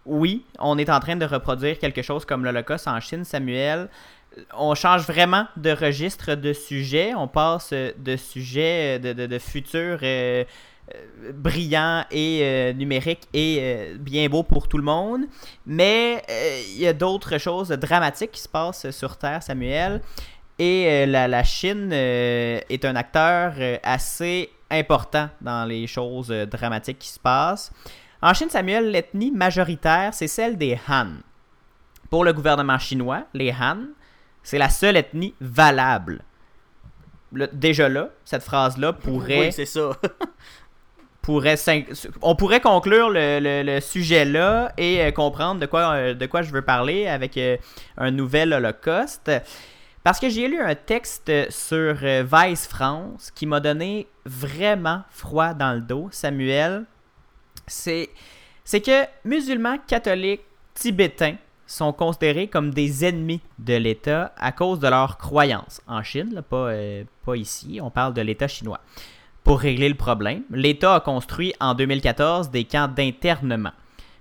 oui, 0.05 0.45
on 0.59 0.77
est 0.77 0.89
en 0.89 0.99
train 0.99 1.15
de 1.15 1.25
reproduire 1.25 1.77
quelque 1.77 2.01
chose 2.01 2.25
comme 2.25 2.43
l'Holocauste 2.43 2.87
en 2.87 2.99
Chine, 2.99 3.23
Samuel. 3.23 3.89
On 4.57 4.75
change 4.75 5.05
vraiment 5.05 5.47
de 5.57 5.71
registre 5.71 6.35
de 6.35 6.53
sujets. 6.53 7.13
On 7.13 7.27
passe 7.27 7.73
de 7.73 8.15
sujets 8.15 8.97
de, 8.97 9.13
de, 9.13 9.25
de 9.25 9.39
futurs 9.39 9.99
euh, 10.03 10.45
brillant 11.33 12.05
et 12.11 12.39
euh, 12.43 12.73
numérique 12.73 13.27
et 13.33 13.57
euh, 13.61 13.97
bien 13.99 14.27
beau 14.29 14.43
pour 14.43 14.67
tout 14.67 14.77
le 14.77 14.83
monde. 14.83 15.21
Mais 15.65 16.23
il 16.73 16.79
y 16.79 16.87
a 16.87 16.93
d'autres 16.93 17.37
choses 17.37 17.69
dramatiques 17.69 18.31
qui 18.31 18.41
se 18.41 18.49
passent 18.49 18.89
sur 18.91 19.17
Terre, 19.17 19.43
Samuel. 19.43 20.01
Et 20.59 20.85
euh, 20.87 21.05
la, 21.07 21.43
Chine 21.43 21.89
euh, 21.91 22.59
est 22.69 22.85
un 22.85 22.95
acteur 22.95 23.53
euh, 23.57 23.77
assez 23.81 24.51
important 24.69 25.27
dans 25.41 25.65
les 25.65 25.87
choses 25.87 26.29
euh, 26.29 26.45
dramatiques 26.45 26.99
qui 26.99 27.09
se 27.09 27.19
passent. 27.19 27.71
En 28.21 28.31
Chine, 28.35 28.49
Samuel, 28.51 28.91
l'ethnie 28.91 29.31
majoritaire, 29.31 30.13
c'est 30.13 30.27
celle 30.27 30.57
des 30.59 30.79
Han. 30.87 31.13
Pour 32.11 32.23
le 32.23 32.31
gouvernement 32.31 32.77
chinois, 32.77 33.23
les 33.33 33.51
Han, 33.51 33.87
c'est 34.43 34.59
la 34.59 34.69
seule 34.69 34.97
ethnie 34.97 35.33
valable. 35.41 36.23
Le- 37.31 37.49
déjà 37.51 37.89
là, 37.89 38.09
cette 38.23 38.43
phrase-là 38.43 38.93
pourrait 38.93 39.39
Oui, 39.47 39.51
c'est 39.51 39.65
ça. 39.65 39.89
on 41.27 42.35
pourrait 42.35 42.61
conclure 42.61 43.09
le, 43.11 43.79
sujet 43.79 44.25
là 44.25 44.71
et 44.77 45.01
euh, 45.01 45.11
comprendre 45.11 45.59
de 45.59 45.65
quoi, 45.65 45.93
euh, 45.93 46.13
de 46.13 46.25
quoi 46.25 46.41
je 46.41 46.51
veux 46.51 46.61
parler 46.61 47.07
avec 47.07 47.37
euh, 47.37 47.57
un 47.97 48.11
nouvel 48.11 48.53
holocauste. 48.53 49.31
Parce 50.03 50.19
que 50.19 50.29
j'ai 50.29 50.47
lu 50.47 50.59
un 50.59 50.73
texte 50.73 51.31
sur 51.51 51.93
Vice 51.93 52.67
France 52.67 53.31
qui 53.35 53.45
m'a 53.45 53.59
donné 53.59 54.07
vraiment 54.25 55.03
froid 55.09 55.53
dans 55.53 55.73
le 55.73 55.81
dos, 55.81 56.07
Samuel. 56.09 56.85
C'est, 57.67 58.09
que 58.65 59.05
musulmans, 59.23 59.77
catholiques, 59.85 60.41
tibétains 60.73 61.35
sont 61.67 61.93
considérés 61.93 62.47
comme 62.47 62.73
des 62.73 63.05
ennemis 63.05 63.41
de 63.59 63.75
l'État 63.75 64.33
à 64.37 64.51
cause 64.51 64.79
de 64.79 64.87
leurs 64.87 65.19
croyances. 65.19 65.81
En 65.85 66.01
Chine, 66.01 66.41
pas, 66.49 66.71
pas 67.23 67.35
ici, 67.35 67.79
on 67.79 67.91
parle 67.91 68.15
de 68.15 68.21
l'État 68.21 68.47
chinois. 68.47 68.81
Pour 69.43 69.59
régler 69.59 69.89
le 69.89 69.95
problème, 69.95 70.43
l'État 70.51 70.95
a 70.95 70.99
construit 70.99 71.53
en 71.59 71.73
2014 71.73 72.51
des 72.51 72.63
camps 72.63 72.87
d'internement. 72.87 73.71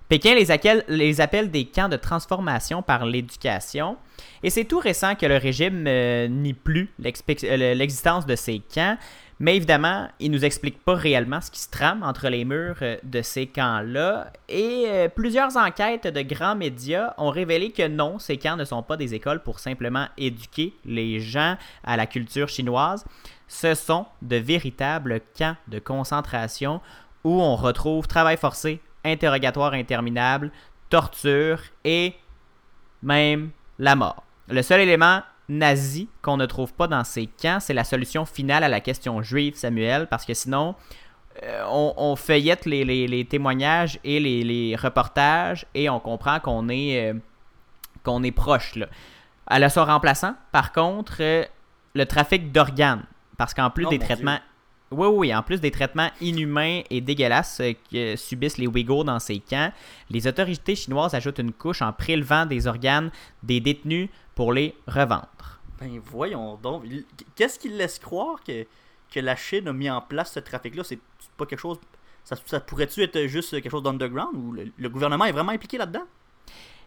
Pékin 0.09 0.35
les, 0.35 1.21
appelle 1.21 1.51
des 1.53 1.67
camps 1.67 1.89
de 1.89 1.97
transformation 1.97 2.83
par 2.83 3.07
l'éducation, 3.07 3.97
et 4.43 4.51
c'est 4.51 4.65
tout 4.65 4.81
récent 4.81 5.15
que 5.15 5.27
le 5.27 5.37
régime 5.37 5.85
euh, 5.87 6.27
nie 6.27 6.53
plus 6.53 6.91
euh, 6.99 7.75
l'existence 7.75 8.27
de 8.27 8.35
ces 8.35 8.61
camps, 8.75 8.97
mais 9.41 9.57
évidemment, 9.57 10.09
il 10.21 10.31
nous 10.31 10.45
explique 10.45 10.85
pas 10.85 10.95
réellement 10.95 11.41
ce 11.41 11.51
qui 11.51 11.61
se 11.61 11.71
trame 11.71 12.03
entre 12.03 12.29
les 12.29 12.45
murs 12.45 12.77
euh, 12.83 12.99
de 13.03 13.23
ces 13.23 13.47
camps-là, 13.47 14.31
et 14.51 14.85
euh, 14.87 15.09
plusieurs 15.09 15.57
enquêtes 15.57 16.07
de 16.07 16.21
grands 16.21 16.55
médias 16.55 17.15
ont 17.17 17.31
révélé 17.31 17.73
que 17.73 17.89
non, 17.89 18.19
ces 18.19 18.37
camps 18.37 18.57
ne 18.57 18.67
sont 18.67 18.83
pas 18.83 18.99
des 18.99 19.15
écoles 19.15 19.43
pour 19.43 19.59
simplement 19.59 20.07
éduquer 20.19 20.75
les 20.85 21.21
gens 21.21 21.57
à 21.83 21.97
la 21.97 22.07
culture 22.07 22.51
chinoise, 22.51 23.07
ce 23.49 23.75
sont 23.75 24.05
de 24.21 24.37
véritables 24.37 25.21
camps 25.37 25.57
de 25.69 25.79
concentration 25.79 26.83
où 27.25 27.41
on 27.41 27.57
retrouve 27.57 28.07
travail 28.07 28.37
forcé, 28.37 28.81
interrogatoire 29.05 29.73
interminable, 29.73 30.53
torture 30.91 31.61
et 31.85 32.15
même 33.03 33.51
la 33.79 33.97
mort. 33.97 34.23
Le 34.49 34.63
seul 34.63 34.81
élément 34.81 35.23
nazi 35.51 36.09
qu'on 36.23 36.37
ne 36.37 36.47
trouve 36.47 36.73
pas 36.73 36.87
dans 36.87 37.05
ces 37.05 37.27
camps, 37.27 37.59
c'est 37.61 37.75
la 37.75 37.85
solution 37.85 38.25
finale 38.25 38.65
à 38.65 38.69
la 38.69 38.81
question 38.81 39.21
juive, 39.23 39.55
Samuel, 39.57 40.07
parce 40.09 40.25
que 40.25 40.33
sinon, 40.35 40.75
euh, 41.43 41.63
on, 41.69 41.93
on 41.97 42.17
feuillette 42.17 42.65
les, 42.67 42.85
les- 42.85 43.07
les 43.07 43.25
témoignages 43.25 43.99
et 44.05 44.19
les, 44.21 44.43
les 44.45 44.77
reportages 44.77 45.67
et 45.75 45.91
on 45.91 46.01
comprend 46.01 46.41
qu'on 46.41 46.69
est, 46.69 47.11
euh, 47.11 47.15
qu'on 48.05 48.23
est 48.23 48.33
proche. 48.33 48.77
Là. 48.77 48.87
Elle 49.51 49.65
a 49.65 49.69
son 49.71 49.85
remplaçant, 49.85 50.35
par 50.53 50.73
contre, 50.73 51.17
euh, 51.21 51.45
le 51.95 52.05
trafic 52.07 52.53
d'organes. 52.53 53.05
Parce 53.37 53.55
qu'en 53.55 53.71
plus 53.71 53.87
Oh, 53.87 53.91
des 53.91 53.99
traitements. 53.99 54.39
Oui, 54.93 55.07
oui, 55.07 55.35
en 55.35 55.43
plus 55.43 55.61
des 55.61 55.71
traitements 55.71 56.11
inhumains 56.21 56.81
et 56.91 57.01
dégueulasses 57.01 57.63
que 57.93 58.17
subissent 58.17 58.59
les 58.59 58.67
Ouïghours 58.67 59.05
dans 59.05 59.21
ces 59.21 59.39
camps, 59.39 59.73
les 60.11 60.27
autorités 60.27 60.75
chinoises 60.75 61.15
ajoutent 61.15 61.39
une 61.39 61.53
couche 61.53 61.81
en 61.81 61.93
prélevant 61.93 62.45
des 62.45 62.67
organes 62.67 63.11
des 63.45 63.61
détenus 63.61 64.09
pour 64.41 64.55
les 64.55 64.75
revendre. 64.87 65.61
Ben 65.79 66.01
voyons 66.03 66.55
donc. 66.63 66.85
Qu'est-ce 67.37 67.59
qui 67.59 67.69
laisse 67.69 67.99
croire 67.99 68.43
que, 68.43 68.65
que 69.13 69.21
la 69.21 69.37
Chine 69.37 69.69
a 69.69 69.73
mis 69.75 69.91
en 69.91 70.01
place 70.01 70.33
ce 70.33 70.41
trafic-là? 70.41 70.83
C'est 70.83 70.99
pas 71.37 71.45
quelque 71.45 71.59
chose. 71.59 71.77
Ça, 72.25 72.37
ça 72.47 72.59
pourrait-tu 72.59 73.03
être 73.03 73.27
juste 73.27 73.51
quelque 73.51 73.69
chose 73.69 73.83
d'underground 73.83 74.35
ou 74.35 74.53
le, 74.53 74.73
le 74.79 74.89
gouvernement 74.89 75.27
est 75.27 75.33
vraiment 75.33 75.53
impliqué 75.53 75.77
là-dedans? 75.77 76.05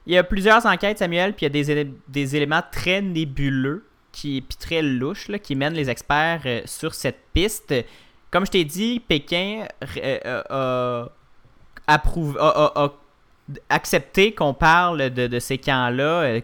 Il 0.07 0.13
y 0.15 0.17
a 0.17 0.23
plusieurs 0.23 0.65
enquêtes, 0.65 0.97
Samuel, 0.97 1.35
puis 1.35 1.45
il 1.45 1.49
y 1.49 1.51
a 1.51 1.63
des, 1.63 1.69
élé- 1.71 1.93
des 2.07 2.35
éléments 2.35 2.63
très 2.71 3.03
nébuleux 3.03 3.85
qui, 4.11 4.41
puis 4.41 4.57
très 4.57 4.81
louches 4.81 5.27
là, 5.27 5.37
qui 5.37 5.55
mènent 5.55 5.75
les 5.75 5.91
experts 5.91 6.41
euh, 6.47 6.61
sur 6.65 6.95
cette 6.95 7.19
piste. 7.33 7.71
Comme 8.31 8.47
je 8.47 8.51
t'ai 8.51 8.65
dit, 8.65 8.99
Pékin 8.99 9.67
euh, 9.97 10.19
euh, 10.25 11.05
a, 11.85 11.93
a- 11.93 11.99
a- 11.99 12.83
a 12.85 12.93
accepté 13.69 14.33
qu'on 14.33 14.55
parle 14.55 15.11
de, 15.11 15.27
de 15.27 15.39
ces 15.39 15.59
camps-là 15.59 16.39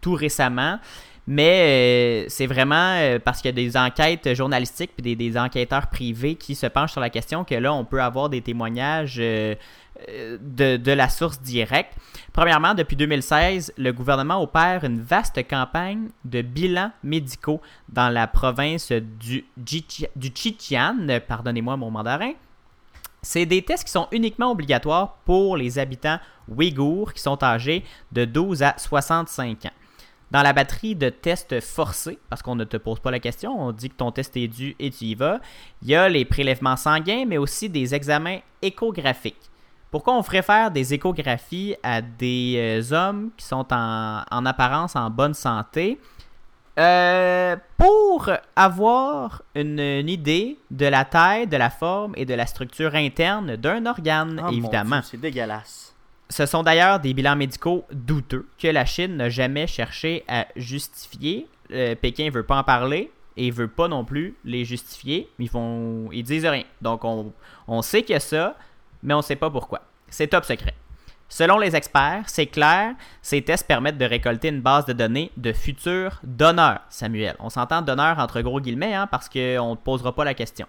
tout 0.00 0.14
récemment. 0.14 0.78
Mais 1.26 2.24
euh, 2.24 2.28
c'est 2.28 2.46
vraiment 2.46 2.96
euh, 2.96 3.18
parce 3.22 3.40
qu'il 3.40 3.48
y 3.48 3.52
a 3.52 3.52
des 3.52 3.76
enquêtes 3.76 4.34
journalistiques 4.34 4.92
puis 4.96 5.14
des, 5.14 5.38
enquêteurs 5.38 5.86
privés 5.86 6.34
qui 6.34 6.54
se 6.54 6.66
penchent 6.66 6.92
sur 6.92 7.00
la 7.00 7.10
question 7.10 7.44
que 7.44 7.54
là, 7.54 7.72
on 7.72 7.84
peut 7.84 8.02
avoir 8.02 8.28
des 8.30 8.40
témoignages 8.40 9.18
euh, 9.20 9.54
de, 10.08 10.92
la 10.92 11.08
source 11.08 11.40
directe. 11.40 11.94
Premièrement, 12.32 12.74
depuis 12.74 12.96
2016, 12.96 13.74
le 13.76 13.92
gouvernement 13.92 14.42
opère 14.42 14.82
une 14.82 15.00
vaste 15.00 15.46
campagne 15.48 16.08
de 16.24 16.42
bilans 16.42 16.90
médicaux 17.04 17.60
dans 17.88 18.08
la 18.08 18.26
province 18.26 18.90
du, 18.90 19.44
du 19.56 20.32
pardonnez-moi 21.28 21.76
mon 21.76 21.92
mandarin. 21.92 22.32
C'est 23.22 23.46
des 23.46 23.62
tests 23.62 23.84
qui 23.84 23.92
sont 23.92 24.08
uniquement 24.10 24.50
obligatoires 24.50 25.18
pour 25.26 25.56
les 25.56 25.78
habitants 25.78 26.18
ouïghours 26.48 27.12
qui 27.12 27.20
sont 27.20 27.40
âgés 27.44 27.84
de 28.10 28.24
12 28.24 28.62
à 28.62 28.74
65 28.78 29.66
ans. 29.66 29.70
Dans 30.30 30.42
la 30.42 30.52
batterie 30.52 30.94
de 30.94 31.08
tests 31.08 31.60
forcés, 31.60 32.18
parce 32.28 32.40
qu'on 32.40 32.54
ne 32.54 32.64
te 32.64 32.76
pose 32.76 33.00
pas 33.00 33.10
la 33.10 33.18
question, 33.18 33.60
on 33.60 33.72
dit 33.72 33.88
que 33.88 33.96
ton 33.96 34.12
test 34.12 34.36
est 34.36 34.46
dû 34.46 34.76
et 34.78 34.90
tu 34.90 35.06
y 35.06 35.14
vas, 35.16 35.40
il 35.82 35.88
y 35.88 35.96
a 35.96 36.08
les 36.08 36.24
prélèvements 36.24 36.76
sanguins, 36.76 37.24
mais 37.26 37.36
aussi 37.36 37.68
des 37.68 37.94
examens 37.94 38.38
échographiques. 38.62 39.50
Pourquoi 39.90 40.16
on 40.16 40.22
ferait 40.22 40.42
faire 40.42 40.70
des 40.70 40.94
échographies 40.94 41.74
à 41.82 42.00
des 42.00 42.54
euh, 42.56 42.94
hommes 42.94 43.30
qui 43.36 43.44
sont 43.44 43.66
en, 43.72 44.22
en 44.30 44.46
apparence 44.46 44.94
en 44.94 45.10
bonne 45.10 45.34
santé? 45.34 45.98
Euh, 46.78 47.56
Pour 47.76 48.30
avoir 48.54 49.42
une, 49.56 49.80
une 49.80 50.08
idée 50.08 50.58
de 50.70 50.86
la 50.86 51.04
taille, 51.04 51.48
de 51.48 51.56
la 51.56 51.70
forme 51.70 52.12
et 52.16 52.24
de 52.24 52.34
la 52.34 52.46
structure 52.46 52.94
interne 52.94 53.56
d'un 53.56 53.84
organe, 53.84 54.40
mon 54.40 54.48
évidemment. 54.48 55.00
C'est 55.02 55.20
dégueulasse. 55.20 55.89
Ce 56.30 56.46
sont 56.46 56.62
d'ailleurs 56.62 57.00
des 57.00 57.12
bilans 57.12 57.34
médicaux 57.34 57.84
douteux 57.92 58.46
que 58.56 58.68
la 58.68 58.84
Chine 58.84 59.16
n'a 59.16 59.28
jamais 59.28 59.66
cherché 59.66 60.22
à 60.28 60.46
justifier. 60.54 61.48
Euh, 61.72 61.96
Pékin 61.96 62.26
ne 62.26 62.30
veut 62.30 62.44
pas 62.44 62.56
en 62.56 62.62
parler 62.62 63.10
et 63.36 63.50
veut 63.50 63.68
pas 63.68 63.88
non 63.88 64.04
plus 64.04 64.36
les 64.44 64.64
justifier. 64.64 65.28
Ils 65.40 65.48
font, 65.48 66.08
ils 66.12 66.22
disent 66.22 66.46
rien. 66.46 66.62
Donc 66.82 67.04
on, 67.04 67.82
sait 67.82 68.02
qu'il 68.02 68.12
y 68.12 68.16
a 68.16 68.20
ça, 68.20 68.56
mais 69.02 69.12
on 69.12 69.18
ne 69.18 69.22
sait 69.22 69.34
pas 69.34 69.50
pourquoi. 69.50 69.82
C'est 70.08 70.28
top 70.28 70.44
secret. 70.44 70.74
Selon 71.28 71.58
les 71.58 71.74
experts, 71.74 72.24
c'est 72.26 72.46
clair, 72.46 72.94
ces 73.22 73.42
tests 73.42 73.66
permettent 73.66 73.98
de 73.98 74.04
récolter 74.04 74.48
une 74.48 74.60
base 74.60 74.86
de 74.86 74.92
données 74.92 75.32
de 75.36 75.52
futurs 75.52 76.20
donneurs, 76.22 76.80
Samuel. 76.90 77.34
On 77.40 77.50
s'entend 77.50 77.82
donneur 77.82 78.20
entre 78.20 78.40
gros 78.40 78.60
guillemets 78.60 78.94
hein, 78.94 79.08
parce 79.08 79.28
qu'on 79.28 79.70
ne 79.70 79.76
posera 79.76 80.14
pas 80.14 80.24
la 80.24 80.34
question. 80.34 80.66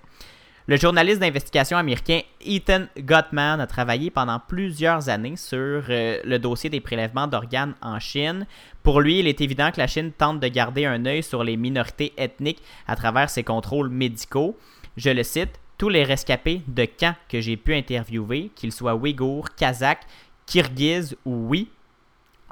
Le 0.67 0.77
journaliste 0.77 1.19
d'investigation 1.19 1.75
américain 1.75 2.21
Ethan 2.45 2.85
Gottman 2.99 3.59
a 3.59 3.65
travaillé 3.65 4.11
pendant 4.11 4.39
plusieurs 4.39 5.09
années 5.09 5.35
sur 5.35 5.57
euh, 5.57 6.19
le 6.23 6.37
dossier 6.37 6.69
des 6.69 6.79
prélèvements 6.79 7.25
d'organes 7.25 7.73
en 7.81 7.99
Chine. 7.99 8.45
Pour 8.83 9.01
lui, 9.01 9.19
il 9.19 9.27
est 9.27 9.41
évident 9.41 9.71
que 9.71 9.79
la 9.79 9.87
Chine 9.87 10.11
tente 10.11 10.39
de 10.39 10.47
garder 10.47 10.85
un 10.85 11.03
œil 11.07 11.23
sur 11.23 11.43
les 11.43 11.57
minorités 11.57 12.13
ethniques 12.15 12.61
à 12.87 12.95
travers 12.95 13.31
ses 13.31 13.43
contrôles 13.43 13.89
médicaux. 13.89 14.55
Je 14.97 15.09
le 15.09 15.23
cite, 15.23 15.59
tous 15.79 15.89
les 15.89 16.03
rescapés 16.03 16.61
de 16.67 16.85
camps 16.85 17.15
que 17.27 17.41
j'ai 17.41 17.57
pu 17.57 17.73
interviewer, 17.73 18.51
qu'ils 18.55 18.71
soient 18.71 18.95
ouïghours, 18.95 19.55
kazakhs, 19.55 20.05
kirghizes 20.45 21.17
ou 21.25 21.47
oui, 21.49 21.69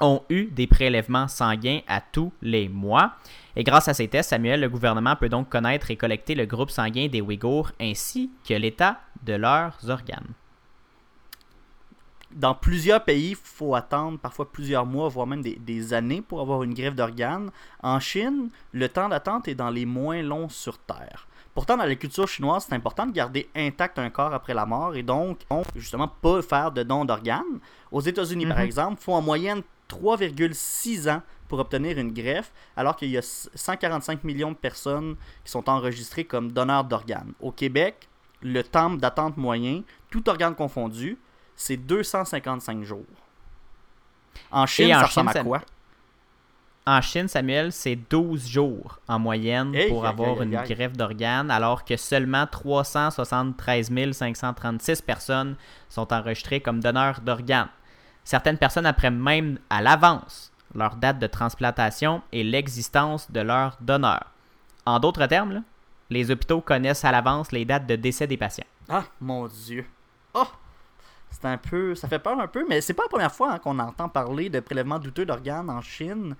ont 0.00 0.22
eu 0.30 0.46
des 0.46 0.66
prélèvements 0.66 1.28
sanguins 1.28 1.80
à 1.86 2.00
tous 2.00 2.32
les 2.42 2.68
mois. 2.68 3.12
Et 3.60 3.62
grâce 3.62 3.88
à 3.88 3.92
ces 3.92 4.08
tests, 4.08 4.30
Samuel, 4.30 4.62
le 4.62 4.70
gouvernement 4.70 5.16
peut 5.16 5.28
donc 5.28 5.50
connaître 5.50 5.90
et 5.90 5.96
collecter 5.96 6.34
le 6.34 6.46
groupe 6.46 6.70
sanguin 6.70 7.08
des 7.08 7.20
Ouïghours 7.20 7.72
ainsi 7.78 8.30
que 8.48 8.54
l'état 8.54 8.98
de 9.22 9.34
leurs 9.34 9.76
organes. 9.90 10.32
Dans 12.30 12.54
plusieurs 12.54 13.04
pays, 13.04 13.32
il 13.32 13.36
faut 13.36 13.74
attendre 13.74 14.18
parfois 14.18 14.50
plusieurs 14.50 14.86
mois, 14.86 15.10
voire 15.10 15.26
même 15.26 15.42
des, 15.42 15.56
des 15.56 15.92
années 15.92 16.22
pour 16.22 16.40
avoir 16.40 16.62
une 16.62 16.72
greffe 16.72 16.94
d'organes. 16.94 17.50
En 17.82 18.00
Chine, 18.00 18.48
le 18.72 18.88
temps 18.88 19.10
d'attente 19.10 19.46
est 19.46 19.54
dans 19.54 19.68
les 19.68 19.84
moins 19.84 20.22
longs 20.22 20.48
sur 20.48 20.78
Terre. 20.78 21.28
Pourtant, 21.52 21.76
dans 21.76 21.84
la 21.84 21.96
culture 21.96 22.28
chinoise, 22.28 22.64
c'est 22.66 22.74
important 22.74 23.04
de 23.04 23.12
garder 23.12 23.50
intact 23.54 23.98
un 23.98 24.08
corps 24.08 24.32
après 24.32 24.54
la 24.54 24.64
mort 24.64 24.96
et 24.96 25.02
donc, 25.02 25.40
justement, 25.76 26.08
pas 26.08 26.40
faire 26.40 26.72
de 26.72 26.82
dons 26.82 27.04
d'organes. 27.04 27.60
Aux 27.92 28.00
États-Unis, 28.00 28.46
par 28.46 28.56
Mhm. 28.56 28.64
exemple, 28.64 28.96
il 28.98 29.04
faut 29.04 29.12
en 29.12 29.20
moyenne 29.20 29.60
3,6 29.86 31.10
ans 31.10 31.20
pour 31.50 31.58
obtenir 31.58 31.98
une 31.98 32.12
greffe, 32.12 32.50
alors 32.76 32.96
qu'il 32.96 33.10
y 33.10 33.18
a 33.18 33.22
145 33.22 34.24
millions 34.24 34.52
de 34.52 34.56
personnes 34.56 35.16
qui 35.44 35.50
sont 35.50 35.68
enregistrées 35.68 36.24
comme 36.24 36.50
donneurs 36.52 36.84
d'organes. 36.84 37.32
Au 37.40 37.52
Québec, 37.52 38.08
le 38.40 38.62
temps 38.62 38.88
d'attente 38.90 39.36
moyen, 39.36 39.82
tout 40.10 40.26
organe 40.30 40.54
confondu, 40.54 41.18
c'est 41.56 41.76
255 41.76 42.84
jours. 42.84 43.04
En 44.50 44.64
Chine, 44.64 44.94
en 44.94 45.00
ça 45.00 45.06
Chine, 45.08 45.22
ressemble 45.26 45.32
ça- 45.32 45.40
à 45.40 45.44
quoi? 45.44 45.60
En 46.86 47.00
Chine, 47.02 47.28
Samuel, 47.28 47.72
c'est 47.72 47.94
12 47.96 48.48
jours 48.48 49.00
en 49.06 49.18
moyenne 49.18 49.74
Hey, 49.74 49.90
pour 49.90 50.06
avoir 50.06 50.40
une 50.42 50.56
greffe 50.62 50.94
d'organes, 50.94 51.50
alors 51.50 51.84
que 51.84 51.96
seulement 51.96 52.46
373 52.46 53.90
536 54.12 55.02
personnes 55.02 55.56
sont 55.88 56.10
enregistrées 56.12 56.60
comme 56.60 56.80
donneurs 56.80 57.20
d'organes. 57.20 57.68
Certaines 58.24 58.58
personnes 58.58 58.86
apprennent 58.86 59.18
même 59.18 59.58
à 59.68 59.82
l'avance 59.82 60.49
leur 60.74 60.96
date 60.96 61.18
de 61.18 61.26
transplantation 61.26 62.22
et 62.32 62.44
l'existence 62.44 63.30
de 63.30 63.40
leur 63.40 63.76
donneur. 63.80 64.32
En 64.86 64.98
d'autres 64.98 65.26
termes, 65.26 65.52
là, 65.52 65.62
les 66.10 66.30
hôpitaux 66.30 66.60
connaissent 66.60 67.04
à 67.04 67.12
l'avance 67.12 67.52
les 67.52 67.64
dates 67.64 67.86
de 67.86 67.96
décès 67.96 68.26
des 68.26 68.36
patients. 68.36 68.66
Ah, 68.88 69.04
mon 69.20 69.46
Dieu. 69.46 69.86
Oh! 70.34 70.46
C'est 71.30 71.44
un 71.44 71.58
peu. 71.58 71.94
Ça 71.94 72.08
fait 72.08 72.18
peur 72.18 72.38
un 72.40 72.48
peu, 72.48 72.66
mais 72.68 72.80
c'est 72.80 72.94
pas 72.94 73.04
la 73.04 73.08
première 73.08 73.34
fois 73.34 73.52
hein, 73.52 73.58
qu'on 73.58 73.78
entend 73.78 74.08
parler 74.08 74.50
de 74.50 74.58
prélèvements 74.60 74.98
douteux 74.98 75.24
d'organes 75.24 75.70
en 75.70 75.80
Chine. 75.80 76.34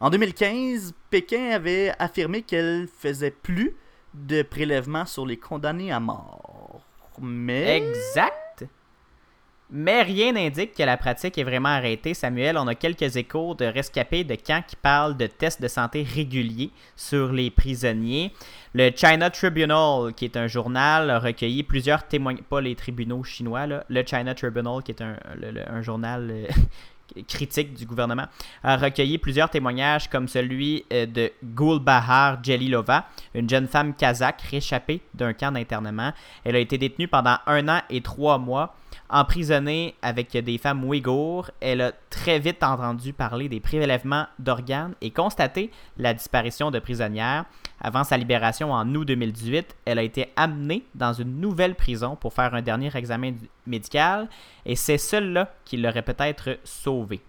En 0.00 0.10
2015, 0.10 0.94
Pékin 1.10 1.50
avait 1.50 1.92
affirmé 1.98 2.42
qu'elle 2.42 2.86
faisait 2.86 3.32
plus 3.32 3.74
de 4.14 4.42
prélèvements 4.42 5.06
sur 5.06 5.26
les 5.26 5.36
condamnés 5.36 5.90
à 5.90 5.98
mort. 5.98 6.82
Mais. 7.20 7.78
Exact. 7.78 8.37
Mais 9.70 10.02
rien 10.02 10.32
n'indique 10.32 10.74
que 10.74 10.82
la 10.82 10.96
pratique 10.96 11.36
est 11.36 11.44
vraiment 11.44 11.68
arrêtée, 11.68 12.14
Samuel. 12.14 12.56
On 12.56 12.66
a 12.68 12.74
quelques 12.74 13.16
échos 13.16 13.54
de 13.54 13.66
rescapés 13.66 14.24
de 14.24 14.34
camps 14.34 14.62
qui 14.66 14.76
parlent 14.76 15.16
de 15.16 15.26
tests 15.26 15.60
de 15.60 15.68
santé 15.68 16.02
réguliers 16.02 16.70
sur 16.96 17.32
les 17.32 17.50
prisonniers. 17.50 18.32
Le 18.72 18.90
China 18.96 19.28
Tribunal, 19.28 20.14
qui 20.14 20.24
est 20.24 20.38
un 20.38 20.46
journal, 20.46 21.10
a 21.10 21.18
recueilli 21.18 21.64
plusieurs 21.64 22.08
témoignages, 22.08 22.44
pas 22.44 22.62
les 22.62 22.74
tribunaux 22.76 23.22
chinois, 23.24 23.66
le 23.66 24.02
China 24.06 24.34
Tribunal, 24.34 24.82
qui 24.82 24.92
est 24.92 25.02
un 25.02 25.82
journal 25.82 26.30
euh, 26.30 26.46
critique 27.26 27.74
du 27.74 27.86
gouvernement, 27.86 28.26
a 28.62 28.76
recueilli 28.76 29.18
plusieurs 29.18 29.50
témoignages 29.50 30.08
comme 30.08 30.28
celui 30.28 30.84
euh, 30.92 31.06
de 31.06 31.32
Gulbahar 31.44 32.42
Jelilova, 32.42 33.06
une 33.34 33.48
jeune 33.48 33.66
femme 33.66 33.94
kazakh 33.94 34.42
réchappée 34.50 35.00
d'un 35.14 35.32
camp 35.32 35.52
d'internement. 35.52 36.12
Elle 36.44 36.56
a 36.56 36.58
été 36.58 36.78
détenue 36.78 37.08
pendant 37.08 37.36
un 37.46 37.68
an 37.68 37.80
et 37.90 38.00
trois 38.00 38.38
mois, 38.38 38.74
emprisonnée 39.10 39.94
avec 40.02 40.36
des 40.36 40.58
femmes 40.58 40.84
ouïghours. 40.84 41.50
Elle 41.60 41.80
a 41.80 41.92
très 42.10 42.38
vite 42.38 42.62
entendu 42.62 43.12
parler 43.12 43.48
des 43.48 43.60
prélèvements 43.60 44.26
d'organes 44.38 44.94
et 45.00 45.10
constaté 45.10 45.70
la 45.96 46.14
disparition 46.14 46.70
de 46.70 46.78
prisonnières. 46.78 47.44
Avant 47.80 48.04
sa 48.04 48.16
libération 48.16 48.72
en 48.72 48.94
août 48.94 49.04
2018, 49.04 49.76
elle 49.84 49.98
a 49.98 50.02
été 50.02 50.30
amenée 50.36 50.84
dans 50.94 51.12
une 51.12 51.40
nouvelle 51.40 51.74
prison 51.74 52.16
pour 52.16 52.32
faire 52.32 52.54
un 52.54 52.62
dernier 52.62 52.94
examen 52.96 53.32
médical 53.66 54.28
et 54.66 54.76
c'est 54.76 54.98
celle-là 54.98 55.54
qui 55.64 55.76
l'aurait 55.76 56.02
peut-être 56.02 56.58
sauvée. 56.64 57.20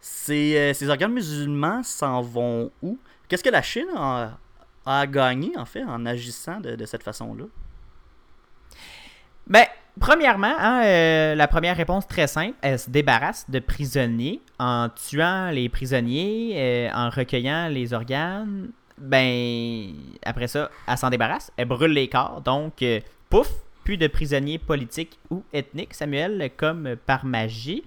Ces, 0.00 0.56
euh, 0.56 0.74
ces 0.74 0.88
organes 0.88 1.12
musulmans 1.12 1.82
s'en 1.82 2.22
vont 2.22 2.70
où? 2.82 2.98
Qu'est-ce 3.28 3.42
que 3.42 3.50
la 3.50 3.62
Chine 3.62 3.88
a, 3.96 4.38
a 4.86 5.06
gagné, 5.06 5.56
en 5.56 5.64
fait, 5.64 5.82
en 5.82 6.06
agissant 6.06 6.60
de, 6.60 6.76
de 6.76 6.86
cette 6.86 7.02
façon-là? 7.02 7.44
Ben, 9.48 9.66
premièrement, 10.00 10.54
hein, 10.58 10.82
euh, 10.84 11.34
la 11.34 11.48
première 11.48 11.76
réponse 11.76 12.06
très 12.06 12.26
simple, 12.26 12.54
elle 12.62 12.78
se 12.78 12.90
débarrasse 12.90 13.48
de 13.50 13.58
prisonniers 13.58 14.40
en 14.58 14.88
tuant 14.88 15.50
les 15.50 15.68
prisonniers, 15.68 16.52
euh, 16.56 16.90
en 16.94 17.10
recueillant 17.10 17.68
les 17.68 17.92
organes. 17.92 18.70
Ben, 18.98 19.92
après 20.24 20.48
ça, 20.48 20.70
elle 20.86 20.98
s'en 20.98 21.10
débarrasse, 21.10 21.52
elle 21.56 21.68
brûle 21.68 21.92
les 21.92 22.08
corps, 22.08 22.40
donc 22.40 22.82
euh, 22.82 23.00
pouf, 23.30 23.48
plus 23.84 23.96
de 23.96 24.06
prisonniers 24.06 24.58
politiques 24.58 25.18
ou 25.30 25.42
ethniques, 25.52 25.94
Samuel, 25.94 26.50
comme 26.56 26.96
par 27.06 27.24
magie. 27.24 27.84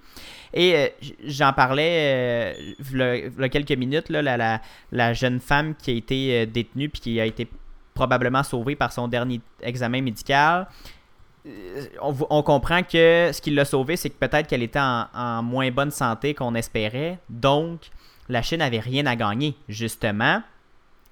Et 0.54 0.94
j'en 1.26 1.54
parlais 1.54 1.92
euh, 1.92 2.54
v'là- 2.82 3.30
v'là 3.30 3.50
quelques 3.50 3.72
minutes, 3.78 4.10
là, 4.10 4.22
la, 4.22 4.38
la, 4.38 4.62
la 4.92 5.14
jeune 5.14 5.40
femme 5.40 5.76
qui 5.76 5.92
a 5.92 5.94
été 5.94 6.46
détenue 6.46 6.90
puis 6.90 7.02
qui 7.02 7.20
a 7.20 7.26
été 7.26 7.48
probablement 7.94 8.42
sauvée 8.42 8.76
par 8.76 8.92
son 8.92 9.08
dernier 9.08 9.42
examen 9.62 10.02
médical 10.02 10.68
on, 12.02 12.12
vo- 12.12 12.28
on 12.30 12.44
comprend 12.44 12.84
que 12.84 13.32
ce 13.34 13.42
qui 13.42 13.52
l'a 13.52 13.66
sauvée, 13.66 13.96
c'est 13.96 14.10
que 14.10 14.18
peut-être 14.18 14.48
qu'elle 14.48 14.64
était 14.64 14.80
en, 14.80 15.06
en 15.14 15.42
moins 15.44 15.70
bonne 15.72 15.92
santé 15.92 16.34
qu'on 16.34 16.56
espérait. 16.56 17.20
Donc, 17.30 17.90
la 18.30 18.42
Chine 18.42 18.60
n'avait 18.60 18.80
rien 18.80 19.06
à 19.08 19.16
gagner, 19.16 19.56
justement, 19.68 20.42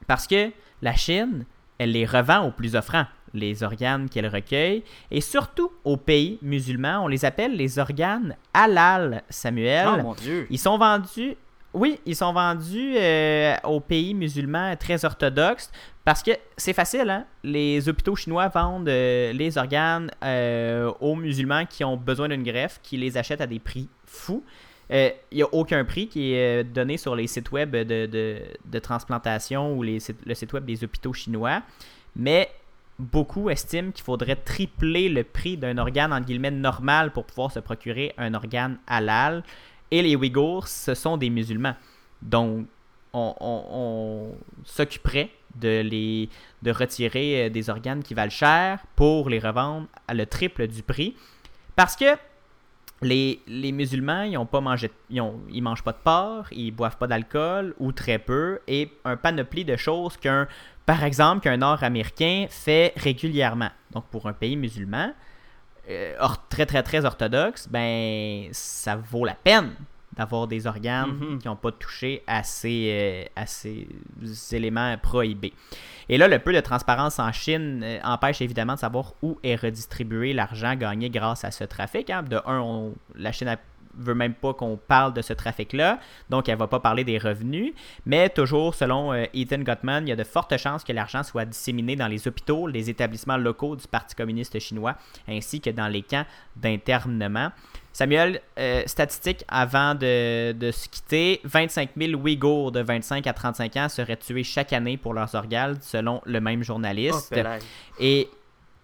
parce 0.08 0.28
que 0.28 0.52
la 0.82 0.96
Chine, 0.96 1.46
elle 1.78 1.92
les 1.92 2.06
revend 2.06 2.46
aux 2.48 2.52
plus 2.52 2.76
offrants, 2.76 3.06
les 3.34 3.64
organes 3.64 4.10
qu'elle 4.10 4.28
recueille, 4.28 4.84
et 5.12 5.22
surtout 5.22 5.72
aux 5.84 5.98
pays 5.98 6.38
musulmans. 6.42 7.02
On 7.04 7.08
les 7.08 7.26
appelle 7.26 7.56
les 7.56 7.80
organes 7.80 8.36
halal, 8.54 9.24
Samuel. 9.30 9.88
Oh 10.00 10.02
mon 10.02 10.14
Dieu 10.14 10.48
Ils 10.50 10.60
sont 10.60 10.78
vendus, 10.78 11.36
oui, 11.74 12.00
ils 12.06 12.16
sont 12.16 12.34
vendus 12.34 12.96
euh, 12.98 13.56
aux 13.64 13.80
pays 13.80 14.14
musulmans 14.14 14.76
très 14.76 15.06
orthodoxes 15.06 15.72
parce 16.04 16.24
que 16.24 16.32
c'est 16.58 16.74
facile, 16.74 17.10
hein? 17.10 17.26
Les 17.44 17.88
hôpitaux 17.88 18.16
chinois 18.16 18.48
vendent 18.48 18.90
euh, 18.90 19.32
les 19.34 19.58
organes 19.58 20.10
euh, 20.24 20.92
aux 21.00 21.16
musulmans 21.16 21.66
qui 21.66 21.84
ont 21.84 21.96
besoin 21.96 22.28
d'une 22.28 22.44
greffe, 22.44 22.80
qui 22.82 22.98
les 22.98 23.18
achètent 23.18 23.42
à 23.42 23.48
des 23.48 23.60
prix 23.60 23.88
fous. 24.06 24.44
Il 24.92 25.14
n'y 25.32 25.44
a 25.44 25.54
aucun 25.54 25.86
prix 25.86 26.08
qui 26.08 26.34
est 26.34 26.64
donné 26.64 26.98
sur 26.98 27.16
les 27.16 27.28
sites 27.28 27.52
web 27.52 27.76
de, 27.76 28.80
transplantation 28.82 29.78
ou 29.78 29.84
les 29.84 30.00
le 30.26 30.34
site 30.34 30.52
web 30.54 30.66
des 30.66 30.84
hôpitaux 30.84 31.14
chinois, 31.14 31.62
mais 32.16 32.50
beaucoup 32.98 33.52
estiment 33.52 33.92
qu'il 33.92 34.04
faudrait 34.04 34.36
tripler 34.36 35.08
le 35.10 35.24
prix 35.24 35.58
d'un 35.58 35.78
organe 35.78 36.12
en 36.12 36.20
guillemets 36.20 36.50
normal 36.50 37.12
pour 37.12 37.26
pouvoir 37.26 37.52
se 37.52 37.60
procurer 37.60 38.14
un 38.18 38.34
organe 38.34 38.78
halal. 38.88 39.44
Et 39.92 40.02
les 40.02 40.16
Ouïghours, 40.16 40.68
ce 40.68 40.94
sont 40.94 41.18
des 41.18 41.30
musulmans. 41.30 41.76
Donc, 42.22 42.68
on, 43.14 44.32
s'occuperait 44.66 45.32
de, 45.56 45.82
les, 45.82 46.30
retirer 46.72 47.46
euh, 47.46 47.50
des 47.50 47.70
organes 47.70 48.04
qui 48.04 48.14
valent 48.14 48.30
cher 48.30 48.84
pour 48.96 49.30
les 49.30 49.40
revendre 49.40 49.88
à 50.08 50.14
le 50.14 50.26
triple 50.26 50.68
du 50.68 50.84
prix. 50.84 51.16
Parce 51.76 51.96
que 51.96 52.18
les, 53.02 53.72
musulmans, 53.72 54.24
ils 54.24 54.38
ont 54.38 54.48
mangent 54.52 55.84
pas 55.84 55.92
de 55.92 55.98
porc, 56.04 56.48
ils 56.52 56.72
boivent 56.72 56.98
pas 56.98 57.08
d'alcool 57.08 57.74
ou 57.80 57.92
très 57.92 58.20
peu, 58.20 58.60
et 58.68 58.92
un 59.06 59.16
panoplie 59.16 59.66
de 59.66 59.78
choses 59.78 60.18
qu'un, 60.18 60.48
par 60.86 61.04
exemple, 61.04 61.44
qu'un 61.44 61.58
Nord-Américain 61.58 62.48
fait 62.50 62.94
régulièrement. 62.98 63.70
Donc, 63.92 64.06
pour 64.12 64.28
un 64.28 64.34
pays 64.34 64.58
musulman, 64.58 65.14
très 66.50 66.66
très 66.66 66.84
très 66.84 67.06
orthodoxe, 67.06 67.68
ben 67.70 68.48
ça 68.52 68.96
vaut 68.96 69.26
la 69.26 69.36
peine 69.36 69.72
d'avoir 70.16 70.48
des 70.48 70.68
organes 70.68 71.12
Mhm. 71.12 71.40
qui 71.40 71.48
n'ont 71.48 71.56
pas 71.56 71.72
touché 71.72 72.24
à 72.28 72.44
ces, 72.44 72.90
euh, 72.92 73.42
à 73.42 73.46
ces 73.46 73.88
éléments 74.52 74.98
prohibés. 74.98 75.54
Et 76.10 76.18
là, 76.18 76.28
le 76.28 76.40
peu 76.40 76.52
de 76.52 76.60
transparence 76.60 77.20
en 77.20 77.32
Chine 77.32 77.82
euh, 77.84 78.00
empêche 78.04 78.42
évidemment 78.42 78.74
de 78.74 78.80
savoir 78.80 79.14
où 79.22 79.38
est 79.44 79.56
redistribué 79.56 80.34
l'argent 80.34 80.76
gagné 80.76 81.10
grâce 81.10 81.46
à 81.46 81.52
ce 81.52 81.64
trafic. 81.64 82.10
hein. 82.10 82.24
De 82.24 82.38
un, 82.46 82.60
on- 82.60 82.96
la 83.16 83.32
Chine 83.32 83.48
a- 83.48 83.58
veut 84.00 84.16
même 84.16 84.34
pas 84.34 84.54
qu'on 84.54 84.78
parle 84.78 85.14
de 85.14 85.22
ce 85.22 85.34
trafic-là, 85.34 86.00
donc 86.30 86.50
elle 86.50 86.58
va 86.58 86.68
pas 86.68 86.80
parler 86.80 87.04
des 87.04 87.18
revenus. 87.18 87.74
Mais 88.06 88.30
toujours, 88.30 88.74
selon 88.76 89.14
euh, 89.14 89.26
Ethan 89.34 89.60
Gottman, 89.60 90.08
il 90.08 90.10
y 90.10 90.14
a 90.14 90.16
de 90.16 90.24
fortes 90.24 90.58
chances 90.58 90.84
que 90.84 90.93
l'argent 90.93 91.24
soit 91.24 91.45
disséminé 91.45 91.95
dans 91.95 92.08
les 92.08 92.28
hôpitaux, 92.28 92.68
les 92.68 92.89
établissements 92.89 93.38
locaux 93.38 93.76
du 93.76 93.88
Parti 93.88 94.16
communiste 94.16 94.58
chinois, 94.60 94.95
ainsi 95.28 95.62
que 95.62 95.70
dans 95.70 95.88
les 95.88 96.02
camps 96.02 96.26
d'internement. 96.56 97.52
Samuel, 97.91 98.39
euh, 98.60 98.84
statistique 98.86 99.43
avant 99.47 99.95
de, 99.95 100.52
de 100.54 100.72
se 100.72 100.88
quitter, 100.88 101.41
25 101.43 101.89
000 101.97 102.14
Ouïghours 102.22 102.72
de 102.72 102.82
25 102.82 103.26
à 103.28 103.34
35 103.34 103.76
ans 103.78 103.89
seraient 103.89 104.16
tués 104.16 104.43
chaque 104.43 104.72
année 104.74 104.95
pour 104.95 105.14
leurs 105.14 105.34
organes, 105.36 105.78
selon 105.82 106.22
le 106.26 106.39
même 106.39 106.60
Oh, 106.62 106.64
journaliste. 106.64 107.30
pelaye. 107.34 107.60
Et, 108.00 108.30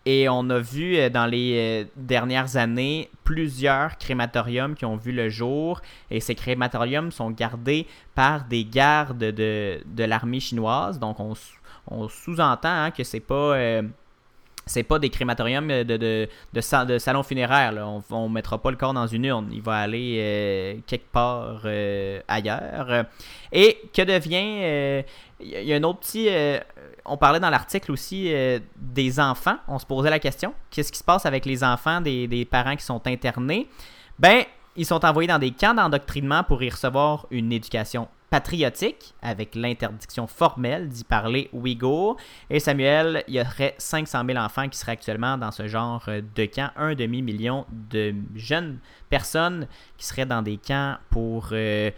et 0.06 0.30
on 0.30 0.50
a 0.50 0.60
vu 0.60 0.98
euh, 0.98 1.10
dans 1.10 1.26
les 1.26 1.86
euh, 1.86 1.90
dernières 1.96 2.58
années 2.58 3.10
plusieurs 3.24 3.98
crématoriums 3.98 4.76
qui 4.76 4.86
ont 4.86 4.98
vu 4.98 5.12
le 5.12 5.30
jour. 5.30 5.82
Et 6.12 6.20
ces 6.20 6.36
crématoriums 6.36 7.12
sont 7.12 7.32
gardés 7.32 7.88
par 8.14 8.46
des 8.46 8.66
gardes 8.66 9.18
de, 9.18 9.80
de 9.86 10.04
l'armée 10.04 10.40
chinoise. 10.40 11.00
Donc 11.00 11.20
on, 11.20 11.34
on 11.88 12.08
sous-entend 12.08 12.70
hein, 12.70 12.92
que 12.92 13.04
c'est 13.04 13.20
pas. 13.20 13.56
euh, 13.56 13.82
c'est 14.66 14.84
pas 14.84 14.98
des 15.00 15.10
crématoriums 15.10 15.68
de, 15.68 15.84
de, 15.84 15.98
de, 15.98 16.86
de 16.86 16.98
salon 17.00 17.24
funéraire. 17.24 17.72
là. 17.72 17.88
On, 17.88 18.04
on 18.10 18.30
mettra 18.30 18.62
pas 18.62 18.72
le 18.72 18.78
corps 18.78 18.94
dans 18.94 19.08
une 19.08 19.26
urne. 19.26 19.50
Il 19.52 19.62
va 19.62 19.78
aller 19.78 20.18
euh, 20.20 20.76
quelque 20.88 21.12
part 21.12 21.62
euh, 21.66 22.20
ailleurs. 22.28 23.06
Et 23.52 23.78
que 23.94 24.02
devient. 24.02 24.60
euh, 24.64 25.02
Il 25.40 25.50
y 25.64 25.74
a- 25.74 25.76
un 25.76 25.84
autre 25.84 26.00
petit. 26.00 26.28
euh, 26.30 26.60
on 27.06 27.18
parlait 27.18 27.40
dans 27.40 27.50
l'article 27.52 27.92
aussi 27.92 28.34
euh, 28.34 28.60
des 28.76 29.20
enfants. 29.20 29.58
On 29.68 29.78
se 29.78 29.86
posait 29.86 30.10
la 30.10 30.18
question 30.20 30.54
qu'est-ce 30.72 30.92
qui 30.92 30.98
se 31.00 31.04
passe 31.04 31.26
avec 31.26 31.46
les 31.46 31.64
enfants 31.64 32.02
des, 32.02 32.28
des 32.28 32.46
parents 32.46 32.76
qui 32.76 32.84
sont 32.84 33.06
internés? 33.06 33.68
Ben, 34.18 34.44
ils 34.76 34.86
sont 34.86 35.06
envoyés 35.06 35.28
dans 35.28 35.38
des 35.40 35.52
camps 35.52 35.74
d'endoctrinement 35.76 36.44
pour 36.44 36.64
y 36.64 36.70
recevoir 36.70 37.28
une 37.32 37.52
éducation 37.52 38.08
patriotique 38.36 39.14
avec 39.22 39.56
l'interdiction 39.56 40.28
formelle 40.28 40.90
d'y 40.90 41.06
parler 41.06 41.50
ouïghour. 41.54 42.18
Et 42.50 42.60
Samuel, 42.60 43.24
il 43.30 43.36
y 43.36 43.40
aurait 43.40 43.76
500 43.78 44.24
000 44.28 44.38
enfants 44.38 44.68
qui 44.68 44.78
seraient 44.78 44.92
actuellement 44.92 45.38
dans 45.38 45.52
ce 45.52 45.70
genre 45.70 46.04
de 46.08 46.46
camp. 46.46 46.70
Un 46.76 46.96
demi-million 46.96 47.66
de 47.72 48.14
jeunes 48.36 48.80
personnes 49.10 49.68
qui 49.98 50.06
seraient 50.06 50.26
dans 50.26 50.42
des 50.42 50.58
camps 50.58 50.98
pour. 51.10 51.50
euh, 51.54 51.92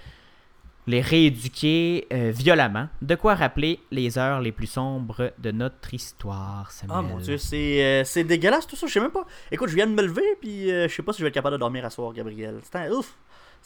les 0.88 1.02
rééduquer 1.02 2.08
euh, 2.14 2.32
violemment. 2.34 2.88
De 3.02 3.16
quoi 3.16 3.36
rappeler 3.36 3.80
les 3.92 4.18
heures 4.18 4.40
les 4.40 4.54
plus 4.54 4.68
sombres 4.68 5.34
de 5.38 5.52
notre 5.52 5.94
histoire, 5.94 6.72
Samuel. 6.72 6.98
Oh 7.00 7.02
mon 7.04 7.18
dieu, 7.18 7.38
c'est 7.38 7.84
euh, 7.84 8.04
c'est 8.06 8.24
dégueulasse 8.24 8.66
tout 8.66 8.78
ça, 8.78 8.88
je 8.88 8.94
sais 8.94 9.02
même 9.02 9.12
pas. 9.12 9.26
Écoute, 9.52 9.68
je 9.70 9.76
viens 9.76 9.86
de 9.86 9.92
me 9.92 10.02
lever, 10.02 10.24
puis 10.40 10.72
euh, 10.72 10.88
je 10.88 10.96
sais 10.96 11.04
pas 11.04 11.12
si 11.12 11.20
je 11.20 11.24
vais 11.24 11.28
être 11.28 11.34
capable 11.34 11.56
de 11.56 11.60
dormir 11.60 11.84
à 11.86 11.90
soir, 11.90 12.14
Gabriel. 12.14 12.60
C'est 12.64 12.78
un 12.78 12.90
ouf. 12.92 13.18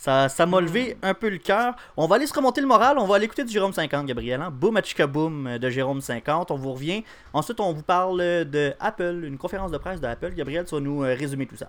Ça 0.01 0.29
ça 0.29 0.47
m'a 0.47 0.59
levé 0.59 0.97
un 1.03 1.13
peu 1.13 1.29
le 1.29 1.37
cœur. 1.37 1.75
On 1.95 2.07
va 2.07 2.15
aller 2.15 2.25
se 2.25 2.33
remonter 2.33 2.59
le 2.59 2.65
moral, 2.65 2.97
on 2.97 3.05
va 3.05 3.17
aller 3.17 3.25
écouter 3.25 3.43
du 3.43 3.51
Jérôme 3.51 3.71
50, 3.71 4.07
Gabriel. 4.07 4.41
Hein? 4.41 4.49
Boom 4.49 4.75
à 4.77 5.05
boom 5.05 5.59
de 5.59 5.69
Jérôme 5.69 6.01
50. 6.01 6.49
On 6.49 6.55
vous 6.55 6.73
revient. 6.73 7.03
Ensuite, 7.33 7.59
on 7.59 7.71
vous 7.71 7.83
parle 7.83 8.17
de 8.17 8.73
Apple, 8.79 9.21
une 9.23 9.37
conférence 9.37 9.69
de 9.69 9.77
presse 9.77 10.01
de 10.01 10.07
Apple. 10.07 10.33
Gabriel, 10.33 10.65
tu 10.65 10.73
vas 10.73 10.81
nous 10.81 11.03
euh, 11.03 11.13
résumer 11.13 11.45
tout 11.45 11.55
ça. 11.55 11.67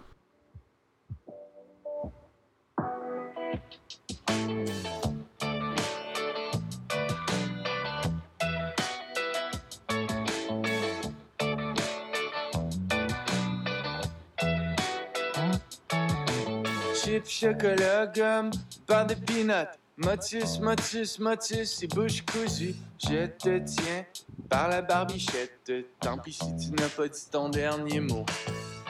Chocolat, 17.20 18.06
gomme, 18.06 18.50
pain 18.86 19.04
de 19.04 19.14
peanuts. 19.14 19.68
Motus, 19.98 20.58
motus, 20.60 21.18
motus 21.18 21.82
et 21.82 21.86
bouche 21.86 22.22
cousue. 22.22 22.74
Je 22.98 23.26
te 23.26 23.58
tiens 23.58 24.04
par 24.48 24.68
la 24.68 24.80
barbichette. 24.80 25.70
Tant 26.00 26.16
pis 26.16 26.32
si 26.32 26.56
tu 26.56 26.72
n'as 26.72 26.88
pas 26.88 27.08
dit 27.08 27.26
ton 27.30 27.50
dernier 27.50 28.00
mot. 28.00 28.24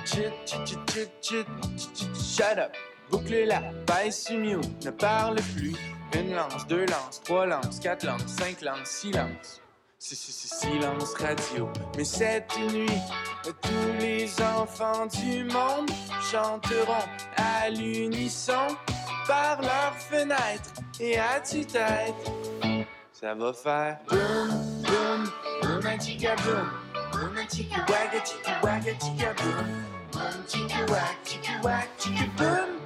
Chut, 0.05 0.33
chut, 0.47 0.67
chut, 0.67 0.79
chut, 0.93 1.11
chut, 1.21 1.47
chut, 1.77 1.97
chut, 1.97 2.17
shut 2.17 2.59
up. 2.59 2.73
Boucle 3.11 3.45
la 3.45 3.61
baisse 3.87 4.27
sur 4.27 4.39
mute, 4.39 4.85
ne 4.85 4.91
parle 4.91 5.37
plus. 5.55 5.75
Une 6.15 6.35
lance, 6.35 6.67
deux 6.69 6.87
lances, 6.87 7.21
trois 7.25 7.47
lances, 7.47 7.81
quatre 7.81 8.05
lances, 8.07 8.27
cinq 8.27 8.63
lances, 8.63 8.89
silence. 8.89 9.62
Si, 10.05 10.17
si, 10.17 10.33
si, 10.33 10.49
silence 10.49 11.15
radio. 11.15 11.69
Mais 11.97 12.03
cette 12.03 12.59
nuit, 12.73 12.99
tous 13.45 14.01
les 14.01 14.29
enfants 14.43 15.07
du 15.07 15.45
monde 15.45 15.89
chanteront 16.29 17.07
à 17.37 17.71
l'unisson 17.71 18.67
par 19.29 19.63
leurs 19.63 19.95
fenêtres 19.95 20.73
et 20.99 21.21
à 21.21 21.39
tue-tête. 21.39 22.17
Ça 23.13 23.33
va 23.37 23.53
faire 23.53 23.99
boum, 24.09 24.49
boum, 24.83 25.31
boum, 25.63 25.87
a 25.87 25.97
chica 26.01 26.35
boum, 26.35 26.69
boum, 27.13 27.37
a 27.37 27.49
chica 27.49 27.87
wagga, 27.89 28.25
chica 28.25 28.61
wagga, 28.61 28.93
chica 28.99 29.35
boum, 29.37 29.85
boum, 30.11 30.45
chica 30.49 30.85
wag, 30.91 31.17
chica 31.25 31.53
wag, 31.63 31.87
chica 31.97 32.27
boum. 32.37 32.82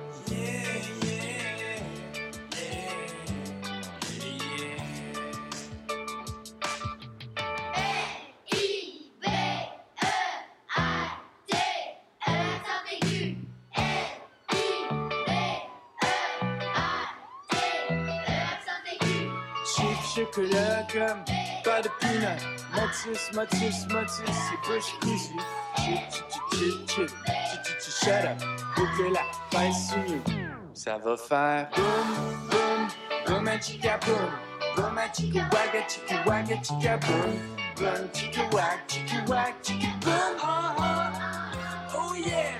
Pas 21.65 21.83
de 21.83 21.89
peanut. 22.01 22.41
Motus, 22.75 23.33
motus, 23.35 23.87
motus. 23.89 24.37
Chip, 24.49 24.63
chip, 24.65 25.01
chip, 25.03 25.21
chip, 25.77 26.87
chip, 26.87 26.87
chip, 26.87 27.11
chip, 27.65 27.79
chip, 27.81 27.93
shut 27.93 28.25
up. 28.25 28.39
Boucle 28.77 29.13
la. 29.13 29.21
Ça 30.75 30.99
va 30.99 31.17
faire 31.17 31.69
boum, 31.75 32.09
boum, 32.51 32.89
boum, 33.27 33.49
a 33.49 33.59
chica 33.59 33.99
boum. 34.05 34.31
Boum, 34.77 34.99
a 34.99 35.09
chica 35.13 35.49
wagga, 35.53 35.83
chica 35.89 36.23
wagga, 36.27 36.57
chica 36.63 36.99
boum. 36.99 37.33
Boum, 37.77 38.09
chica 38.13 38.43
wag, 38.53 38.79
chica 38.87 39.25
wag, 39.29 39.55
chica 39.63 39.89
boum. 40.01 40.37
Oh, 40.43 40.75
oh, 40.79 41.99
oh 41.99 42.15
yeah. 42.15 42.53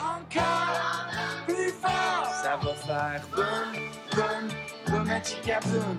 Encore 0.00 1.06
plus 1.46 1.72
fort. 1.72 2.28
Ça 2.42 2.56
va 2.56 2.74
faire 2.74 3.22
boum, 3.34 3.68
boum, 4.14 4.48
boum, 4.86 5.10
a 5.10 5.20
chica 5.20 5.60
boum. 5.64 5.96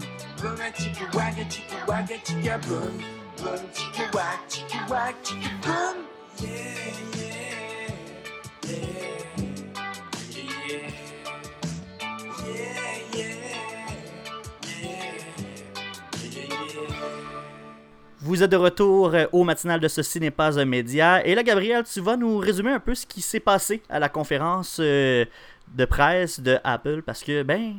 Vous 18.19 18.43
êtes 18.43 18.51
de 18.51 18.57
retour 18.57 19.15
euh, 19.15 19.25
au 19.31 19.43
matinal 19.43 19.79
de 19.79 19.87
Ceci 19.87 20.19
n'est 20.19 20.29
pas 20.29 20.63
média. 20.65 21.25
Et 21.25 21.33
là, 21.33 21.41
Gabriel, 21.41 21.83
tu 21.83 22.01
vas 22.01 22.15
nous 22.15 22.37
résumer 22.37 22.71
un 22.71 22.79
peu 22.79 22.93
ce 22.93 23.07
qui 23.07 23.21
s'est 23.21 23.39
passé 23.39 23.81
à 23.89 23.99
la 23.99 24.09
conférence 24.09 24.77
euh, 24.79 25.25
de 25.73 25.85
presse 25.85 26.39
de 26.39 26.59
Apple. 26.63 27.01
Parce 27.03 27.23
que, 27.23 27.41
ben, 27.41 27.75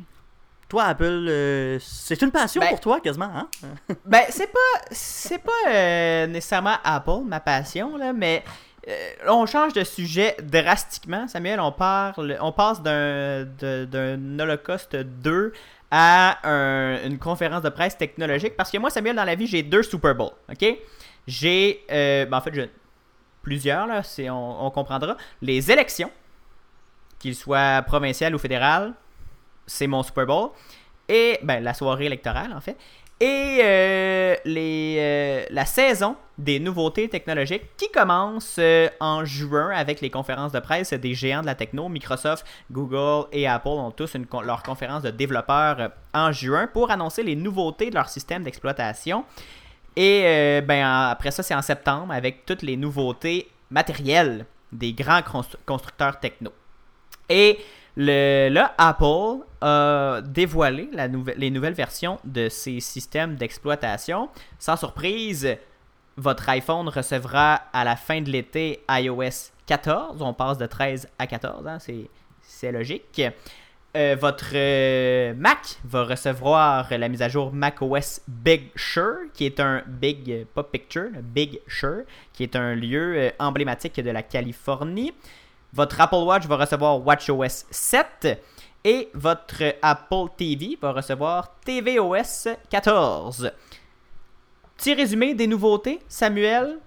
toi, 0.69 0.83
Apple, 0.85 1.25
euh, 1.27 1.77
c'est 1.81 2.21
une 2.21 2.31
passion 2.31 2.61
Ben- 2.61 2.69
pour 2.69 2.79
toi, 2.79 2.99
quasiment, 3.01 3.25
hein? 3.35 3.47
Ben, 4.05 4.21
c'est 4.29 4.47
pas, 4.51 4.81
c'est 4.91 5.39
pas 5.39 5.51
euh, 5.69 6.27
nécessairement 6.27 6.75
Apple, 6.83 7.23
ma 7.25 7.39
passion, 7.39 7.97
là, 7.97 8.13
mais 8.13 8.43
euh, 8.87 8.93
on 9.27 9.45
change 9.45 9.73
de 9.73 9.83
sujet 9.83 10.37
drastiquement. 10.41 11.27
Samuel, 11.27 11.59
on, 11.59 11.71
parle, 11.71 12.37
on 12.39 12.51
passe 12.51 12.81
d'un, 12.81 13.45
d'un 13.45 14.39
Holocauste 14.39 14.95
2 14.95 15.51
à 15.91 16.37
un- 16.47 17.03
une 17.03 17.17
conférence 17.17 17.63
de 17.63 17.69
presse 17.69 17.97
technologique. 17.97 18.55
Parce 18.55 18.69
que 18.71 18.77
moi, 18.77 18.89
Samuel, 18.91 19.15
dans 19.15 19.23
la 19.25 19.35
vie, 19.35 19.47
j'ai 19.47 19.63
deux 19.63 19.81
Super 19.83 20.13
Bowl, 20.15 20.31
ok? 20.51 20.77
J'ai, 21.27 21.83
ben, 21.89 22.31
en 22.33 22.41
fait, 22.41 22.53
j'ai 22.53 22.69
plusieurs, 23.41 23.87
là, 23.87 24.03
c'est, 24.03 24.29
on, 24.29 24.65
on 24.65 24.69
comprendra. 24.71 25.17
Les 25.41 25.71
élections, 25.71 26.11
qu'ils 27.17 27.35
soient 27.35 27.81
provinciales 27.81 28.35
ou 28.35 28.37
fédérales, 28.39 28.93
c'est 29.69 29.87
mon 29.87 30.03
Super 30.03 30.25
Bowl. 30.25 30.49
Et, 31.07 31.39
ben, 31.43 31.63
la 31.63 31.73
soirée 31.73 32.05
électorale, 32.05 32.53
en 32.53 32.61
fait. 32.61 32.77
Et 33.21 33.59
euh, 33.61 34.35
les, 34.45 34.95
euh, 34.97 35.45
la 35.49 35.65
saison 35.65 36.15
des 36.37 36.57
nouveautés 36.59 37.09
technologiques 37.09 37.63
qui 37.75 37.91
commence 37.91 38.55
euh, 38.59 38.87
en 39.01 39.25
juin 39.25 39.71
avec 39.71 39.99
les 39.99 40.09
conférences 40.09 40.53
de 40.53 40.59
presse 40.61 40.93
des 40.93 41.13
géants 41.13 41.41
de 41.41 41.45
la 41.47 41.55
techno. 41.55 41.89
Microsoft, 41.89 42.45
Google 42.71 43.27
et 43.33 43.45
Apple 43.45 43.67
ont 43.67 43.91
tous 43.91 44.15
leur 44.45 44.63
conférence 44.63 45.03
de 45.03 45.09
développeurs 45.11 45.91
en 46.13 46.31
juin 46.31 46.67
pour 46.71 46.91
annoncer 46.91 47.23
les 47.23 47.35
nouveautés 47.35 47.89
de 47.89 47.95
leur 47.95 48.07
système 48.07 48.43
d'exploitation. 48.43 49.25
Et 49.97 50.61
ben, 50.65 50.85
en- 50.85 51.09
après 51.09 51.31
ça, 51.31 51.43
c'est 51.43 51.55
en 51.55 51.61
septembre 51.61 52.13
avec 52.13 52.45
toutes 52.45 52.61
les 52.61 52.77
nouveautés 52.77 53.49
matérielles 53.69 54.45
des 54.71 54.93
grands 54.93 55.19
constru- 55.19 55.57
constructeurs 55.65 56.21
techno. 56.21 56.51
Et 57.27 57.59
là, 58.05 58.73
Apple 58.77 59.43
a 59.61 60.21
dévoilé 60.23 60.89
les 61.37 61.49
nouvelles 61.49 61.73
versions 61.73 62.19
de 62.23 62.49
ses 62.49 62.79
systèmes 62.79 63.35
d'exploitation. 63.35 64.29
Sans 64.57 64.77
surprise, 64.77 65.57
votre 66.19 66.49
iPhone 66.49 66.89
recevra 66.89 67.61
à 67.73 67.83
la 67.83 67.95
fin 67.95 68.21
de 68.21 68.29
l'été 68.29 68.83
iOS 68.89 69.51
14. 69.65 70.21
On 70.21 70.33
passe 70.33 70.57
de 70.57 70.65
13 70.65 71.07
à 71.17 71.27
14, 71.27 71.67
hein, 71.67 71.77
c'est, 72.41 72.71
logique. 72.71 73.21
Euh, 73.95 74.15
votre 74.19 74.51
euh, 74.53 75.33
Mac 75.35 75.77
va 75.83 76.03
recevoir 76.03 76.87
la 76.91 77.09
mise 77.09 77.23
à 77.23 77.29
jour 77.29 77.51
macOS 77.51 78.21
Big 78.27 78.69
Sur, 78.75 79.15
qui 79.33 79.45
est 79.45 79.59
un 79.59 79.83
Big, 79.87 80.29
euh, 80.29 80.43
pas 80.53 80.63
Picture, 80.63 81.09
Big 81.23 81.59
Sur, 81.67 82.03
qui 82.33 82.43
est 82.43 82.55
un 82.55 82.75
lieu 82.75 83.31
emblématique 83.39 83.99
de 83.99 84.11
la 84.11 84.21
Californie. 84.21 85.13
Votre 85.73 86.01
Apple 86.01 86.15
Watch 86.25 86.45
va 86.47 86.57
recevoir 86.57 87.05
WatchOS 87.05 87.65
7 87.69 88.41
et 88.83 89.09
votre 89.13 89.61
Apple 89.81 90.25
TV 90.37 90.77
va 90.81 90.91
recevoir 90.93 91.55
tvOS 91.65 92.47
14. 92.69 93.51
Petit 94.77 94.93
résumé 94.93 95.33
des 95.33 95.47
nouveautés, 95.47 95.99
Samuel. 96.07 96.79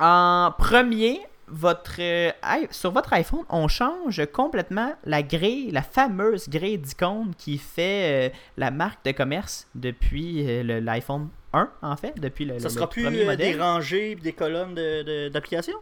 En 0.00 0.52
premier, 0.58 1.20
votre, 1.46 2.00
euh, 2.00 2.30
sur 2.70 2.90
votre 2.90 3.12
iPhone, 3.12 3.44
on 3.48 3.68
change 3.68 4.22
complètement 4.32 4.94
la 5.04 5.22
grille, 5.22 5.70
la 5.70 5.82
fameuse 5.82 6.48
grille 6.48 6.78
d'icônes 6.78 7.32
qui 7.38 7.58
fait 7.58 8.30
euh, 8.30 8.34
la 8.56 8.70
marque 8.70 9.04
de 9.04 9.12
commerce 9.12 9.68
depuis 9.74 10.44
euh, 10.48 10.62
le- 10.64 10.80
l'iPhone 10.80 11.28
1, 11.52 11.70
en 11.82 11.96
fait, 11.96 12.18
depuis 12.18 12.44
le, 12.46 12.58
Ça 12.58 12.64
le- 12.68 12.74
sera 12.74 12.86
le 12.86 12.90
plus 12.90 13.04
premier 13.04 13.24
modèle. 13.24 13.54
des 13.54 13.60
rangées 13.62 14.14
des 14.16 14.32
colonnes 14.32 14.74
de- 14.74 15.02
de- 15.02 15.28
d'applications? 15.28 15.78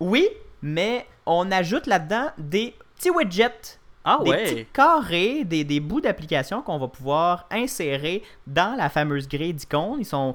Oui, 0.00 0.28
mais 0.62 1.06
on 1.26 1.50
ajoute 1.50 1.86
là-dedans 1.86 2.30
des 2.38 2.74
petits 2.96 3.10
widgets 3.10 3.78
Ah 4.04 4.18
des 4.24 4.30
ouais! 4.30 4.42
petits 4.44 4.66
carrés, 4.72 5.44
des, 5.44 5.64
des 5.64 5.80
bouts 5.80 6.00
d'application 6.00 6.62
qu'on 6.62 6.78
va 6.78 6.88
pouvoir 6.88 7.46
insérer 7.50 8.22
dans 8.46 8.76
la 8.76 8.88
fameuse 8.88 9.28
grille 9.28 9.54
d'icônes. 9.54 9.98
Ils 10.00 10.04
sont, 10.06 10.34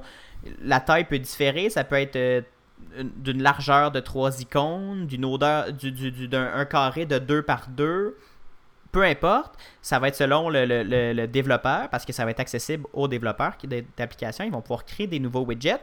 la 0.62 0.80
taille 0.80 1.04
peut 1.04 1.18
différer, 1.18 1.68
ça 1.70 1.84
peut 1.84 1.96
être 1.96 2.16
euh, 2.16 2.40
une- 2.98 3.10
d'une 3.16 3.42
largeur 3.42 3.90
de 3.90 4.00
3 4.00 4.40
icônes, 4.40 5.06
d'une 5.06 5.24
odeur, 5.24 5.72
du, 5.72 5.92
du- 5.92 6.10
du- 6.12 6.28
d'un 6.28 6.50
un 6.54 6.64
carré 6.64 7.06
de 7.06 7.18
2 7.18 7.42
par 7.42 7.68
2. 7.68 8.16
peu 8.90 9.02
importe, 9.04 9.52
ça 9.82 9.98
va 9.98 10.08
être 10.08 10.16
selon 10.16 10.48
le, 10.48 10.64
le- 10.64 10.82
le- 10.82 11.12
le 11.12 11.26
développeur, 11.28 11.90
parce 11.90 12.06
que 12.06 12.12
ça 12.14 12.24
va 12.24 12.30
être 12.30 12.40
accessible 12.40 12.86
aux 12.94 13.06
développeurs 13.06 13.58
qui- 13.58 13.68
d'applications. 13.68 14.44
Ils 14.46 14.50
vont 14.50 14.62
pouvoir 14.62 14.86
créer 14.86 15.06
des 15.06 15.20
nouveaux 15.20 15.42
widgets. 15.44 15.78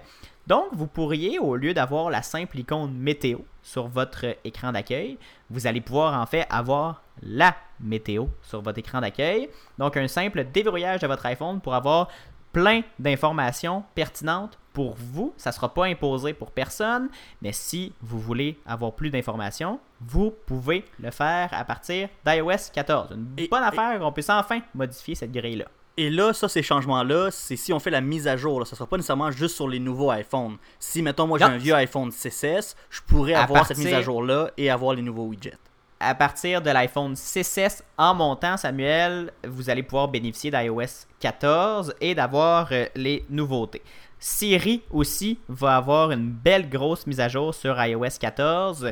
Donc, 0.48 0.68
vous 0.74 0.88
pourriez, 0.88 1.39
au 1.39 1.56
lieu 1.56 1.74
d'avoir 1.74 2.10
la 2.10 2.22
simple 2.22 2.60
icône 2.60 2.93
météo 2.93 3.39
sur 3.64 3.88
votre 3.88 4.26
écran 4.43 4.72
d'accueil, 4.72 5.18
vous 5.50 5.66
allez 5.66 5.82
pouvoir 5.82 6.20
en 6.22 6.26
fait 6.26 6.46
avoir 6.50 7.02
la 7.24 7.56
météo 7.80 8.28
sur 8.43 8.62
votre 8.62 8.78
écran 8.78 9.02
d'accueil. 9.02 9.50
Donc, 9.80 9.98
un 9.98 10.08
simple 10.08 10.43
déverrouillage 10.54 11.02
de 11.02 11.08
votre 11.08 11.26
iPhone 11.26 11.60
pour 11.62 11.74
avoir 11.74 12.10
plein 12.52 12.82
d'informations 13.00 13.84
pertinentes 13.96 14.58
pour 14.72 14.93
vous. 14.96 15.34
Ça 15.36 15.50
ne 15.50 15.56
sera 15.56 15.74
pas 15.74 15.86
imposé 15.86 16.34
pour 16.34 16.52
personne, 16.52 17.10
mais 17.41 17.52
si 17.52 17.93
vous 18.02 18.20
voulez 18.20 18.58
avoir 18.66 18.93
plus 18.93 19.10
d'informations, 19.10 19.80
vous 20.00 20.32
pouvez 20.46 20.86
le 21.00 21.12
faire 21.12 21.50
à 21.54 21.64
partir 21.66 22.08
d'iOS 22.26 22.72
14. 22.74 23.12
Une 23.12 23.48
bonne 23.48 23.64
et- 23.64 23.66
affaire, 23.66 24.00
on 24.02 24.12
peut 24.12 24.22
enfin 24.30 24.60
modifier 24.74 25.16
cette 25.16 25.32
grille-là. 25.32 25.66
Et 25.98 26.10
là, 26.10 26.34
ça, 26.34 26.50
ces 26.50 26.62
changements-là, 26.62 27.30
c'est 27.32 27.56
si 27.56 27.72
on 27.72 27.80
fait 27.80 27.89
la 27.89 28.02
mise 28.02 28.28
à 28.28 28.36
jour. 28.36 28.60
Là. 28.60 28.66
Ça 28.66 28.76
sera 28.76 28.88
pas 28.88 28.98
nécessairement 28.98 29.32
juste 29.32 29.56
sur 29.56 29.68
les 29.68 29.80
nouveaux 29.80 30.12
iPhones. 30.12 30.58
Si, 30.78 31.02
mettons, 31.02 31.26
moi 31.26 31.39
j'ai 31.39 31.46
un 31.46 31.58
vieux 31.58 31.74
iPhone 31.74 32.10
6S, 32.10 32.76
je 32.89 33.02
pourrais 33.08 33.34
À 33.34 33.43
avoir 33.43 33.66
cette 33.66 33.78
mise 33.78 33.93
à 33.93 34.02
jour-là 34.02 34.52
et 34.58 34.70
avoir 34.70 34.93
les 34.93 35.02
nouveaux 35.02 35.26
widgets. 35.26 35.58
à 36.02 36.14
partir 36.14 36.62
de 36.62 36.70
l'iPhone 36.70 37.14
6S 37.14 37.82
en 37.98 38.14
montant, 38.14 38.58
Samuel, 38.58 39.32
vous 39.48 39.70
allez 39.70 39.84
pouvoir 39.84 40.10
bénéficier 40.10 40.52
d'iOS 40.52 41.08
14 41.22 41.96
et 42.02 42.14
d'avoir 42.14 42.68
euh, 42.74 42.86
les 42.96 43.26
nouveautés. 43.30 43.82
Siri 44.20 44.82
aussi 44.91 45.39
va 45.48 45.78
avoir 45.78 46.12
une 46.12 46.30
belle 46.30 46.70
grosse 46.70 47.08
mise 47.08 47.20
à 47.22 47.30
jour 47.30 47.54
sur 47.54 47.82
iOS 47.82 48.18
14. 48.20 48.91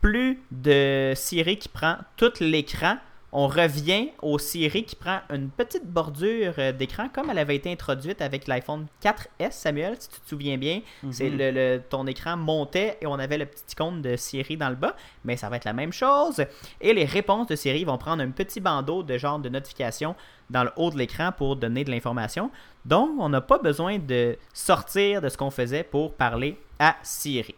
Plus 0.00 0.40
de 0.50 1.12
Siri 1.14 1.58
qui 1.58 1.68
prend 1.68 1.96
tout 2.16 2.32
l'écran. 2.40 2.96
On 3.32 3.46
revient 3.46 4.08
au 4.22 4.38
Siri 4.40 4.82
qui 4.84 4.96
prend 4.96 5.20
une 5.32 5.50
petite 5.50 5.86
bordure 5.86 6.54
euh, 6.58 6.72
d'écran 6.72 7.08
comme 7.14 7.30
elle 7.30 7.38
avait 7.38 7.54
été 7.54 7.70
introduite 7.70 8.20
avec 8.22 8.48
l'iPhone 8.48 8.86
4S, 9.00 9.52
Samuel, 9.52 9.94
si 10.00 10.08
tu 10.08 10.20
te 10.20 10.28
souviens 10.28 10.58
bien. 10.58 10.80
C'est 11.12 11.30
Mhm. 11.30 11.38
le, 11.38 11.50
le- 11.52 11.82
ton 11.88 12.06
écran 12.08 12.36
montait 12.36 12.98
et 13.00 13.06
on 13.06 13.14
avait 13.14 13.38
le 13.38 13.46
petit 13.46 13.62
icône 13.70 14.02
de 14.02 14.16
Siri 14.16 14.56
dans 14.56 14.68
le 14.68 14.74
bas, 14.74 14.96
mais 15.24 15.36
ça 15.36 15.48
va 15.48 15.56
être 15.58 15.64
la 15.64 15.72
même 15.72 15.92
chose. 15.92 16.44
Et 16.80 16.92
les 16.92 17.04
réponses 17.04 17.46
de 17.46 17.54
Siri 17.54 17.84
vont 17.84 17.98
prendre 17.98 18.20
un 18.20 18.30
petit 18.30 18.58
bandeau 18.58 19.04
de 19.04 19.16
genre 19.16 19.38
de 19.38 19.48
notification 19.48 20.16
dans 20.50 20.64
le 20.64 20.72
haut 20.74 20.90
de 20.90 20.98
l'écran 20.98 21.30
pour 21.30 21.54
donner 21.54 21.84
de 21.84 21.90
l'information. 21.92 22.50
Donc, 22.84 23.10
on 23.20 23.28
n'a 23.28 23.40
pas 23.40 23.58
besoin 23.58 23.98
de 23.98 24.36
sortir 24.52 25.20
de 25.22 25.28
ce 25.28 25.36
qu'on 25.36 25.50
faisait 25.50 25.84
pour 25.84 26.14
parler 26.14 26.58
à 26.80 26.96
Siri. 27.04 27.54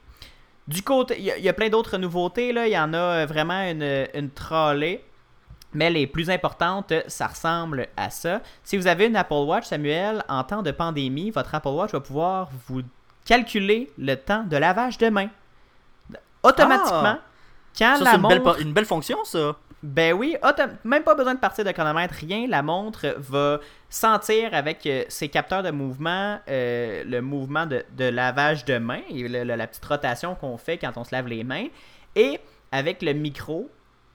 Du 0.68 0.83
côté, 0.83 1.14
il 1.18 1.25
y, 1.25 1.31
a- 1.31 1.39
il 1.39 1.45
y 1.45 1.49
a 1.49 1.55
plein 1.55 1.70
d'autres 1.70 1.97
nouveautés, 1.97 2.53
là. 2.53 2.66
il 2.68 2.73
y 2.75 2.79
en 2.79 2.93
a 2.93 2.99
euh, 3.23 3.27
vraiment 3.27 3.62
une, 3.62 4.07
une 4.14 4.29
trolley. 4.31 5.03
Mais 5.75 5.89
les 5.91 6.07
plus 6.07 6.29
importantes, 6.31 6.93
ça 7.07 7.27
ressemble 7.29 7.89
à 7.97 8.11
ça. 8.11 8.41
Si 8.62 8.77
vous 8.77 8.87
avez 8.87 9.07
une 9.07 9.16
Apple 9.16 9.33
Watch, 9.35 9.64
Samuel, 9.66 10.23
en 10.29 10.45
temps 10.45 10.62
de 10.62 10.70
pandémie, 10.70 11.31
votre 11.31 11.55
Apple 11.55 11.68
Watch 11.68 11.93
va 11.93 12.01
pouvoir 12.01 12.51
vous 12.68 12.83
calculer 13.25 13.91
le 13.99 14.14
temps 14.16 14.43
de 14.45 14.57
lavage 14.57 14.99
de 14.99 15.09
main. 15.09 15.29
Automatiquement, 16.43 17.18
quand 17.79 17.95
Ah! 17.95 17.97
Ça, 17.97 18.05
la 18.05 18.11
c'est 18.11 18.16
une, 18.16 18.29
belle, 18.29 18.43
montre... 18.43 18.61
une 18.61 18.73
belle 18.73 18.85
fonction, 18.85 19.18
ça. 19.25 19.57
Ben 19.83 20.12
oui, 20.12 20.37
même 20.85 21.03
pas 21.03 21.14
besoin 21.16 21.35
de 21.35 21.41
partir 21.41 21.64
de 21.64 21.70
chronomètre, 21.73 22.14
rien. 22.14 22.47
La 22.49 22.62
montre 22.62 23.16
va 23.18 23.59
sentir 23.91 24.55
avec 24.55 24.87
euh, 24.87 25.05
ses 25.09 25.29
capteurs 25.29 25.64
de 25.64 25.73
mouvement 25.73 26.39
euh, 26.49 27.03
le 27.05 27.20
mouvement 27.20 27.66
de, 27.66 27.85
de 27.97 28.05
lavage 28.05 28.64
de 28.64 28.79
main 28.79 29.01
et 29.11 29.27
le- 29.27 29.43
le- 29.43 29.57
la 29.57 29.66
petite 29.66 29.85
rotation 29.85 30.37
qu'on 30.37 30.57
fait 30.57 30.79
quand 30.79 30.93
on 30.97 31.03
se 31.05 31.12
lave 31.12 31.27
les 31.27 31.43
mains. 31.43 31.66
Et 32.14 32.39
avec 32.70 33.03
le 33.03 33.12
micro, 33.12 33.68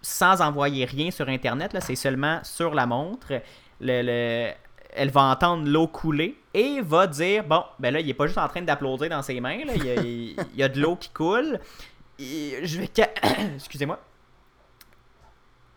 sans 0.07 0.41
envoyer 0.41 0.85
rien 0.85 1.11
sur 1.11 1.27
Internet, 1.27 1.75
c'est 1.81 1.95
seulement 1.95 2.39
sur 2.43 2.73
la 2.73 2.85
montre, 2.85 3.33
le- 3.81 4.01
le- 4.01 4.51
elle 4.93 5.09
va 5.09 5.23
entendre 5.23 5.67
l'eau 5.67 5.87
couler 5.87 6.37
et 6.53 6.79
va 6.81 7.07
dire 7.07 7.43
bon, 7.43 7.63
ben 7.77 7.93
là, 7.93 7.99
il 7.99 8.09
est 8.09 8.13
pas 8.13 8.25
juste 8.25 8.37
en 8.37 8.47
train 8.47 8.61
d'applaudir 8.61 9.09
dans 9.09 9.21
ses 9.21 9.39
mains, 9.41 9.65
là, 9.65 9.73
il, 9.75 9.85
y 9.85 9.91
a, 9.91 10.01
il 10.01 10.35
y 10.59 10.63
a 10.63 10.69
de 10.69 10.79
l'eau 10.79 10.95
qui 10.95 11.09
coule. 11.09 11.59
Je 12.19 12.81
Excusez-moi 13.55 13.99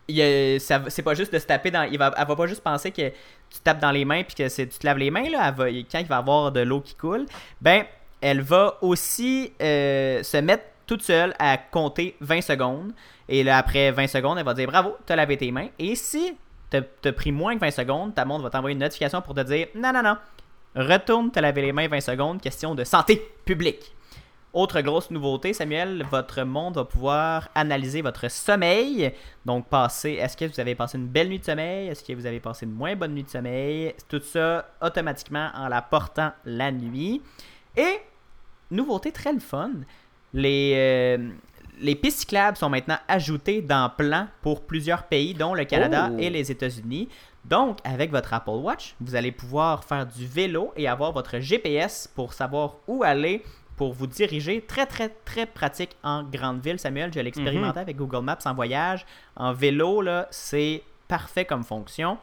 c'est 0.07 1.03
pas 1.03 1.13
juste 1.13 1.31
de 1.33 1.39
taper 1.39 1.71
dans. 1.71 1.83
Il 1.83 1.97
va, 1.97 2.13
elle 2.17 2.27
va 2.27 2.35
pas 2.35 2.47
juste 2.47 2.61
penser 2.61 2.91
que 2.91 3.09
tu 3.09 3.59
tapes 3.63 3.79
dans 3.79 3.91
les 3.91 4.05
mains 4.05 4.23
puis 4.23 4.35
que 4.35 4.47
tu 4.47 4.67
te 4.67 4.85
laves 4.85 4.97
les 4.97 5.11
mains. 5.11 5.29
Là, 5.29 5.53
quand 5.57 5.99
il 5.99 6.05
va 6.07 6.17
avoir 6.17 6.51
de 6.51 6.61
l'eau 6.61 6.81
qui 6.81 6.95
coule, 6.95 7.25
ben, 7.61 7.85
elle 8.19 8.41
va 8.41 8.77
aussi 8.81 9.53
euh, 9.61 10.21
se 10.23 10.37
mettre 10.37 10.63
toute 10.91 11.03
seule 11.03 11.33
à 11.39 11.57
compter 11.57 12.17
20 12.19 12.41
secondes. 12.41 12.91
Et 13.29 13.43
là, 13.43 13.57
après 13.57 13.91
20 13.91 14.07
secondes, 14.07 14.37
elle 14.37 14.43
va 14.43 14.53
dire 14.53 14.67
bravo, 14.67 14.97
t'as 15.05 15.15
lavé 15.15 15.37
tes 15.37 15.49
mains. 15.49 15.69
Et 15.79 15.95
si 15.95 16.37
t'as 16.69 17.13
pris 17.13 17.31
moins 17.31 17.55
que 17.55 17.61
20 17.61 17.71
secondes, 17.71 18.13
ta 18.13 18.25
montre 18.25 18.43
va 18.43 18.49
t'envoyer 18.49 18.73
une 18.73 18.81
notification 18.81 19.21
pour 19.21 19.33
te 19.33 19.39
dire 19.39 19.67
non, 19.73 19.93
non, 19.93 20.03
non, 20.03 20.17
retourne 20.75 21.31
te 21.31 21.39
laver 21.39 21.61
les 21.61 21.71
mains 21.71 21.87
20 21.87 22.01
secondes, 22.01 22.41
question 22.41 22.75
de 22.75 22.83
santé 22.83 23.21
publique. 23.45 23.93
Autre 24.51 24.81
grosse 24.81 25.09
nouveauté, 25.11 25.53
Samuel, 25.53 26.05
votre 26.11 26.43
montre 26.43 26.79
va 26.79 26.83
pouvoir 26.83 27.47
analyser 27.55 28.01
votre 28.01 28.29
sommeil. 28.29 29.13
Donc, 29.45 29.69
passer, 29.69 30.11
est-ce 30.19 30.35
que 30.35 30.43
vous 30.43 30.59
avez 30.59 30.75
passé 30.75 30.97
une 30.97 31.07
belle 31.07 31.29
nuit 31.29 31.39
de 31.39 31.45
sommeil? 31.45 31.87
Est-ce 31.87 32.03
que 32.03 32.11
vous 32.11 32.25
avez 32.25 32.41
passé 32.41 32.65
une 32.65 32.73
moins 32.73 32.97
bonne 32.97 33.13
nuit 33.13 33.23
de 33.23 33.29
sommeil? 33.29 33.95
Tout 34.09 34.19
ça 34.19 34.67
automatiquement 34.81 35.51
en 35.55 35.69
la 35.69 35.81
portant 35.81 36.33
la 36.43 36.69
nuit. 36.69 37.21
Et, 37.77 38.01
nouveauté 38.69 39.13
très 39.13 39.31
le 39.31 39.39
fun, 39.39 39.71
les, 40.33 40.73
euh, 40.75 41.29
les 41.79 41.95
pistes 41.95 42.19
cyclables 42.19 42.57
sont 42.57 42.69
maintenant 42.69 42.97
ajoutées 43.07 43.61
dans 43.61 43.89
plan 43.89 44.27
pour 44.41 44.61
plusieurs 44.65 45.03
pays, 45.03 45.33
dont 45.33 45.53
le 45.53 45.65
Canada 45.65 46.09
Oh. 46.11 46.17
et 46.19 46.29
les 46.29 46.51
États-Unis. 46.51 47.09
Donc, 47.45 47.79
avec 47.83 48.11
votre 48.11 48.33
Apple 48.33 48.51
Watch, 48.51 48.95
vous 49.01 49.15
allez 49.15 49.31
pouvoir 49.31 49.83
faire 49.83 50.05
du 50.05 50.27
vélo 50.27 50.71
et 50.77 50.87
avoir 50.87 51.11
votre 51.11 51.39
GPS 51.39 52.07
pour 52.15 52.33
savoir 52.33 52.75
où 52.87 53.03
aller 53.03 53.43
pour 53.77 53.93
vous 53.93 54.05
diriger. 54.05 54.61
Très, 54.61 54.85
très, 54.85 55.09
très 55.09 55.47
pratique 55.47 55.95
en 56.03 56.21
grande 56.23 56.61
ville. 56.63 56.77
Samuel, 56.77 57.11
je 57.11 57.19
l'ai 57.19 57.29
expérimenté 57.29 57.79
avec 57.79 57.97
Google 57.97 58.23
Maps 58.23 58.37
en 58.45 58.53
voyage. 58.53 59.05
En 59.35 59.53
vélo, 59.53 60.01
là, 60.03 60.27
c'est 60.29 60.83
parfait 61.07 61.45
comme 61.45 61.63
fonction. 61.63 62.19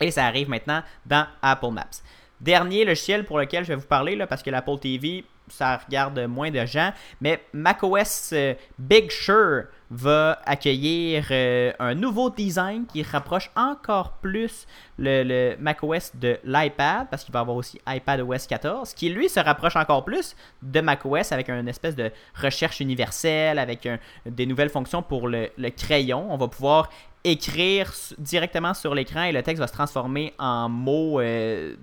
Et 0.00 0.12
ça 0.12 0.26
arrive 0.26 0.48
maintenant 0.48 0.82
dans 1.04 1.26
Apple 1.42 1.70
Maps. 1.72 2.02
Dernier 2.40 2.84
logiciel 2.84 3.24
pour 3.24 3.38
lequel 3.38 3.64
je 3.64 3.68
vais 3.70 3.74
vous 3.80 3.86
parler, 3.86 4.14
là, 4.14 4.28
parce 4.28 4.42
que 4.44 4.50
l'Apple 4.50 4.78
TV, 4.78 5.24
ça 5.48 5.76
regarde 5.76 6.18
moins 6.26 6.50
de 6.50 6.64
gens, 6.66 6.92
mais 7.20 7.40
macOS 7.52 8.30
euh, 8.32 8.54
Big 8.78 9.10
Sur 9.10 9.64
va 9.90 10.40
accueillir 10.44 11.28
euh, 11.30 11.72
un 11.78 11.94
nouveau 11.94 12.30
design 12.30 12.86
qui 12.86 13.02
rapproche 13.02 13.50
encore 13.54 14.12
plus 14.14 14.66
le, 14.98 15.54
macOS 15.60 16.12
de 16.16 16.38
l'iPad, 16.44 17.06
parce 17.08 17.22
qu'il 17.24 17.32
va 17.32 17.40
avoir 17.40 17.56
aussi 17.56 17.80
iPadOS 17.86 18.46
14, 18.48 18.94
qui 18.94 19.08
lui 19.10 19.28
se 19.28 19.38
rapproche 19.38 19.76
encore 19.76 20.04
plus 20.04 20.34
de 20.62 20.80
macOS 20.80 21.30
avec 21.30 21.48
une 21.48 21.68
espèce 21.68 21.94
de 21.94 22.10
recherche 22.34 22.80
universelle, 22.80 23.58
avec 23.58 23.88
des 24.24 24.46
nouvelles 24.46 24.70
fonctions 24.70 25.02
pour 25.02 25.28
le, 25.28 25.50
crayon. 25.76 26.26
On 26.30 26.36
va 26.36 26.48
pouvoir 26.48 26.90
écrire 27.26 27.92
directement 28.18 28.72
sur 28.72 28.94
l'écran 28.94 29.24
et 29.24 29.32
le 29.32 29.42
texte 29.42 29.60
va 29.60 29.66
se 29.66 29.72
transformer 29.72 30.32
en 30.38 30.68
mots 30.68 31.20
euh, 31.20 31.74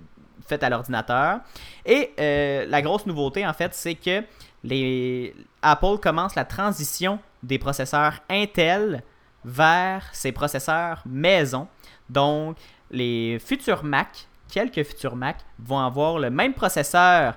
faits 0.46 0.62
à 0.62 0.70
l'ordinateur. 0.70 1.40
Et 1.84 2.12
euh, 2.18 2.66
la 2.68 2.82
grosse 2.82 3.06
nouveauté, 3.06 3.46
en 3.46 3.52
fait, 3.52 3.74
c'est 3.74 3.94
que 3.94 4.22
les 4.62 5.34
Apple 5.62 5.98
commence 6.02 6.34
la 6.34 6.44
transition 6.44 7.18
des 7.42 7.58
processeurs 7.58 8.20
Intel 8.28 9.02
vers 9.44 10.08
ces 10.12 10.32
processeurs 10.32 11.02
maison. 11.06 11.68
Donc, 12.08 12.56
les 12.90 13.38
futurs 13.38 13.84
Mac, 13.84 14.26
quelques 14.50 14.82
futurs 14.82 15.16
Mac, 15.16 15.38
vont 15.58 15.80
avoir 15.80 16.18
le 16.18 16.30
même 16.30 16.54
processeur 16.54 17.34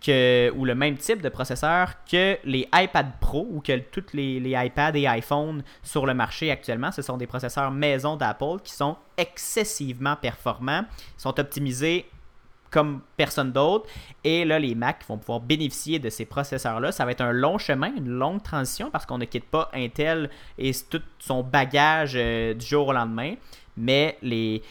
que, 0.00 0.52
ou 0.54 0.64
le 0.64 0.74
même 0.76 0.96
type 0.96 1.20
de 1.22 1.28
processeur 1.28 1.94
que 2.08 2.38
les 2.44 2.68
iPad 2.72 3.06
Pro 3.20 3.48
ou 3.50 3.60
que 3.60 3.76
toutes 3.78 4.12
les, 4.12 4.38
les 4.38 4.50
iPads 4.50 4.94
et 4.94 5.06
iPhones 5.18 5.62
sur 5.82 6.06
le 6.06 6.14
marché 6.14 6.50
actuellement. 6.50 6.92
Ce 6.92 7.02
sont 7.02 7.16
des 7.16 7.26
processeurs 7.26 7.70
maison 7.72 8.16
d'Apple 8.16 8.60
qui 8.62 8.72
sont 8.72 8.96
excessivement 9.16 10.14
performants, 10.14 10.84
sont 11.16 11.40
optimisés 11.40 12.08
comme 12.70 13.00
personne 13.16 13.52
d'autre. 13.52 13.88
Et 14.24 14.44
là, 14.44 14.58
les 14.58 14.74
Mac 14.74 15.04
vont 15.08 15.18
pouvoir 15.18 15.40
bénéficier 15.40 15.98
de 15.98 16.10
ces 16.10 16.24
processeurs-là. 16.24 16.92
Ça 16.92 17.04
va 17.04 17.12
être 17.12 17.20
un 17.20 17.32
long 17.32 17.58
chemin, 17.58 17.92
une 17.96 18.08
longue 18.08 18.42
transition 18.42 18.90
parce 18.90 19.06
qu'on 19.06 19.18
ne 19.18 19.24
quitte 19.24 19.46
pas 19.46 19.70
Intel 19.74 20.30
et 20.58 20.72
tout 20.88 21.02
son 21.18 21.42
bagage 21.42 22.12
euh, 22.16 22.54
du 22.54 22.64
jour 22.64 22.88
au 22.88 22.92
lendemain. 22.92 23.34
Mais 23.76 24.18
les, 24.22 24.62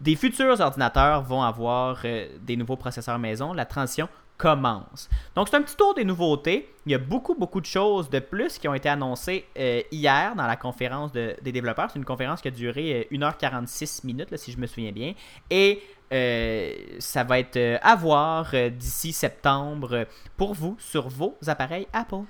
des 0.00 0.16
futurs 0.16 0.60
ordinateurs 0.60 1.22
vont 1.22 1.42
avoir 1.42 2.00
euh, 2.04 2.26
des 2.40 2.56
nouveaux 2.56 2.76
processeurs 2.76 3.18
maison. 3.18 3.52
La 3.52 3.66
transition 3.66 4.08
commence. 4.40 5.08
Donc, 5.34 5.48
c'est 5.48 5.56
un 5.56 5.62
petit 5.62 5.76
tour 5.76 5.94
des 5.94 6.04
nouveautés. 6.04 6.72
Il 6.86 6.92
y 6.92 6.94
a 6.94 6.98
beaucoup, 6.98 7.34
beaucoup 7.34 7.60
de 7.60 7.66
choses 7.66 8.08
de 8.08 8.18
plus 8.20 8.58
qui 8.58 8.66
ont 8.68 8.74
été 8.74 8.88
annoncées 8.88 9.44
euh, 9.58 9.82
hier 9.92 10.34
dans 10.34 10.46
la 10.46 10.56
conférence 10.56 11.12
de- 11.12 11.36
des 11.42 11.52
développeurs. 11.52 11.90
C'est 11.92 11.98
une 11.98 12.04
conférence 12.04 12.40
qui 12.40 12.48
a 12.48 12.50
duré 12.50 13.06
euh, 13.12 13.16
1h46 13.16 14.06
minutes, 14.06 14.34
si 14.36 14.52
je 14.52 14.58
me 14.58 14.66
souviens 14.66 14.92
bien. 14.92 15.12
Et 15.50 15.82
euh, 16.12 16.72
ça 16.98 17.22
va 17.22 17.38
être 17.38 17.56
euh, 17.56 17.78
à 17.82 17.94
voir 17.96 18.52
d'ici 18.72 19.12
septembre 19.12 20.06
pour 20.36 20.54
vous 20.54 20.74
sur 20.78 21.08
vos 21.08 21.36
appareils 21.46 21.86
Apple. 21.92 22.24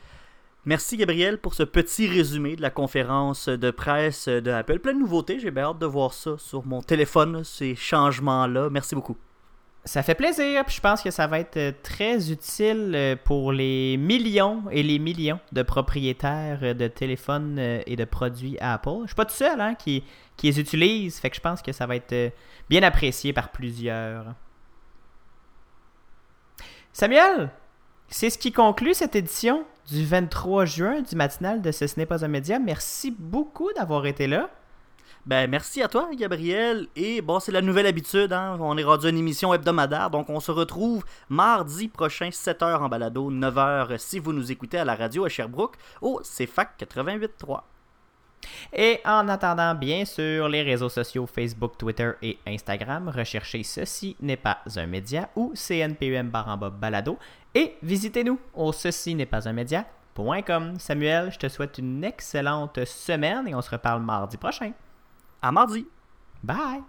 Merci 0.66 0.96
Gabriel 0.98 1.38
pour 1.38 1.54
ce 1.54 1.62
petit 1.62 2.06
résumé 2.06 2.54
de 2.56 2.60
la 2.60 2.68
conférence 2.70 3.48
de 3.48 3.70
presse 3.70 4.28
de 4.28 4.50
Apple. 4.50 4.78
Plein 4.80 4.92
de 4.94 4.98
nouveautés, 4.98 5.38
j'ai 5.38 5.50
bien 5.50 5.64
hâte 5.70 5.78
de 5.78 5.86
voir 5.86 6.12
ça 6.12 6.32
sur 6.38 6.66
mon 6.66 6.82
téléphone, 6.82 7.44
ces 7.44 7.74
changements-là. 7.74 8.68
Merci 8.68 8.94
beaucoup. 8.94 9.16
Ça 9.86 10.02
fait 10.02 10.14
plaisir, 10.14 10.62
puis 10.66 10.76
je 10.76 10.80
pense 10.80 11.00
que 11.00 11.10
ça 11.10 11.26
va 11.26 11.38
être 11.40 11.56
euh, 11.56 11.72
très 11.82 12.30
utile 12.30 12.92
euh, 12.94 13.16
pour 13.16 13.50
les 13.50 13.96
millions 13.96 14.64
et 14.70 14.82
les 14.82 14.98
millions 14.98 15.40
de 15.52 15.62
propriétaires 15.62 16.58
euh, 16.62 16.74
de 16.74 16.86
téléphones 16.86 17.58
et 17.58 17.96
de 17.96 18.04
produits 18.04 18.58
Apple. 18.60 19.00
Je 19.02 19.08
suis 19.08 19.14
pas 19.14 19.24
tout 19.24 19.34
seul 19.34 19.58
hein, 19.58 19.74
qui, 19.74 20.04
qui 20.36 20.48
les 20.48 20.60
utilise, 20.60 21.18
fait 21.18 21.30
que 21.30 21.36
je 21.36 21.40
pense 21.40 21.62
que 21.62 21.72
ça 21.72 21.86
va 21.86 21.96
être 21.96 22.34
bien 22.68 22.82
apprécié 22.82 23.32
par 23.32 23.52
plusieurs. 23.52 24.34
Samuel, 26.92 27.50
c'est 28.08 28.28
ce 28.28 28.36
qui 28.36 28.52
conclut 28.52 28.92
cette 28.92 29.16
édition 29.16 29.64
du 29.88 30.04
23 30.04 30.66
juin 30.66 31.00
du 31.00 31.16
matinal 31.16 31.62
de 31.62 31.72
Ce, 31.72 31.86
ce 31.86 31.98
n'est 31.98 32.06
pas 32.06 32.22
un 32.22 32.28
média. 32.28 32.58
Merci 32.58 33.16
beaucoup 33.18 33.72
d'avoir 33.72 34.04
été 34.04 34.26
là. 34.26 34.50
Ben, 35.30 35.48
merci 35.48 35.80
à 35.80 35.86
toi, 35.86 36.10
Gabriel. 36.12 36.88
Et 36.96 37.22
bon, 37.22 37.38
c'est 37.38 37.52
la 37.52 37.62
nouvelle 37.62 37.86
habitude. 37.86 38.32
Hein? 38.32 38.56
On 38.58 38.76
est 38.76 38.82
rendu 38.82 39.06
à 39.06 39.10
une 39.10 39.18
émission 39.18 39.54
hebdomadaire. 39.54 40.10
Donc, 40.10 40.28
on 40.28 40.40
se 40.40 40.50
retrouve 40.50 41.04
mardi 41.28 41.86
prochain, 41.86 42.30
7h 42.30 42.80
en 42.80 42.88
balado, 42.88 43.30
9h 43.30 43.96
si 43.98 44.18
vous 44.18 44.32
nous 44.32 44.50
écoutez 44.50 44.78
à 44.78 44.84
la 44.84 44.96
radio 44.96 45.24
à 45.24 45.28
Sherbrooke, 45.28 45.76
au 46.00 46.20
CFAC 46.24 46.70
88.3. 46.80 47.60
Et 48.72 48.98
en 49.04 49.28
attendant, 49.28 49.76
bien 49.76 50.04
sûr, 50.04 50.48
les 50.48 50.62
réseaux 50.62 50.88
sociaux 50.88 51.28
Facebook, 51.28 51.78
Twitter 51.78 52.10
et 52.22 52.36
Instagram, 52.48 53.08
recherchez 53.08 53.62
Ceci 53.62 54.16
n'est 54.20 54.36
pas 54.36 54.58
un 54.74 54.86
média 54.86 55.28
ou 55.36 55.52
CNPUM 55.54 56.28
baramba 56.28 56.70
balado 56.70 57.20
et 57.54 57.76
visitez-nous 57.84 58.40
au 58.52 58.72
ceci 58.72 59.14
n'est 59.14 59.26
pas 59.26 59.48
un 59.48 59.52
média.com. 59.52 60.74
Samuel, 60.80 61.30
je 61.30 61.38
te 61.38 61.48
souhaite 61.48 61.78
une 61.78 62.02
excellente 62.02 62.84
semaine 62.84 63.46
et 63.46 63.54
on 63.54 63.62
se 63.62 63.70
reparle 63.70 64.02
mardi 64.02 64.36
prochain. 64.36 64.72
À 65.42 65.52
mardi. 65.52 65.86
Bye. 66.42 66.82